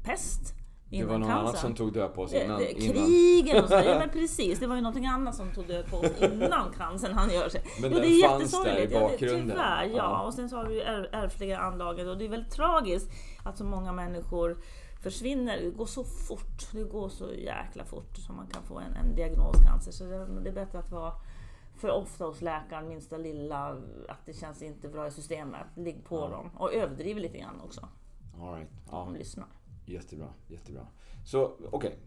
pest 0.04 0.54
det 0.90 0.96
innan 0.96 1.08
var 1.08 1.18
någon 1.18 1.28
cancer. 1.28 1.40
annat 1.48 1.58
som 1.58 1.74
tog 1.74 1.92
död 1.92 2.14
på 2.14 2.22
oss 2.22 2.32
Eh, 2.32 2.44
innan. 2.44 2.60
eh, 2.62 2.84
innan. 2.84 2.94
Krigen 2.94 3.62
och 3.64 3.68
så. 3.68 3.74
Ja 3.74 3.98
men 3.98 4.08
precis, 4.12 4.58
det 4.60 4.66
var 4.66 4.74
ju 4.76 4.80
någonting 4.82 5.06
annat 5.06 5.34
som 5.34 5.50
tog 5.50 5.66
död 5.66 5.86
på 5.90 5.96
oss 5.96 6.10
innan 6.22 6.72
cancern 6.78 7.12
han 7.12 7.30
gör 7.30 7.48
sig. 7.48 7.62
Men 7.80 7.90
jo, 7.92 7.98
den 7.98 8.08
det 8.08 8.20
är 8.20 8.28
fanns 8.28 8.50
där 8.50 8.66
i 8.66 8.80
jättesorgligt. 8.80 8.92
Ja, 8.92 8.98
det- 9.00 9.04
bakgrunden. 9.12 9.50
Tyvärr, 9.50 9.84
ja. 9.84 9.96
Ja. 9.96 10.22
Och 10.26 10.34
sen 10.34 10.48
så 10.48 10.56
har 10.56 10.64
vi 10.66 10.74
ju 10.74 10.80
är, 10.80 11.08
ärftliga 11.12 11.58
anlaget 11.58 12.06
och 12.06 12.18
det 12.18 12.24
är 12.24 12.28
väldigt 12.28 12.52
tragiskt 12.52 13.10
att 13.44 13.58
så 13.58 13.64
många 13.64 13.92
människor 13.92 14.56
försvinner. 15.02 15.60
Det 15.60 15.70
går 15.70 15.86
så 15.86 16.04
fort. 16.04 16.72
Det 16.72 16.82
går 16.82 17.08
så 17.08 17.32
jäkla 17.32 17.84
fort 17.84 18.16
som 18.16 18.36
man 18.36 18.46
kan 18.46 18.62
få 18.62 18.78
en, 18.78 18.96
en 18.96 19.14
diagnos 19.16 19.56
cancer. 19.66 19.92
Så 19.92 20.04
det, 20.04 20.26
det 20.42 20.48
är 20.50 20.54
bättre 20.54 20.78
att 20.78 20.90
vara 20.90 21.12
för 21.76 21.90
ofta 21.90 22.24
hos 22.24 22.40
läkaren, 22.42 22.88
minsta 22.88 23.16
lilla, 23.16 23.68
att 24.08 24.26
det 24.26 24.32
känns 24.32 24.62
inte 24.62 24.88
bra 24.88 25.06
i 25.06 25.10
systemet. 25.10 25.66
Ligg 25.76 26.04
på 26.04 26.16
Ja. 26.16 26.28
dem. 26.28 26.50
Och 26.56 26.74
överdriv 26.74 27.16
lite 27.18 27.38
grann 27.38 27.60
också. 27.64 27.88
All 28.40 28.54
right. 28.54 28.70
ja. 28.90 28.98
De 29.04 29.14
lyssnar. 29.14 29.46
Jättebra, 29.86 30.28
jättebra. 30.48 30.86
Så 31.26 31.52
okej, 31.70 31.98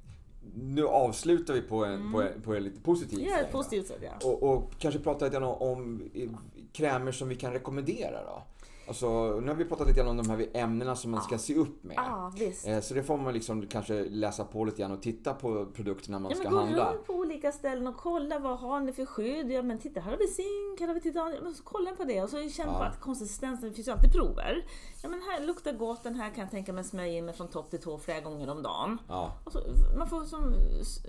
nu 0.55 0.87
avslutar 0.87 1.53
vi 1.53 1.61
på 1.61 1.85
en, 1.85 2.11
på 2.11 2.21
en, 2.21 2.41
på 2.41 2.55
en 2.55 2.63
lite 2.63 2.81
positiv 2.81 3.19
Ja, 3.19 3.37
då. 3.43 3.57
positivt 3.57 3.87
sätt 3.87 4.01
ja. 4.01 4.27
Och, 4.29 4.43
och 4.43 4.71
kanske 4.79 4.99
prata 4.99 5.25
lite 5.25 5.37
om, 5.37 5.43
om 5.61 6.09
eh, 6.13 6.29
krämer 6.73 7.11
som 7.11 7.27
vi 7.29 7.35
kan 7.35 7.53
rekommendera 7.53 8.23
då. 8.23 8.43
Alltså, 8.87 9.39
nu 9.39 9.47
har 9.47 9.55
vi 9.55 9.65
pratat 9.65 9.87
lite 9.87 9.99
grann 9.99 10.09
om 10.09 10.17
de 10.17 10.29
här 10.29 10.47
ämnena 10.53 10.95
som 10.95 11.11
man 11.11 11.21
ska 11.21 11.37
se 11.37 11.55
upp 11.55 11.83
med. 11.83 11.93
Ja, 11.97 12.31
visst. 12.37 12.67
Eh, 12.67 12.79
Så 12.79 12.93
det 12.93 13.03
får 13.03 13.17
man 13.17 13.33
liksom 13.33 13.67
kanske 13.67 14.03
läsa 14.09 14.43
på 14.45 14.65
lite 14.65 14.77
grann 14.81 14.91
och 14.91 15.01
titta 15.01 15.33
på 15.33 15.65
produkterna 15.65 16.19
man 16.19 16.31
Ja, 16.31 16.35
ska 16.37 16.43
men 16.49 16.53
gå 16.53 16.59
handla. 16.59 16.93
runt 16.93 17.05
på 17.07 17.13
olika 17.13 17.51
ställen 17.51 17.87
och 17.87 17.97
kolla 17.97 18.39
vad 18.39 18.59
har 18.59 18.79
ni 18.79 18.91
för 18.93 19.05
skydd. 19.05 19.51
Ja, 19.51 19.61
men 19.61 19.79
titta 19.79 19.99
här 19.99 20.11
har 20.11 20.17
vi 20.17 20.27
zink, 20.27 20.79
här 20.79 20.87
har 20.87 20.93
vi 20.93 21.01
titan. 21.01 21.33
Ja, 21.33 21.39
men 21.43 21.53
så 21.53 21.63
kolla 21.63 21.91
på 21.91 22.03
det 22.03 22.23
och 22.23 22.29
så 22.29 22.49
känn 22.49 22.67
på 22.67 22.73
Ja. 22.73 22.83
att 22.85 22.99
konsistensen, 23.01 23.69
det 23.69 23.75
finns 23.75 23.87
ju 23.87 23.91
alltid 23.91 24.11
prover. 24.13 24.65
Ja 25.03 25.09
men 25.09 25.21
här 25.21 25.45
luktar 25.45 25.71
gott, 25.73 26.03
den 26.03 26.15
här 26.15 26.29
kan 26.29 26.41
jag 26.41 26.51
tänka 26.51 26.73
mig 26.73 26.83
smörja 26.83 27.07
in 27.17 27.25
mig 27.25 27.33
från 27.35 27.47
topp 27.47 27.69
till 27.69 27.81
tå 27.81 27.97
flera 27.97 28.19
gånger 28.19 28.49
om 28.49 28.63
dagen. 28.63 28.97
Ja, 29.07 29.31
Och 29.43 29.51
så, 29.51 29.59
man 29.97 30.07
får 30.09 30.23
som, 30.23 30.53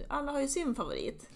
alla 0.09 0.33
har 0.33 0.41
ju 0.41 0.49
sin 0.49 0.75
favorit. 0.75 1.31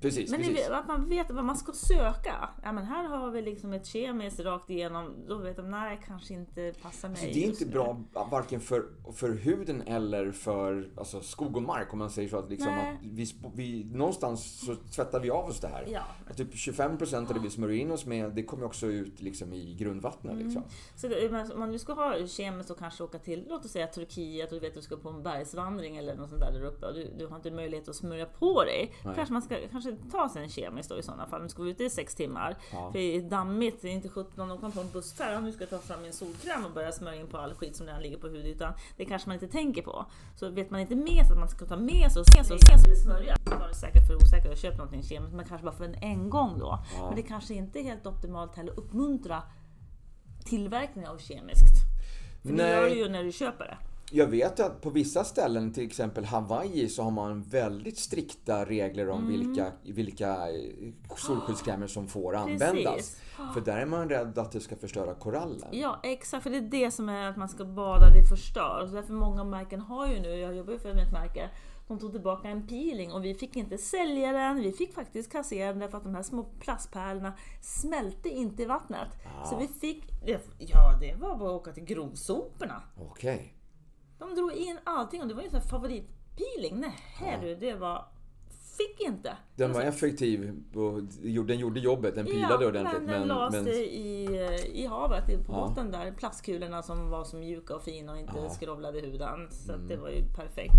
Precis. 0.00 0.30
Men 0.30 0.40
precis. 0.40 0.68
att 0.68 0.88
man 0.88 1.08
vet 1.08 1.30
vad 1.30 1.44
man 1.44 1.56
ska 1.56 1.72
söka. 1.72 2.48
Ja 2.62 2.72
men 2.72 2.84
här 2.84 3.08
har 3.08 3.30
vi 3.30 3.42
liksom 3.42 3.72
ett 3.72 3.86
kemiskt 3.86 4.40
rakt 4.40 4.70
igenom. 4.70 5.14
Då 5.28 5.38
vet 5.38 5.56
de, 5.56 5.70
nej 5.70 6.00
kanske 6.06 6.34
inte 6.34 6.74
passar 6.82 7.08
mig 7.08 7.18
Så 7.18 7.24
det 7.26 7.44
är 7.44 7.46
inte 7.46 7.64
nu. 7.64 7.70
bra 7.70 8.00
varken 8.30 8.60
för, 8.60 8.86
för 9.12 9.28
huden 9.28 9.82
eller 9.82 10.32
för 10.32 10.90
alltså, 10.96 11.20
skog 11.20 11.56
och 11.56 11.62
mark 11.62 11.92
om 11.92 11.98
man 11.98 12.10
säger 12.10 12.28
så. 12.28 12.38
Att, 12.38 12.50
liksom, 12.50 12.72
Nej. 12.72 12.92
att 12.92 13.06
vi, 13.06 13.26
vi, 13.54 13.84
någonstans 13.84 14.60
så 14.66 14.74
tvättar 14.74 15.20
vi 15.20 15.30
av 15.30 15.44
oss 15.44 15.60
det 15.60 15.68
här. 15.68 15.84
Ja. 15.88 16.02
Att 16.30 16.36
Typ 16.36 16.54
25% 16.54 17.28
av 17.28 17.34
det 17.34 17.40
vi 17.40 17.50
smörjer 17.50 17.80
in 17.80 17.90
oss 17.90 18.06
med, 18.06 18.32
det 18.34 18.42
kommer 18.42 18.64
också 18.64 18.86
ut 18.86 19.20
liksom, 19.20 19.52
i 19.52 19.74
grundvattnet. 19.74 20.32
Mm. 20.32 20.44
Liksom. 20.44 20.62
Så 20.96 21.08
det, 21.08 21.52
om 21.54 21.72
du 21.72 21.78
ska 21.78 21.92
ha 21.92 22.26
kemiskt 22.26 22.70
och 22.70 22.78
kanske 22.78 23.04
åka 23.04 23.18
till, 23.18 23.46
låt 23.48 23.64
oss 23.64 23.70
säga 23.70 23.86
Turkiet 23.86 24.52
och 24.52 24.54
du 24.54 24.60
vet 24.60 24.68
att 24.68 24.74
du 24.74 24.82
ska 24.82 24.96
på 24.96 25.08
en 25.08 25.22
bergsvandring 25.22 25.96
eller 25.96 26.16
något 26.16 26.28
sånt 26.28 26.40
där, 26.40 26.52
där 26.52 26.64
uppe 26.64 26.86
och 26.86 26.94
du, 26.94 27.10
du 27.18 27.26
har 27.26 27.36
inte 27.36 27.50
möjlighet 27.50 27.88
att 27.88 27.96
smörja 27.96 28.26
på 28.26 28.64
dig. 28.64 28.92
Nej. 29.04 29.14
Kanske 29.14 29.32
man 29.32 29.42
ska 29.42 29.56
kanske 29.70 29.89
ta 30.10 30.28
sig 30.28 30.42
en 30.42 30.48
kemiskt 30.48 30.90
då 30.90 30.98
i 30.98 31.02
sådana 31.02 31.26
fall. 31.26 31.42
Nu 31.42 31.48
ska 31.48 31.62
vi 31.62 31.70
ute 31.70 31.84
i 31.84 31.90
sex 31.90 32.14
timmar. 32.14 32.56
Ja. 32.72 32.92
För 32.92 32.98
det 32.98 33.16
är 33.16 33.22
dammigt, 33.22 33.82
det 33.82 33.88
är 33.88 33.92
inte 33.92 34.08
17 34.08 34.50
åka 34.50 34.70
på 34.70 34.80
en 34.80 34.90
bussfärd 34.90 35.38
om 35.38 35.44
du 35.44 35.52
ska 35.52 35.66
ta 35.66 35.78
fram 35.78 36.04
en 36.04 36.12
solkräm 36.12 36.64
och 36.64 36.70
börja 36.70 36.92
smörja 36.92 37.20
in 37.20 37.26
på 37.26 37.38
all 37.38 37.54
skit 37.54 37.76
som 37.76 37.86
redan 37.86 38.02
ligger 38.02 38.18
på 38.18 38.28
hudytan. 38.28 38.72
Det 38.96 39.04
kanske 39.04 39.28
man 39.28 39.34
inte 39.34 39.48
tänker 39.48 39.82
på. 39.82 40.06
Så 40.36 40.48
vet 40.50 40.70
man 40.70 40.80
inte 40.80 40.94
med 40.94 41.26
sig 41.26 41.32
att 41.32 41.38
man 41.38 41.48
ska 41.48 41.66
ta 41.66 41.76
med 41.76 42.12
sig 42.12 42.20
och 42.20 42.26
sen 42.26 42.44
så, 42.44 42.58
sen 42.58 42.78
så 42.78 43.02
smörja. 43.02 43.36
Var 43.44 43.68
det 43.68 43.74
säkert 43.74 44.06
för 44.06 44.16
osäker 44.16 44.50
och 44.50 44.56
köp 44.56 44.76
någonting 44.76 45.02
kemiskt, 45.02 45.34
men 45.34 45.46
kanske 45.46 45.64
bara 45.64 45.74
för 45.74 45.84
en, 45.84 45.94
en 45.94 46.30
gång 46.30 46.58
då. 46.58 46.78
Ja. 46.98 47.06
Men 47.06 47.16
det 47.16 47.22
kanske 47.22 47.54
inte 47.54 47.78
är 47.78 47.82
helt 47.82 48.06
optimalt 48.06 48.56
heller 48.56 48.72
att 48.72 48.78
uppmuntra 48.78 49.42
tillverkning 50.44 51.08
av 51.08 51.18
kemiskt. 51.18 51.76
För 52.42 52.48
det 52.48 52.54
Nej. 52.54 52.70
gör 52.70 52.90
du 52.90 52.94
ju 52.96 53.08
när 53.08 53.24
du 53.24 53.32
köper 53.32 53.64
det. 53.64 53.89
Jag 54.12 54.26
vet 54.26 54.60
att 54.60 54.80
på 54.80 54.90
vissa 54.90 55.24
ställen, 55.24 55.72
till 55.72 55.86
exempel 55.86 56.24
Hawaii, 56.24 56.88
så 56.88 57.02
har 57.02 57.10
man 57.10 57.42
väldigt 57.42 57.98
strikta 57.98 58.64
regler 58.64 59.08
om 59.10 59.18
Mm. 59.18 59.30
vilka, 59.30 59.72
vilka 59.82 60.28
eh, 60.50 60.92
solskyddskrämer 61.16 61.86
som 61.86 62.08
får 62.08 62.36
användas. 62.36 62.94
Precis. 62.94 63.20
För 63.54 63.60
där 63.60 63.76
är 63.76 63.86
man 63.86 64.08
rädd 64.08 64.38
att 64.38 64.52
det 64.52 64.60
ska 64.60 64.76
förstöra 64.76 65.14
korallen. 65.14 65.68
Ja 65.72 66.00
exakt, 66.02 66.42
för 66.42 66.50
det 66.50 66.56
är 66.56 66.60
det 66.84 66.90
som 66.90 67.08
är 67.08 67.30
att 67.30 67.36
man 67.36 67.48
ska 67.48 67.64
bada, 67.64 68.10
det 68.10 68.28
förstör. 68.28 68.86
Så 68.88 68.94
därför 68.94 69.12
många 69.12 69.44
märken 69.44 69.80
har 69.80 70.06
ju 70.06 70.20
nu, 70.20 70.28
jag 70.28 70.56
jobbar 70.56 70.72
ju 70.72 70.78
för 70.78 70.88
ett 70.88 71.12
märke, 71.12 71.50
de 71.88 71.98
tog 71.98 72.12
tillbaka 72.12 72.48
en 72.48 72.66
peeling 72.66 73.12
och 73.12 73.24
vi 73.24 73.34
fick 73.34 73.56
inte 73.56 73.78
sälja 73.78 74.32
den, 74.32 74.56
vi 74.56 74.72
fick 74.72 74.94
faktiskt 74.94 75.32
kassera 75.32 75.68
den 75.68 75.78
därför 75.78 75.98
att 75.98 76.04
de 76.04 76.14
här 76.14 76.22
små 76.22 76.42
plastpärlorna 76.60 77.32
smälte 77.62 78.28
inte 78.28 78.62
i 78.62 78.66
vattnet. 78.66 79.08
Så 79.50 79.56
vi 79.58 79.68
fick, 79.68 80.04
ja 80.58 80.98
det 81.00 81.14
var 81.14 81.36
bara 81.38 81.48
att 81.54 81.60
åka 81.60 81.72
till 81.72 81.84
grovsoporna. 81.84 82.82
Okej. 82.96 83.54
De 84.20 84.34
drog 84.34 84.52
in 84.52 84.78
allting 84.84 85.22
och 85.22 85.28
det 85.28 85.34
var 85.34 85.42
ju 85.42 85.48
här 85.50 85.60
favoritpeeling. 85.60 86.80
Nej 87.20 87.38
du, 87.42 87.54
det 87.54 87.74
var, 87.74 88.04
fick 88.78 89.00
inte. 89.00 89.36
Den 89.56 89.72
var 89.72 89.80
effektiv 89.80 90.62
och 90.74 91.02
den 91.46 91.58
gjorde 91.58 91.80
jobbet, 91.80 92.14
den 92.14 92.26
pilade 92.26 92.66
ordentligt. 92.66 93.02
men 93.02 93.28
den 93.28 93.38
Men, 93.52 93.64
men, 93.64 93.68
i, 93.72 94.28
i 94.72 94.86
havet 94.86 95.46
på 95.46 95.52
Ja. 95.52 95.66
botten 95.68 95.90
där. 95.90 96.12
Plastkulorna 96.12 96.82
som 96.82 97.10
var 97.10 97.24
så 97.24 97.36
mjuka 97.36 97.74
och 97.76 97.82
fina 97.82 98.12
och 98.12 98.18
inte 98.18 98.32
Ja. 98.34 98.40
Mm. 98.40 98.50
skrovlade 98.50 99.00
huden. 99.00 99.48
Så 99.50 99.72
att 99.72 99.88
det 99.88 99.96
var 99.96 100.08
ju 100.08 100.22
perfekt. 100.36 100.74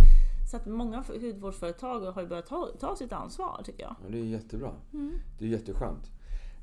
Så 0.51 0.57
att 0.57 0.65
många 0.65 1.03
hudvårdsföretag 1.07 1.99
har 1.99 2.21
ju 2.21 2.27
börjat 2.27 2.45
ta, 2.45 2.69
ta 2.79 2.95
sitt 2.95 3.13
ansvar 3.13 3.61
tycker 3.65 3.83
jag. 3.83 3.95
Ja, 4.03 4.09
det 4.11 4.17
är 4.19 4.23
jättebra. 4.23 4.71
Mm. 4.93 5.13
Det 5.39 5.45
är 5.45 5.49
jätteskönt. 5.49 6.11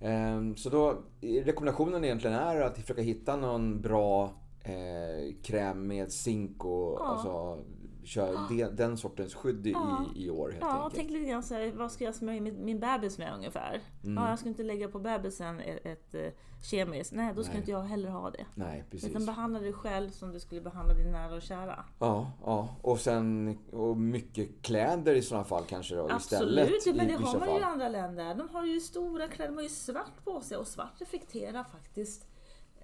Ehm, 0.01 0.57
Så 0.57 0.71
då, 0.71 0.99
rekommendationen 1.21 2.05
egentligen 2.05 2.37
är 2.37 2.61
att 2.61 2.79
försöka 2.79 3.03
hitta 3.03 3.37
någon 3.37 3.81
bra 3.81 4.33
eh, 4.63 5.35
kräm 5.43 5.87
med 5.87 6.13
zink 6.13 6.65
och 6.65 6.97
Ja. 7.01 7.05
alltså, 7.07 7.65
köra 8.05 8.47
de, 8.49 8.65
den 8.65 8.97
sortens 8.97 9.35
skydd 9.35 9.67
i, 9.67 9.71
Ja. 9.71 10.05
i 10.17 10.31
år 10.31 10.51
helt 10.51 10.61
Ja, 10.65 10.73
enkelt. 10.77 10.95
tänk 10.95 11.11
lite 11.11 11.31
grann 11.31 11.43
så 11.43 11.55
här, 11.55 11.73
vad 11.73 11.93
ska 11.93 12.05
jag 12.05 12.15
smörja 12.15 12.41
min, 12.41 12.65
min 12.65 12.81
bebis 12.81 13.19
med 13.19 13.35
ungefär? 13.35 13.81
Mm. 14.05 14.23
Ja, 14.23 14.31
jag 14.31 14.39
ska 14.39 14.49
inte 14.49 14.63
lägga 14.63 14.89
på 14.89 14.99
bebisen 14.99 15.61
ett, 15.61 15.87
ett, 15.87 16.15
eh, 16.15 16.33
kemiskt. 16.63 17.13
Nej, 17.13 17.33
då 17.37 17.43
ska 17.43 17.53
Nej. 17.53 17.61
inte 17.61 17.71
jag 17.71 17.81
heller 17.83 18.09
ha 18.09 18.31
det. 18.31 18.47
Nej, 18.55 18.85
precis. 18.91 19.11
Utan 19.11 19.27
behandla 19.27 19.61
dig 19.61 19.73
själv 19.73 20.11
som 20.11 20.33
du 20.33 20.41
skulle 20.41 20.61
behandla 20.61 20.95
din 20.95 21.13
nära 21.13 21.35
och 21.35 21.43
kära. 21.43 21.85
Ja, 21.99 22.33
ja. 22.45 22.69
Och 22.83 23.01
sen 23.01 23.59
och 23.73 23.97
mycket 23.97 24.63
kläder 24.63 25.15
i 25.15 25.23
sådana 25.23 25.45
fall 25.45 25.65
kanske 25.69 25.95
då 25.95 26.11
istället. 26.17 26.65
Absolut, 26.65 26.87
ja, 26.87 26.93
men 26.95 27.09
det 27.09 27.15
har 27.27 27.39
man 27.39 27.49
ju 27.55 27.61
i 27.61 27.63
andra 27.63 27.89
länder. 27.89 28.35
De 28.35 28.49
har 28.49 28.65
ju 28.67 28.81
stora 28.81 29.29
kläder, 29.29 29.51
de 29.51 29.57
har 29.57 29.63
ju 29.63 29.69
svart 29.69 30.25
på 30.25 30.41
sig 30.41 30.57
och 30.57 30.67
svart 30.67 31.01
reflekterar 31.01 31.65
faktiskt 31.65 32.28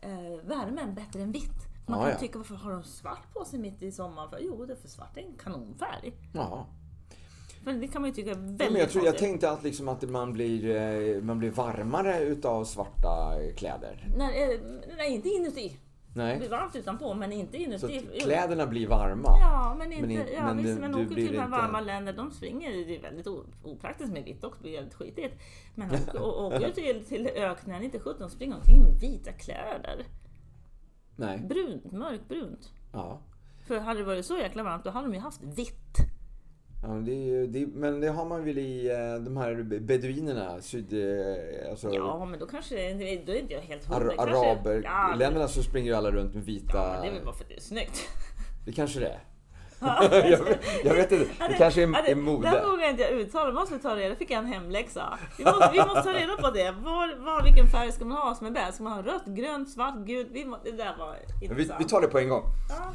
eh, 0.04 0.46
värmen 0.46 0.94
bättre 0.94 1.22
än 1.22 1.32
vitt. 1.32 1.68
Man 1.86 2.00
kan 2.00 2.10
ja. 2.10 2.18
tycka, 2.18 2.38
varför 2.38 2.54
har 2.54 2.72
de 2.72 2.84
svart 2.84 3.34
på 3.34 3.44
sig 3.44 3.58
mitt 3.58 3.82
i 3.82 3.92
sommaren? 3.92 4.30
För? 4.30 4.38
Jo, 4.40 4.66
det 4.66 4.72
är 4.72 4.76
för 4.76 4.88
svart 4.88 5.16
är 5.16 5.20
en 5.20 5.36
kanonfärg. 5.38 6.12
Ja. 6.32 6.66
För 7.64 7.72
det 7.72 7.88
kan 7.88 8.02
man 8.02 8.10
ju 8.10 8.14
tycka 8.14 8.30
är 8.30 8.34
väldigt 8.34 8.60
Ja, 8.60 8.70
men 8.70 8.80
jag, 8.80 8.90
tror, 8.90 9.04
jag 9.04 9.18
tänkte 9.18 9.50
att, 9.50 9.62
liksom 9.62 9.88
att 9.88 10.10
man, 10.10 10.32
blir, 10.32 10.76
eh, 10.76 11.22
man 11.22 11.38
blir 11.38 11.50
varmare 11.50 12.20
utav 12.20 12.64
svarta 12.64 13.34
kläder. 13.56 14.08
Nej, 14.16 14.54
eh, 14.54 14.60
nej, 14.96 15.14
inte 15.14 15.28
inuti. 15.28 15.76
Det 16.14 16.22
Nej. 16.24 16.38
blir 16.38 16.48
varmt 16.48 16.76
utanpå, 16.76 17.14
men 17.14 17.32
inte 17.32 17.52
Så 17.78 17.88
inuti. 17.88 17.98
att 18.16 18.22
kläderna 18.22 18.66
blir 18.66 18.86
varma. 18.88 19.28
Ja, 19.40 19.74
men 19.78 19.92
inte, 19.92 20.02
Men 20.06 20.10
in- 20.10 20.26
ja, 20.34 20.42
men 20.44 20.56
visst, 20.56 20.74
du- 20.74 20.80
men 20.80 20.92
du 20.92 21.04
åker 21.06 21.14
till 21.14 21.32
de 21.32 21.38
här 21.38 21.44
inte- 21.46 21.56
varma 21.58 21.80
länder, 21.80 22.12
de 22.12 22.30
springer, 22.30 22.70
det 22.72 22.96
är 22.96 23.02
väldigt 23.02 23.26
opraktiskt 23.62 24.12
med 24.12 24.24
vitt 24.24 24.44
också, 24.44 24.62
det 24.62 24.68
blir 24.68 24.76
väldigt 24.78 24.94
skitigt. 24.94 25.34
Men 25.74 25.90
åker, 25.94 26.22
och, 26.22 26.44
åker 26.46 26.70
till, 26.70 27.04
till 27.04 27.26
öknen, 27.26 27.82
inte 27.82 27.98
17, 27.98 28.30
springer 28.30 28.56
omkring 28.56 28.82
med 28.82 29.00
vita 29.00 29.32
kläder. 29.32 30.04
Nej. 31.16 31.38
Brunt, 31.38 31.92
mörkbrunt. 31.92 32.72
Ja. 32.92 33.18
För 33.66 33.78
hade 33.78 34.00
det 34.00 34.04
varit 34.04 34.26
så 34.26 34.36
jäkla 34.36 34.62
varmt, 34.62 34.84
då 34.84 34.90
hade 34.90 35.06
de 35.06 35.14
ju 35.14 35.20
haft 35.20 35.42
vitt. 35.42 35.96
Ja, 36.86 36.88
men, 36.94 37.04
det 37.04 37.12
är, 37.12 37.46
det, 37.46 37.66
men 37.66 38.00
det 38.00 38.08
har 38.08 38.24
man 38.24 38.44
väl 38.44 38.58
i 38.58 38.90
eh, 38.90 39.24
de 39.24 39.36
här 39.36 39.62
beduinerna, 39.80 40.60
syd... 40.60 40.92
eh, 40.92 41.70
Alltså, 41.70 41.90
Ja, 41.94 42.24
men 42.30 42.38
då 42.40 42.46
kanske 42.46 42.74
det, 42.74 43.22
då 43.26 43.32
är 43.32 43.36
inte 43.40 43.52
jag 43.54 43.60
helt 43.60 43.90
ar, 43.90 44.00
hundra. 44.00 44.14
Kanske- 44.16 44.36
araberländerna 44.36 45.48
så 45.48 45.62
springer 45.62 45.90
ju 45.90 45.96
alla 45.96 46.10
runt 46.10 46.34
med 46.34 46.44
vita... 46.44 46.76
Ja, 46.76 47.00
det 47.02 47.08
är 47.08 47.12
väl 47.12 47.24
bara 47.24 47.34
för 47.34 47.42
att 47.44 47.48
det 47.48 47.56
är 47.56 47.60
snyggt. 47.60 48.08
Det 48.66 48.72
kanske 48.72 49.00
det 49.00 49.06
är. 49.08 49.20
jag, 50.30 50.44
vet- 50.44 50.84
jag 50.84 50.94
vet 50.94 51.12
inte, 51.12 51.26
det 51.48 51.54
kanske 51.58 51.82
är, 51.82 51.86
Ja, 51.88 51.98
är 51.98 52.02
det, 52.08 52.14
mode. 52.14 52.50
det 52.50 52.66
vågar 52.70 52.90
inte 52.90 53.02
jag 53.02 53.12
uttala, 53.12 53.46
det 53.46 53.52
måste 53.52 53.74
vi 53.74 53.80
ta 53.80 53.96
reda 53.96 54.14
på. 54.14 54.18
fick 54.18 54.30
jag 54.30 54.38
en 54.38 54.46
hemläxa. 54.46 55.18
Vi 55.38 55.44
måste, 55.44 55.70
vi 55.72 55.78
måste 55.78 56.02
ta 56.02 56.12
reda 56.12 56.36
på 56.36 56.50
det. 56.50 56.70
Var, 56.70 57.24
var, 57.24 57.42
vilken 57.44 57.66
färg 57.66 57.92
ska 57.92 58.04
man 58.04 58.18
ha 58.18 58.34
som 58.34 58.46
är 58.46 58.50
bäst? 58.50 58.74
Ska 58.74 58.84
man 58.84 58.92
ha 58.92 59.02
rött, 59.02 59.26
grönt, 59.26 59.70
svart, 59.70 59.94
gult? 60.06 60.28
Vi, 60.32 60.44
må- 60.44 60.58
det 60.64 60.70
där 60.70 60.94
var 60.98 61.06
Men 61.08 61.38
vi, 61.40 61.46
intressant. 61.46 61.80
vi 61.80 61.84
tar 61.84 62.00
det 62.00 62.06
på 62.08 62.18
en 62.18 62.28
gång. 62.28 62.42
Ja. 62.68 62.94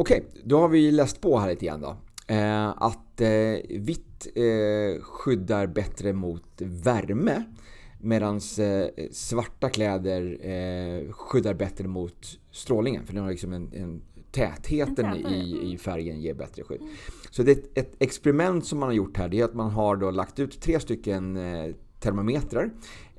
Okej, 0.00 0.24
då 0.44 0.58
har 0.58 0.68
vi 0.68 0.90
läst 0.90 1.20
på 1.20 1.38
här 1.38 1.50
lite 1.50 1.66
grann 1.66 1.80
då. 1.80 1.96
Eh, 2.26 2.68
att 2.68 3.20
eh, 3.20 3.78
vitt 3.78 4.26
eh, 4.34 5.02
skyddar 5.02 5.66
bättre 5.66 6.12
mot 6.12 6.44
värme 6.58 7.44
medan 8.00 8.34
eh, 8.36 9.04
svarta 9.12 9.68
kläder 9.68 10.38
eh, 10.40 11.12
skyddar 11.12 11.54
bättre 11.54 11.88
mot 11.88 12.38
strålningen. 12.50 13.06
För 13.06 13.14
den 13.14 13.22
har 13.22 13.30
liksom 13.30 13.52
en, 13.52 13.72
en 13.72 14.02
tätheten 14.30 15.04
En 15.04 15.22
tätare, 15.22 15.34
i, 15.34 15.72
i 15.72 15.78
färgen 15.78 16.20
ger 16.20 16.34
bättre 16.34 16.62
skydd. 16.62 16.80
Så 17.30 17.42
det 17.42 17.50
är 17.50 17.56
ett, 17.56 17.78
ett 17.78 17.94
experiment 17.98 18.66
som 18.66 18.78
man 18.78 18.88
har 18.88 18.94
gjort 18.94 19.16
här. 19.16 19.28
Det 19.28 19.40
är 19.40 19.44
att 19.44 19.54
man 19.54 19.70
har 19.70 19.96
då 19.96 20.10
lagt 20.10 20.38
ut 20.38 20.60
tre 20.60 20.80
stycken 20.80 21.36
eh, 21.36 21.74
termometrar. 22.00 22.70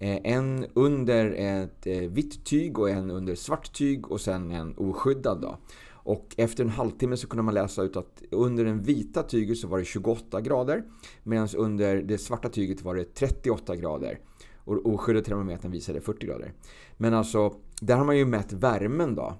En 0.02 0.66
under 0.74 1.32
ett 1.32 1.88
vitt 2.10 2.46
tyg 2.46 2.80
och 2.80 2.90
en 2.90 3.12
under 3.12 3.36
svart 3.36 3.74
tyg 3.74 4.12
och 4.12 4.22
sen 4.22 4.52
en 4.52 4.74
oskyddad. 4.78 5.42
Då. 5.42 5.58
Och 6.04 6.36
efter 6.38 6.64
en 6.64 6.70
halvtimme 6.70 7.18
så 7.18 7.28
kunde 7.28 7.44
man 7.44 7.54
läsa 7.54 7.82
ut 7.84 7.98
att 7.98 8.24
under 8.32 8.66
den 8.66 8.82
vita 8.82 9.24
tyget 9.24 9.58
så 9.58 9.68
var 9.68 9.80
det 9.80 9.86
28 9.86 10.42
grader 10.42 10.84
medan 11.24 11.48
under 11.58 11.96
det 12.02 12.18
svarta 12.18 12.50
tyget 12.50 12.82
var 12.82 12.96
det 12.96 13.16
38 13.16 13.76
grader. 13.76 14.20
Och 14.58 14.86
oskyddade 14.86 15.26
termometern 15.26 15.72
visade 15.72 16.02
40 16.02 16.26
grader. 16.26 16.54
Men 16.98 17.14
alltså, 17.14 17.54
där 17.82 17.96
har 17.96 18.06
man 18.06 18.18
ju 18.18 18.26
mätt 18.26 18.54
värmen 18.54 19.16
då 19.16 19.38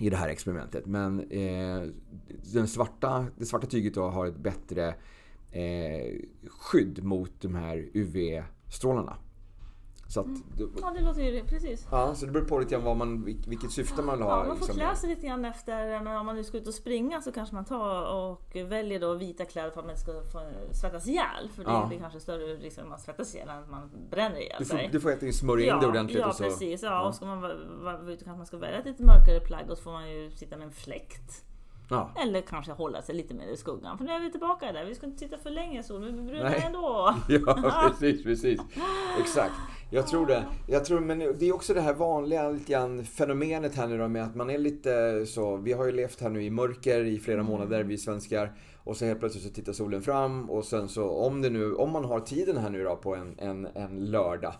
i 0.00 0.10
det 0.10 0.16
här 0.16 0.28
experimentet. 0.28 0.86
Men 0.86 1.20
eh, 1.20 1.82
den 2.52 2.68
svarta, 2.68 3.26
det 3.38 3.46
svarta 3.46 3.66
tyget 3.66 3.94
då 3.94 4.02
har 4.02 4.26
ett 4.26 4.38
bättre 4.38 4.94
eh, 5.50 6.20
skydd 6.48 7.04
mot 7.04 7.40
de 7.40 7.54
här 7.54 7.88
UV-strålarna. 7.94 9.16
Så 10.12 10.20
att, 10.20 10.26
Ja, 10.82 10.92
det 10.96 11.00
låter 11.04 11.22
ju 11.22 11.44
precis. 11.44 11.86
ja, 11.90 12.14
så 12.14 12.26
det 12.26 12.32
beror 12.32 12.44
på 12.44 12.58
lite 12.58 12.70
grann 12.74 12.84
vad 12.84 12.96
man, 12.96 13.24
vil- 13.26 13.48
vilket 13.48 13.70
syfte 13.72 14.02
man 14.02 14.16
vill 14.18 14.24
ha. 14.24 14.30
Ja, 14.30 14.36
man 14.36 14.46
får 14.46 14.54
liksom. 14.54 14.74
klä 14.76 14.96
sig 14.96 15.10
lite 15.10 15.26
grann 15.26 15.44
efter, 15.44 16.00
men 16.02 16.16
om 16.16 16.26
man 16.26 16.36
nu 16.36 16.44
ska 16.44 16.58
ut 16.58 16.66
och 16.66 16.74
springa 16.74 17.20
så 17.20 17.32
kanske 17.32 17.54
man 17.54 17.64
tar 17.64 18.12
och 18.14 18.56
väljer 18.56 19.00
då 19.00 19.14
vita 19.14 19.44
kläder 19.44 19.70
för 19.70 19.80
att 19.80 19.86
man 19.86 19.90
inte 19.90 20.00
ska 20.02 20.12
få 20.12 20.40
svettas 20.80 21.06
ihjäl. 21.08 21.48
För 21.54 21.64
det 21.64 21.70
Ja. 21.70 21.86
blir 21.88 21.98
kanske 21.98 22.20
större 22.20 22.44
risk 22.56 22.78
att 22.78 22.88
man 22.88 22.98
svettas 22.98 23.34
ihjäl 23.34 23.48
än 23.48 23.58
att 23.58 23.70
man 23.70 23.90
bränner 24.10 24.36
ihjäl 24.40 24.56
Du 24.58 24.64
får, 24.64 24.76
sig. 24.76 24.88
du 24.92 25.00
får 25.00 25.08
helt 25.10 25.22
enkelt 25.22 25.38
smörja 25.40 25.74
in 25.74 25.80
det 25.80 25.86
ordentligt 25.86 26.20
ja 26.20 26.28
och 26.28 26.34
så... 26.34 26.44
precis. 26.44 26.82
Ja, 26.82 26.88
ja. 26.90 27.08
Och 27.08 27.14
ska 27.14 27.26
man 27.26 27.40
vara 27.40 27.98
ute 28.12 28.24
kanske 28.24 28.36
man 28.38 28.46
ska 28.46 28.56
välja 28.56 28.78
ett 28.78 28.86
lite 28.86 29.02
mörkare 29.04 29.40
plagg 29.40 29.70
och 29.70 29.76
så 29.76 29.82
får 29.82 29.92
man 29.92 30.10
ju 30.10 30.30
sitta 30.30 30.56
med 30.56 30.66
en 30.66 30.72
fläkt. 30.72 31.44
Ja. 31.92 32.10
Eller 32.22 32.40
kanske 32.40 32.72
hålla 32.72 33.02
sig 33.02 33.14
lite 33.14 33.34
mer 33.34 33.46
i 33.46 33.56
skuggan. 33.56 33.98
För 33.98 34.04
nu 34.04 34.12
är 34.12 34.20
vi 34.20 34.30
tillbaka 34.30 34.72
där. 34.72 34.84
Vi 34.84 34.94
ska 34.94 35.06
inte 35.06 35.18
titta 35.18 35.38
för 35.38 35.50
länge 35.50 35.82
solen, 35.82 36.16
men 36.16 36.26
vi 36.26 36.30
brukar 36.30 36.50
Nej. 36.50 36.62
ändå. 36.66 37.14
Ja, 37.28 37.84
precis, 38.00 38.22
precis. 38.22 38.60
Exakt. 39.20 39.54
Jag 39.90 40.06
tror 40.06 40.26
det. 40.26 40.44
Jag 40.68 40.84
tror, 40.84 41.00
men 41.00 41.18
det 41.18 41.48
är 41.48 41.54
också 41.54 41.74
det 41.74 41.80
här 41.80 41.94
vanliga 41.94 42.50
lite 42.50 42.72
grann 42.72 43.04
fenomenet 43.04 43.74
här 43.74 43.86
nu 43.86 43.98
då 43.98 44.08
med 44.08 44.24
att 44.24 44.34
man 44.34 44.50
är 44.50 44.58
lite 44.58 45.26
så, 45.26 45.56
vi 45.56 45.72
har 45.72 45.84
ju 45.84 45.92
levt 45.92 46.20
här 46.20 46.30
nu 46.30 46.42
i 46.42 46.50
mörker 46.50 47.04
i 47.04 47.18
flera 47.18 47.42
månader, 47.42 47.82
vi 47.82 47.98
svenskar. 47.98 48.52
Och 48.84 48.96
så 48.96 49.04
helt 49.04 49.20
plötsligt 49.20 49.44
så 49.44 49.50
tittar 49.50 49.72
solen 49.72 50.02
fram 50.02 50.50
och 50.50 50.64
sen 50.64 50.88
så 50.88 51.10
om 51.10 51.42
det 51.42 51.50
nu, 51.50 51.74
om 51.74 51.90
man 51.90 52.04
har 52.04 52.20
tiden 52.20 52.56
här 52.56 52.70
nu 52.70 52.84
då 52.84 52.96
på 52.96 53.14
en, 53.14 53.34
en, 53.38 53.66
en 53.74 54.04
lördag. 54.04 54.52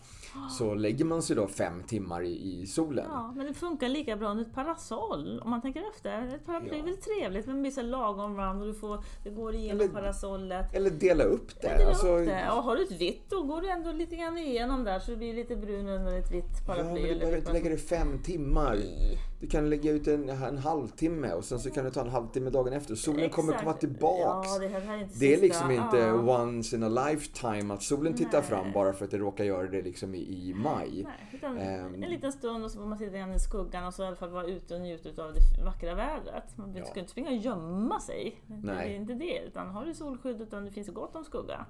Så 0.57 0.73
lägger 0.73 1.05
man 1.05 1.21
sig 1.21 1.35
då 1.35 1.47
fem 1.47 1.83
timmar 1.83 2.23
i, 2.23 2.61
i 2.61 2.67
solen. 2.67 3.05
Ja, 3.11 3.33
men 3.35 3.45
det 3.47 3.53
funkar 3.53 3.89
lika 3.89 4.15
bra 4.17 4.29
under 4.29 4.43
ett 4.45 4.53
parasoll 4.53 5.39
om 5.43 5.49
man 5.49 5.61
tänker 5.61 5.83
efter. 5.95 6.35
Ett 6.35 6.45
paraply 6.45 6.69
Ja. 6.71 6.77
är 6.77 6.83
väl 6.83 6.97
trevligt 6.97 7.45
men 7.45 7.55
det 7.55 7.61
blir 7.61 7.71
så 7.71 7.81
lagom 7.81 8.35
varmt 8.35 8.61
och 8.61 8.67
du 8.67 8.73
får, 8.73 9.03
det 9.23 9.29
går 9.29 9.55
igenom 9.55 9.81
Eller- 9.81 9.93
parasollet. 9.93 10.73
Eller 10.75 10.89
dela 10.89 11.23
upp 11.23 11.61
det. 11.61 11.67
Dela 11.77 11.89
alltså, 11.89 12.07
upp 12.07 12.25
det. 12.27 12.49
Och 12.51 12.63
har 12.63 12.75
du 12.75 12.83
ett 12.83 13.01
vitt 13.01 13.29
då 13.29 13.43
går 13.43 13.61
du 13.61 13.69
ändå 13.69 13.91
lite 13.91 14.15
grann 14.15 14.37
igenom 14.37 14.83
där 14.83 14.99
så 14.99 15.11
det 15.11 15.17
blir 15.17 15.33
lite 15.33 15.55
brun 15.55 15.87
under 15.89 16.17
ett 16.19 16.31
vitt 16.31 16.43
Ja, 16.67 16.73
paraply. 16.73 17.01
men 17.01 17.13
du 17.13 17.19
behöver 17.19 17.37
inte 17.37 17.53
lägga 17.53 17.69
det 17.69 17.77
fem 17.77 18.19
timmar. 18.23 18.75
Nej. 18.75 19.17
Du 19.43 19.49
kan 19.49 19.69
lägga 19.69 19.91
ut 19.91 20.07
en, 20.07 20.29
en 20.29 20.57
halvtimme 20.57 21.33
och 21.33 21.43
sen 21.45 21.59
så 21.59 21.69
kan 21.71 21.85
du 21.85 21.91
ta 21.91 22.01
en 22.01 22.09
halvtimme 22.09 22.49
dagen 22.49 22.73
efter. 22.73 22.95
Solen 22.95 23.29
kommer 23.29 23.49
Exakt. 23.53 23.63
komma 23.65 23.77
tillbaks. 23.77 24.49
Ja, 24.53 24.59
det 24.59 24.67
här 24.67 24.97
är 24.97 25.07
Det 25.19 25.33
är 25.33 25.41
liksom 25.41 25.71
inte 25.71 25.97
Ja. 25.97 26.41
once 26.43 26.75
in 26.75 26.83
a 26.83 26.89
lifetime 27.09 27.73
att 27.73 27.83
solen 27.83 28.13
tittar 28.13 28.31
Nej. 28.39 28.41
fram 28.41 28.71
bara 28.71 28.93
för 28.93 29.05
att 29.05 29.11
det 29.11 29.17
råkar 29.17 29.43
göra 29.43 29.67
det 29.67 29.81
liksom 29.81 30.15
i, 30.15 30.17
i 30.17 30.53
maj. 30.53 31.03
Nej, 31.03 31.29
utan 31.33 31.57
Ehm. 31.57 31.93
en 32.03 32.09
liten 32.09 32.31
stund 32.31 32.63
och 32.65 32.71
så 32.71 32.79
får 32.79 32.85
man 32.85 32.97
sitta 32.97 33.15
igen 33.15 33.33
i 33.33 33.39
skuggan 33.39 33.85
och 33.87 33.93
så 33.93 34.03
i 34.03 34.07
alla 34.07 34.15
fall 34.15 34.29
vara 34.29 34.45
ute 34.47 34.75
och 34.75 34.81
njuta 34.81 35.23
av 35.23 35.33
det 35.33 35.63
vackra 35.63 35.95
vädret. 35.95 36.57
Man 36.57 36.75
Ja. 36.75 36.85
ska 36.85 36.99
inte 36.99 37.11
springa 37.11 37.29
och 37.29 37.35
gömma 37.37 37.99
sig. 37.99 38.41
Det 38.47 38.73
Nej. 38.73 38.91
är 38.91 38.95
inte 38.99 39.13
det. 39.13 39.39
Utan 39.47 39.67
har 39.67 39.85
du 39.85 39.93
solskydd 39.93 40.41
utan 40.41 40.65
det 40.65 40.71
finns 40.71 40.89
gott 40.89 41.15
om 41.15 41.23
skugga. 41.23 41.65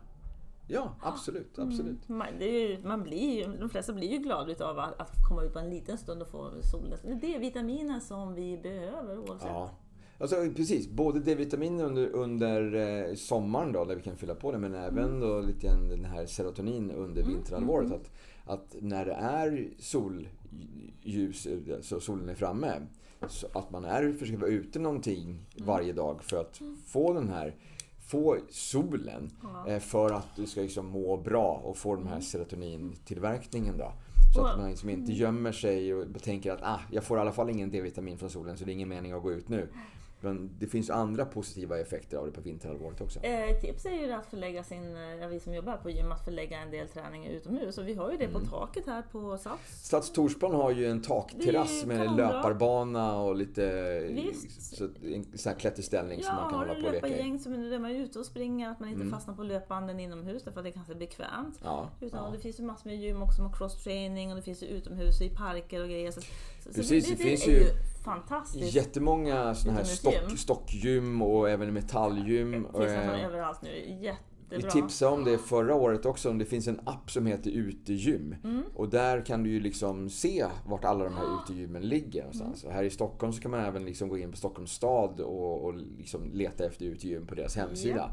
Ja, 0.67 0.95
absolut, 1.01 1.59
absolut. 1.59 2.09
Man, 2.09 2.27
det 2.39 2.45
är 2.45 2.69
ju, 2.69 2.83
man 2.83 3.03
blir 3.03 3.39
ju, 3.39 3.57
de 3.57 3.69
flesta 3.69 3.93
blir 3.93 4.11
ju 4.11 4.17
glada 4.17 4.51
utav 4.51 4.79
att, 4.79 5.01
att 5.01 5.27
komma 5.29 5.43
ut 5.43 5.53
på 5.53 5.59
en 5.59 5.69
liten 5.69 5.97
stund 5.97 6.21
och 6.21 6.27
få 6.27 6.51
solen. 6.71 6.99
Det 7.03 7.11
är 7.11 7.15
D-vitaminen 7.15 8.01
som 8.01 8.33
vi 8.33 8.57
behöver 8.57 9.17
oavsett. 9.17 9.49
Ja. 9.49 9.71
Alltså 10.17 10.35
precis, 10.55 10.89
både 10.89 11.19
D-vitamin 11.19 11.79
under, 11.79 12.09
under 12.09 12.75
eh, 12.75 13.15
sommaren 13.15 13.71
då, 13.71 13.85
där 13.85 13.95
vi 13.95 14.01
kan 14.01 14.17
fylla 14.17 14.35
på 14.35 14.51
det, 14.51 14.57
men 14.57 14.75
även 14.75 15.19
då 15.19 15.39
lite 15.39 15.67
grann 15.67 15.89
den 15.89 16.05
här 16.05 16.25
serotonin 16.25 16.91
under 16.91 17.23
vinterhalvåret. 17.23 17.91
Att, 17.91 18.11
att 18.45 18.75
när 18.79 19.05
det 19.05 19.13
är 19.13 19.69
solljus 19.79 21.47
ute, 21.47 21.83
så 21.83 21.99
solen 21.99 22.29
är 22.29 22.35
framme, 22.35 22.71
så 23.27 23.47
att 23.53 23.71
man 23.71 23.85
är, 23.85 24.13
försöker 24.13 24.39
vara 24.39 24.51
ute 24.51 24.79
någonting 24.79 25.45
varje 25.57 25.93
dag 25.93 26.23
för 26.23 26.37
att 26.37 26.61
få 26.85 27.13
den 27.13 27.29
här 27.29 27.55
få 28.05 28.37
solen 28.49 29.31
Ja. 29.43 29.67
eh, 29.67 29.79
för 29.79 30.13
att 30.13 30.27
du 30.35 30.45
ska 30.47 30.61
liksom 30.61 30.85
må 30.85 31.17
bra 31.17 31.61
och 31.63 31.77
få 31.77 31.95
den 31.95 32.07
här 32.07 32.19
serotonintillverkningen 32.19 33.77
då. 33.77 33.91
Så 34.35 34.45
att 34.45 34.57
man 34.59 34.69
liksom 34.69 34.89
inte 34.89 35.11
gömmer 35.11 35.51
sig 35.51 35.93
och 35.93 36.21
tänker 36.23 36.51
att 36.51 36.59
ah, 36.63 36.79
jag 36.91 37.03
får 37.03 37.17
i 37.17 37.21
alla 37.21 37.31
fall 37.31 37.49
ingen 37.49 37.69
D-vitamin 37.71 38.17
från 38.17 38.29
solen 38.29 38.57
så 38.57 38.65
det 38.65 38.71
är 38.71 38.73
ingen 38.73 38.89
mening 38.89 39.11
att 39.11 39.21
gå 39.23 39.31
ut 39.31 39.49
nu. 39.49 39.67
Men 40.23 40.49
det 40.59 40.67
finns 40.67 40.89
andra 40.89 41.25
positiva 41.25 41.79
effekter 41.79 42.17
av 42.17 42.25
det 42.25 42.31
på 42.31 42.41
vinterhalvåret 42.41 43.01
också. 43.01 43.19
Eh, 43.19 43.49
Ett 43.49 43.61
tips 43.61 43.85
är 43.85 43.91
ju 43.91 44.11
att 44.11 44.25
förlägga 44.25 44.63
sin, 44.63 44.95
eh, 44.95 45.15
ja, 45.21 45.27
vi 45.27 45.39
som 45.39 45.53
jobbar 45.53 45.77
på 45.77 45.89
gym, 45.89 46.11
att 46.11 46.25
förlägga 46.25 46.57
en 46.59 46.71
del 46.71 46.87
träning 46.87 47.25
utomhus. 47.27 47.77
Och 47.77 47.87
vi 47.87 47.93
har 47.93 48.11
ju 48.11 48.17
det 48.17 48.25
Mm. 48.25 48.41
på 48.41 48.47
taket 48.47 48.85
här 48.85 49.01
på 49.11 49.37
Sats. 49.37 49.85
Stads 49.85 50.11
Torsplan 50.11 50.55
har 50.55 50.71
ju 50.71 50.85
en 50.87 51.01
takterrass 51.01 51.85
med 51.85 51.97
kanonbra. 51.97 52.31
löparbana 52.31 53.17
och 53.19 53.35
lite 53.35 53.99
Visst. 53.99 54.75
så, 54.75 54.83
en 54.83 55.37
sån 55.37 55.51
här 55.51 55.59
klätterställning 55.59 56.23
som 56.23 56.35
man 56.35 56.43
Ja, 56.43 56.49
kan 56.49 56.59
har 56.59 56.65
hålla 56.65 56.73
du 56.79 56.81
på 56.81 56.87
och 56.87 56.93
leka 56.93 57.07
i. 57.07 57.09
löpargäng 57.09 57.39
som 57.39 57.53
är 57.53 57.57
där 57.69 57.79
man 57.79 57.91
är 57.91 57.95
ute 57.95 58.19
och 58.19 58.25
springer, 58.25 58.69
att 58.69 58.79
man 58.79 58.89
inte 58.89 59.01
Mm. 59.01 59.13
fastnar 59.13 59.35
på 59.35 59.43
löpbanden 59.43 59.99
inomhus 59.99 60.43
därför 60.43 60.59
att 60.59 60.63
det 60.63 60.69
är 60.69 60.73
ganska 60.73 60.95
bekvämt. 60.95 61.59
Ja, 61.63 61.89
Utan, 62.01 62.23
ja. 62.25 62.31
det 62.31 62.39
finns 62.39 62.59
ju 62.59 62.63
massor 62.63 62.89
med 62.89 62.99
gym 62.99 63.21
också 63.21 63.41
med 63.41 63.51
cross-training 63.55 64.29
och 64.29 64.35
det 64.35 64.41
finns 64.41 64.63
ju 64.63 64.67
utomhus 64.67 65.21
i 65.21 65.29
parker 65.29 65.81
och 65.83 65.89
grejer. 65.89 66.11
Så, 66.11 66.21
så 66.63 66.73
Precis, 66.73 67.05
det, 67.05 67.11
det 67.11 67.23
det, 67.23 67.29
finns 67.29 67.47
ju 67.47 67.51
ju. 67.51 68.65
Jättemånga 68.65 69.55
såna 69.55 69.73
här 69.73 69.83
stock, 69.83 70.37
stockgym 70.37 71.21
och 71.21 71.49
även 71.49 71.73
metallgym. 71.73 72.51
Det 72.51 72.57
finns 72.57 72.73
nästan 72.79 73.19
Eh, 73.19 73.25
överallt 73.25 73.61
nu. 73.61 73.69
Vi 74.49 74.55
Jättebra. 74.55 74.71
tipsade 74.71 75.11
om 75.11 75.23
det 75.23 75.37
förra 75.37 75.75
året 75.75 76.05
också. 76.05 76.29
om 76.29 76.37
Det 76.37 76.45
finns 76.45 76.67
en 76.67 76.79
app 76.83 77.11
som 77.11 77.25
heter 77.25 77.51
Utegym. 77.51 78.35
Mm. 78.43 78.63
Och 78.75 78.89
där 78.89 79.25
kan 79.25 79.43
du 79.43 79.49
ju 79.49 79.59
liksom 79.59 80.09
se 80.09 80.45
vart 80.65 80.85
alla 80.85 81.03
de 81.03 81.13
här 81.13 81.25
utegymmen 81.43 81.81
ligger 81.81 82.19
någonstans. 82.21 82.63
Mm. 82.63 82.75
Här 82.75 82.83
i 82.83 82.89
Stockholm 82.89 83.33
så 83.33 83.41
kan 83.41 83.51
man 83.51 83.59
även 83.59 83.85
liksom 83.85 84.09
gå 84.09 84.17
in 84.17 84.31
på 84.31 84.37
Stockholms 84.37 84.71
stad 84.71 85.19
och, 85.19 85.65
och 85.65 85.73
liksom 85.97 86.31
leta 86.33 86.65
efter 86.65 86.85
utegym 86.85 87.27
på 87.27 87.35
deras 87.35 87.55
hemsida. 87.55 88.11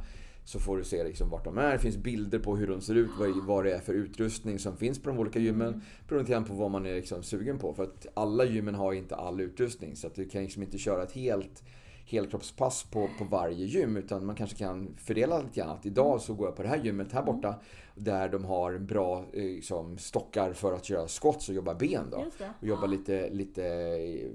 Så 0.51 0.59
får 0.59 0.77
du 0.77 0.85
se 0.85 1.05
liksom 1.05 1.31
vart 1.31 1.45
de 1.45 1.59
är. 1.59 1.73
Det 1.73 1.79
finns 1.79 1.97
bilder 1.97 2.39
på 2.39 2.57
hur 2.57 2.67
de 2.67 2.81
ser 2.81 2.95
ut, 2.95 3.11
vad, 3.19 3.47
vad 3.47 3.65
det 3.65 3.73
är 3.73 3.81
för 3.81 3.95
utrustning 3.95 4.59
som 4.59 4.77
finns 4.77 5.03
på 5.03 5.11
de 5.11 5.19
olika 5.19 5.39
gymmen. 5.39 5.69
Mm. 5.69 5.81
Beroende 6.09 6.23
lite 6.23 6.33
grann 6.33 6.45
på 6.45 6.55
vad 6.55 6.71
man 6.71 6.87
är 6.87 6.95
liksom 6.95 7.23
sugen 7.23 7.59
på. 7.59 7.75
För 7.75 7.83
att 7.83 8.07
alla 8.15 8.45
gymmen 8.45 8.75
har 8.75 8.93
inte 8.93 9.17
all 9.17 9.41
utrustning. 9.41 9.97
Så 9.97 10.07
att 10.07 10.15
du 10.15 10.29
kan 10.29 10.43
liksom 10.43 10.63
inte 10.63 10.79
köra 10.79 11.03
ett 11.03 11.13
helt 11.13 11.63
helkroppspass 12.07 12.87
på, 12.91 13.09
på 13.19 13.25
varje 13.25 13.67
gym 13.67 13.97
utan 13.97 14.27
man 14.27 14.35
kanske 14.35 14.57
kan 14.57 14.95
fördela 14.97 15.39
lite 15.39 15.61
grann. 15.61 15.71
Att 15.71 15.87
idag 15.87 16.21
så 16.21 16.35
går 16.35 16.47
jag 16.47 16.57
på 16.57 16.63
det 16.63 16.69
här 16.69 16.85
gymmet 16.85 17.13
här 17.13 17.23
borta 17.23 17.55
där 18.05 18.29
de 18.29 18.45
har 18.45 18.79
bra 18.79 19.25
eh, 19.33 19.43
liksom, 19.43 19.99
stockar 19.99 20.53
för 20.53 20.73
att 20.73 20.91
göra 20.91 21.09
squats 21.09 21.49
och 21.49 21.55
jobba 21.55 21.75
ben 21.75 22.11
då. 22.11 22.25
Det. 22.39 22.51
Och 22.61 22.67
jobba 22.67 22.87
lite, 22.87 23.31
lite 23.31 23.65
eh, 23.67 24.31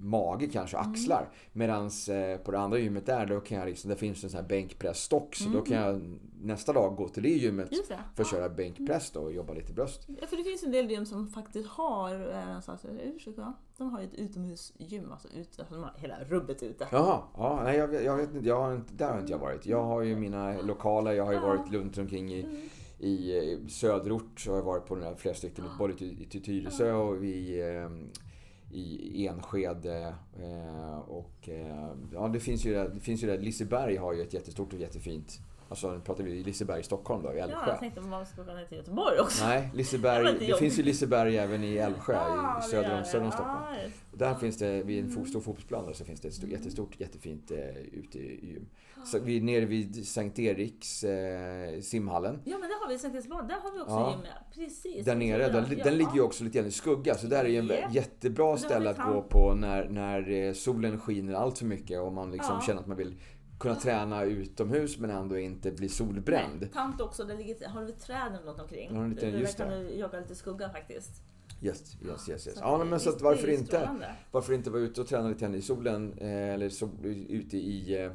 mage 0.00 0.46
kanske, 0.46 0.76
axlar. 0.76 1.28
Medans 1.52 2.08
eh, 2.08 2.38
på 2.38 2.50
det 2.50 2.58
andra 2.58 2.78
gymmet 2.78 3.06
där, 3.06 3.26
då 3.26 3.40
kan 3.40 3.58
jag 3.58 3.68
liksom, 3.68 3.88
där 3.88 3.96
finns 3.96 4.24
en 4.24 4.30
sån 4.30 4.40
här 4.40 4.48
bänkpressstock. 4.48 5.34
Så 5.34 5.48
då 5.48 5.60
kan 5.60 5.76
jag 5.76 6.18
nästa 6.42 6.72
dag 6.72 6.96
gå 6.96 7.08
till 7.08 7.22
det 7.22 7.28
gymmet 7.28 7.70
det. 7.70 7.98
för 8.14 8.22
att 8.22 8.30
köra 8.30 8.48
bänkpress 8.48 9.10
då 9.10 9.20
och 9.20 9.32
jobba 9.32 9.52
lite 9.52 9.72
bröst. 9.72 10.08
Ja, 10.20 10.26
för 10.26 10.36
det 10.36 10.44
finns 10.44 10.62
en 10.62 10.72
del 10.72 10.90
gym 10.90 11.06
som 11.06 11.28
faktiskt 11.28 11.68
har, 11.68 12.60
så 12.60 12.72
att, 12.72 12.84
ursäkta, 13.16 13.54
de 13.80 13.90
har 13.90 14.00
ju 14.00 14.06
ett 14.06 14.14
utomhusgym, 14.14 15.12
alltså, 15.12 15.28
ut, 15.28 15.58
alltså 15.58 15.74
de 15.74 15.82
har 15.82 15.94
hela 15.96 16.24
rubbet 16.24 16.62
ute. 16.62 16.86
Jaha, 16.90 17.22
ja, 17.36 17.60
nej, 17.64 17.78
jag, 17.78 18.04
jag 18.04 18.16
vet 18.16 18.34
inte, 18.34 18.48
jag 18.48 18.60
har 18.60 18.74
inte, 18.74 18.94
där 18.94 19.12
har 19.12 19.20
inte 19.20 19.32
jag 19.32 19.38
varit. 19.38 19.66
Jag 19.66 19.82
har 19.82 20.02
ju 20.02 20.16
mina 20.16 20.60
lokala, 20.60 21.14
jag 21.14 21.24
har 21.24 21.32
ju 21.32 21.38
varit 21.38 21.72
runt 21.72 21.98
omkring 21.98 22.32
i, 22.32 22.68
i 23.00 23.38
eh, 23.52 23.66
söderort 23.68 24.40
så 24.40 24.50
har 24.50 24.56
jag 24.56 24.64
varit 24.64 24.86
på 24.86 24.94
några 24.96 25.16
flera 25.16 25.34
stycken, 25.34 25.64
både 25.78 25.94
i, 26.04 26.16
i 26.30 26.40
Tyresö 26.40 26.92
och 26.92 27.24
i, 27.24 27.60
eh, 27.60 27.90
i 28.78 29.26
Enskede. 29.26 30.14
eh, 30.38 30.98
Och 30.98 31.48
eh, 31.48 31.92
ja, 32.12 32.28
det 32.28 32.40
finns 32.40 32.64
ju 32.64 32.72
det, 32.74 32.88
det 32.94 33.00
finns 33.00 33.22
ju 33.22 33.26
det, 33.26 33.38
Liseberg 33.38 33.96
har 33.96 34.12
ju 34.14 34.22
ett 34.22 34.34
jättestort 34.34 34.72
och 34.72 34.78
jättefint, 34.80 35.38
alltså 35.70 35.90
nu 35.92 36.00
pratar 36.00 36.24
vi 36.24 36.42
Liseberg 36.44 36.80
i 36.80 36.82
Stockholm 36.82 37.22
då, 37.22 37.32
i 37.32 37.38
Ja, 37.38 37.44
Älvsjö. 37.44 37.70
jag 37.70 37.78
tänkte 37.80 38.00
man 38.00 38.26
ska 38.26 38.42
åka 38.42 38.54
ner 38.54 38.64
till 38.64 38.76
Göteborg 38.78 39.18
också. 39.20 39.44
Nej, 39.46 39.68
Det 39.72 39.76
Liseberg, 39.78 40.24
det 40.24 40.30
jobbigt. 40.30 40.56
finns 40.56 40.78
ju 40.78 40.82
Liseberg 40.82 41.36
även 41.38 41.64
i 41.64 41.76
Älvsjö, 41.76 42.12
Ja, 42.12 42.58
i 42.58 42.60
det 42.62 42.68
söder 42.68 42.92
om, 42.94 42.98
det. 42.98 43.04
söder 43.04 43.24
om 43.24 43.32
Stockholm. 43.32 43.58
Ja, 43.70 43.82
just 43.84 43.96
Där 44.12 44.34
finns 44.34 44.58
det, 44.58 44.82
vid 44.82 45.04
en 45.04 45.10
fo- 45.10 45.24
stor 45.24 45.40
fotbollsplan 45.40 45.86
där, 45.86 45.92
så 45.92 46.04
finns 46.04 46.20
det 46.20 46.28
ett 46.28 46.34
stort, 46.34 46.50
jättestort, 46.50 47.00
jättefint 47.00 47.50
eh, 47.50 47.58
ute 47.92 48.18
i 48.18 48.46
gym. 48.52 48.68
Så 49.04 49.18
vi 49.18 49.36
är 49.36 49.40
nere 49.40 49.64
vid 49.64 50.08
Sankt 50.08 50.38
Eriks 50.38 51.04
eh, 51.04 51.80
simhallen. 51.80 52.40
Ja 52.44 52.58
men 52.58 52.68
där 52.68 52.80
har 52.84 52.88
vi 52.88 52.98
Sankt 52.98 53.14
Eriksborg, 53.14 53.48
där 53.48 53.54
har 53.54 53.72
vi 53.72 53.80
också 53.80 53.92
Ja. 53.94 54.10
gym. 54.10 54.20
ja. 54.24 54.46
Precis. 54.54 55.04
Där 55.04 55.14
nere, 55.14 55.48
den, 55.48 55.64
Ja. 55.78 55.84
den 55.84 55.96
ligger 55.96 56.14
ju 56.14 56.20
också 56.20 56.44
lite 56.44 56.58
grann 56.58 56.68
i 56.68 56.70
skugga 56.70 57.14
så 57.14 57.26
där 57.26 57.44
är 57.44 57.48
ju 57.48 57.56
en 57.58 57.66
Japp. 57.66 57.94
jättebra 57.94 58.56
ställe 58.56 58.90
att 58.90 58.98
gå 59.12 59.22
på 59.22 59.54
när, 59.54 59.88
när 59.88 60.30
eh, 60.30 60.52
solen 60.52 61.00
skiner 61.00 61.34
allt 61.34 61.58
för 61.58 61.66
mycket 61.66 62.00
och 62.00 62.12
man 62.12 62.30
liksom 62.32 62.54
Ja. 62.60 62.66
känner 62.66 62.80
att 62.80 62.86
man 62.86 62.96
vill 62.96 63.14
kunna 63.60 63.74
träna 63.74 64.24
utomhus 64.24 64.98
men 64.98 65.10
ändå 65.10 65.38
inte 65.38 65.70
bli 65.72 65.88
solbränd. 65.88 66.60
Nej, 66.60 66.70
tant 66.70 67.00
också, 67.00 67.24
där 67.24 67.36
ligger, 67.36 67.68
har 67.68 67.82
du 67.84 67.92
träden 67.92 68.38
runt 68.44 68.60
omkring? 68.60 68.90
Ja, 68.94 69.00
en 69.04 69.10
liten- 69.10 69.32
där 69.32 69.46
kan 69.52 69.68
det. 69.70 69.76
du 69.78 69.94
jaga 69.94 70.18
lite 70.20 70.34
skugga 70.34 70.68
faktiskt. 70.70 71.22
Yes, 71.62 71.96
yes, 72.02 72.28
yes. 72.28 72.46
yes. 72.46 72.54
Så 72.58 72.60
Ja, 72.64 72.78
det- 72.78 72.84
men 72.84 73.00
så 73.00 73.18
varför 73.20 73.46
det 73.46 73.54
inte? 73.54 73.88
Varför 74.30 74.52
inte 74.52 74.70
vara 74.70 74.82
ute 74.82 75.00
och 75.00 75.06
träna 75.06 75.28
lite 75.28 75.40
grann 75.40 75.54
i 75.54 75.62
solen 75.62 76.12
eh, 76.18 76.28
eller 76.54 76.68
så, 76.68 76.88
ute 77.02 77.56
i, 77.56 78.04
eh, 78.04 78.12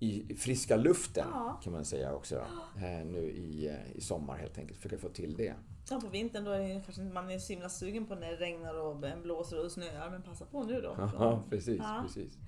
i 0.00 0.34
friska 0.34 0.76
luften 0.76 1.26
Ja. 1.32 1.60
kan 1.64 1.72
man 1.72 1.84
säga 1.84 2.14
också. 2.14 2.36
Eh, 2.76 3.06
nu 3.06 3.30
i, 3.30 3.68
eh, 3.68 3.96
i 3.96 4.00
sommar 4.00 4.36
helt 4.36 4.58
enkelt. 4.58 4.76
Försöka 4.80 4.98
få 4.98 5.08
till 5.08 5.36
det. 5.36 5.54
Ja, 5.90 6.00
på 6.00 6.08
vintern 6.08 6.44
då 6.44 6.50
är 6.50 6.58
det 6.60 6.80
kanske 6.84 7.02
man 7.02 7.30
är 7.30 7.38
så 7.38 7.52
himla 7.52 7.68
sugen 7.68 8.06
på 8.06 8.14
när 8.14 8.30
det 8.30 8.36
regnar 8.36 8.74
och 8.80 8.96
blåser 9.22 9.64
och 9.64 9.72
snöar, 9.72 10.10
men 10.10 10.22
passa 10.22 10.44
på 10.44 10.62
nu 10.64 10.80
då. 10.80 10.94
Ja, 11.18 11.42
precis, 11.50 11.78
Ja. 11.78 12.04
precis. 12.06 12.38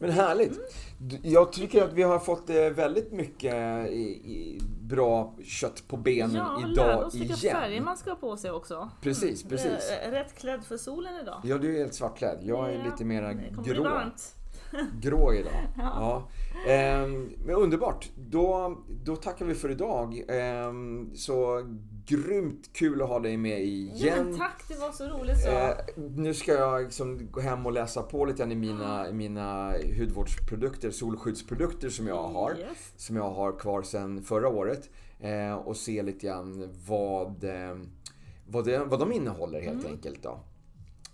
Men 0.00 0.10
härligt. 0.10 0.58
Jag 1.22 1.52
tycker 1.52 1.84
att 1.84 1.92
vi 1.92 2.02
har 2.02 2.18
fått 2.18 2.50
eh, 2.50 2.56
väldigt 2.56 3.12
mycket 3.12 3.54
i, 3.90 4.60
bra 4.82 5.34
kött 5.44 5.82
på 5.88 5.96
benen 5.96 6.34
Ja, 6.36 6.62
idag 6.72 7.06
oss 7.06 7.14
vilka 7.14 7.34
igen. 7.34 7.56
färger 7.56 7.80
man 7.80 7.96
ska 7.96 8.10
ha 8.10 8.16
på 8.16 8.36
sig 8.36 8.50
också. 8.50 8.88
Precis, 9.02 9.42
precis. 9.42 9.90
Eh, 10.06 10.10
Rätt 10.10 10.38
klädd 10.38 10.64
för 10.64 10.76
solen 10.76 11.12
idag. 11.22 11.40
Ja, 11.44 11.58
du 11.58 11.74
är 11.74 11.78
helt 11.78 11.94
svartklädd. 11.94 12.38
Jag 12.42 12.70
är 12.70 12.78
Ja, 12.78 12.84
lite 12.84 13.04
mera 13.04 13.32
grå. 13.64 13.82
varmt. 13.82 14.34
Grå 15.00 15.34
idag. 15.34 15.52
Ja. 15.76 16.28
Ehm, 16.68 17.32
men 17.46 17.54
underbart. 17.54 18.08
Då, 18.16 18.78
då 19.04 19.16
tackar 19.16 19.44
vi 19.44 19.54
för 19.54 19.70
idag. 19.70 20.22
Ehm, 20.28 21.10
så 21.14 21.62
grymt 22.08 22.70
kul 22.72 23.02
att 23.02 23.08
ha 23.08 23.18
dig 23.18 23.36
med 23.36 23.60
Ja, 23.60 23.64
igen. 23.64 24.26
men 24.28 24.38
tack, 24.38 24.64
det 24.68 24.74
var 24.80 24.92
så 24.92 25.04
roligt 25.08 25.40
så. 25.42 25.48
Eh, 25.48 25.70
nu 26.16 26.34
ska 26.34 26.52
jag 26.52 26.82
liksom 26.82 27.30
gå 27.30 27.40
hem 27.40 27.66
och 27.66 27.72
läsa 27.72 28.02
på 28.02 28.24
lite 28.24 28.38
grann 28.38 28.52
i 28.52 28.54
mina, 28.54 29.12
mina 29.12 29.72
hudvårdsprodukter, 29.98 30.90
solskyddsprodukter 30.90 31.88
som 31.88 32.06
jag 32.06 32.22
har. 32.28 32.50
Yes. 32.58 32.92
Som 32.96 33.16
jag 33.16 33.30
har 33.30 33.58
kvar 33.58 33.82
sedan 33.82 34.22
förra 34.22 34.48
året. 34.48 34.90
Eh, 35.20 35.54
och 35.54 35.76
se 35.76 36.02
lite 36.02 36.26
grann 36.26 36.74
vad, 36.86 37.44
eh, 37.44 37.76
vad, 38.48 38.64
det, 38.64 38.84
vad 38.84 39.00
de 39.00 39.12
innehåller 39.12 39.60
helt 39.60 39.80
Mm. 39.80 39.92
enkelt. 39.92 40.22
Då. 40.22 40.40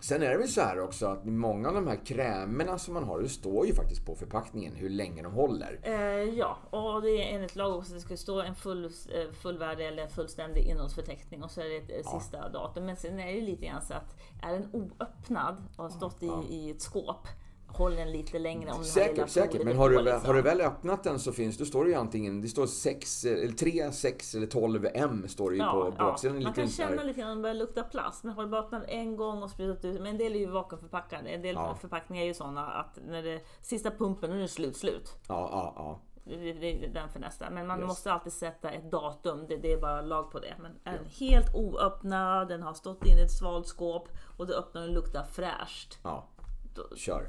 Sen 0.05 0.23
är 0.23 0.31
det 0.31 0.37
väl 0.37 0.49
så 0.49 0.61
här 0.61 0.81
också 0.81 1.07
att 1.07 1.25
många 1.25 1.69
av 1.69 1.75
de 1.75 1.87
här 1.87 2.07
krämerna 2.07 2.79
som 2.79 2.95
man 2.95 3.05
har, 3.05 3.21
det 3.21 3.29
står 3.29 3.67
ju 3.67 3.75
faktiskt 3.75 4.07
på 4.07 4.15
förpackningen 4.15 4.75
hur 4.75 4.91
länge 4.91 5.23
de 5.23 5.33
håller. 5.33 5.81
Eh, 5.83 5.95
ja, 6.39 6.59
och 6.71 7.03
det 7.03 7.11
är 7.11 7.35
enligt 7.35 7.57
lag 7.57 7.77
också 7.77 7.93
att 7.93 7.99
det 7.99 8.01
ska 8.01 8.17
stå 8.17 8.41
en 8.41 8.55
full, 8.55 8.85
eh, 8.85 9.33
fullvärdig 9.33 9.87
eller 9.87 10.07
fullständig 10.07 10.63
innehållsförteckning 10.63 11.43
och 11.43 11.51
så 11.51 11.61
är 11.61 11.65
det 11.65 11.77
ett 11.77 12.07
eh, 12.07 12.19
sista 12.19 12.49
datum. 12.49 12.87
Men 12.87 12.97
sen 12.97 13.19
är 13.19 13.27
det 13.27 13.33
ju 13.33 13.41
lite 13.41 13.67
grann 13.67 13.83
så 13.83 13.95
att 13.95 14.17
är 14.43 14.53
den 14.53 14.69
oöppnad 14.73 15.57
och 15.77 15.85
har 15.85 15.91
stått 15.91 16.23
i, 16.23 16.55
i 16.55 16.71
ett 16.71 16.83
skåp, 16.83 17.29
håller 17.75 17.97
den 17.97 18.13
lite 18.13 18.39
längre 18.39 18.73
om 18.73 18.85
Säkert, 18.85 19.29
säkert. 19.31 19.65
Men 19.65 19.77
på, 19.77 19.83
har 19.83 19.91
du, 19.91 19.97
väl- 19.97 20.05
liksom. 20.05 20.27
har 20.27 20.35
du 20.35 20.43
väl 20.43 20.61
öppnat 20.61 21.05
den 21.05 21.19
så 21.19 21.33
finns 21.33 21.59
det 21.59 21.67
står 21.67 21.85
det 21.85 21.91
ju 21.91 21.97
antingen, 21.97 22.41
det 22.41 22.49
står 22.49 22.67
6, 22.67 23.25
eller 23.25 23.53
3, 23.53 23.93
6 23.93 24.35
eller 24.35 24.47
12 24.47 24.87
M 24.95 25.25
står 25.29 25.51
det 25.51 25.57
ju 25.57 25.63
på 25.63 25.95
baksidan. 25.99 26.37
en 26.37 26.43
Man 26.43 26.53
kan 26.53 26.69
känna 26.69 27.03
lite 27.03 27.21
grann 27.21 27.43
börjar 27.43 27.55
lukta 27.55 27.83
plast. 27.83 28.25
Men 28.25 28.35
har 28.35 28.43
du 28.43 28.49
bara 28.51 28.61
öppnat 28.61 28.83
en 28.89 29.17
gång 29.17 29.43
och 29.43 29.51
sprutat 29.51 29.85
ut. 29.85 30.01
Men 30.01 30.07
en 30.07 30.19
del 30.19 30.35
är 30.35 30.39
ju 30.39 30.47
vakuumförpackade. 30.51 31.29
En 31.29 31.43
del 31.43 31.55
Ja. 31.55 31.75
förpackningar 31.81 32.23
är 32.23 32.27
ju 32.27 32.35
sådana 32.35 32.67
att 32.67 32.99
när 33.09 33.23
det 33.23 33.41
sista 33.61 33.91
pumpen, 33.91 34.31
nu 34.31 34.37
är 34.37 34.43
det 34.43 34.49
slut, 34.49 34.77
slut. 34.77 35.15
Ja, 35.29 35.49
ja, 35.53 35.73
ja. 35.77 36.01
Det 36.27 36.51
är 36.85 36.89
den 36.95 37.09
för 37.09 37.21
nästa. 37.21 37.51
Men 37.51 37.67
man 37.67 37.79
Yes. 37.79 37.89
måste 37.89 38.13
alltid 38.13 38.33
sätta 38.33 38.71
ett 38.71 38.91
datum. 38.91 39.47
Det, 39.49 39.57
det 39.57 39.73
är 39.73 39.81
bara 39.81 40.01
lag 40.01 40.31
på 40.31 40.39
det. 40.39 40.55
Men 40.61 40.73
är 40.85 40.93
den 40.93 41.07
helt 41.19 41.55
oöppnad, 41.55 42.49
den 42.49 42.63
har 42.63 42.75
stått 42.75 43.07
inne 43.07 43.21
i 43.21 43.25
ett 43.25 43.33
svalt 43.39 43.67
skåp 43.67 44.09
och 44.37 44.47
det 44.47 44.55
öppnar 44.55 44.83
och 44.83 44.89
luktar 44.95 45.25
fräscht. 45.25 45.99
ja. 46.03 46.29
Då, 46.75 46.97
Kör. 46.97 47.29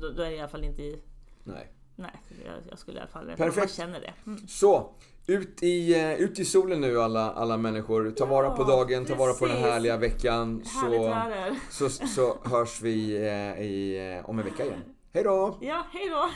Då, 0.00 0.08
då 0.10 0.22
är 0.22 0.30
det 0.30 0.36
i 0.36 0.38
alla 0.38 0.48
fall 0.48 0.64
inte 0.64 0.82
i... 0.82 1.02
Nej. 1.44 1.72
Nej, 1.96 2.10
jag, 2.44 2.54
jag 2.70 2.78
skulle 2.78 2.98
i 2.98 3.00
alla 3.00 3.10
fall... 3.10 3.26
Perfekt. 3.36 3.56
Man 3.56 3.68
känner 3.68 4.00
det. 4.00 4.12
Mm. 4.26 4.48
Så, 4.48 4.90
ut 5.26 5.62
i, 5.62 5.94
eh, 6.00 6.14
ut 6.14 6.38
i 6.38 6.44
solen 6.44 6.80
nu 6.80 7.00
alla, 7.00 7.32
alla 7.32 7.56
människor. 7.56 8.10
Ta 8.10 8.26
vara 8.26 8.50
på 8.50 8.62
Ja, 8.62 8.66
dagen, 8.66 9.04
ta 9.04 9.14
vara 9.14 9.32
på 9.32 9.46
den 9.46 9.56
härliga 9.56 9.96
veckan. 9.96 10.62
Härligt 10.82 11.62
Så, 11.70 11.88
så, 11.90 12.06
så 12.06 12.38
hörs 12.44 12.80
vi 12.82 13.16
eh, 13.16 13.62
i, 13.64 14.14
eh, 14.18 14.30
om 14.30 14.38
en 14.38 14.44
vecka 14.44 14.64
igen. 14.64 14.82
Hej 15.12 15.24
då! 15.24 15.58
Ja, 15.60 15.86
hej 15.92 16.08
då! 16.08 16.30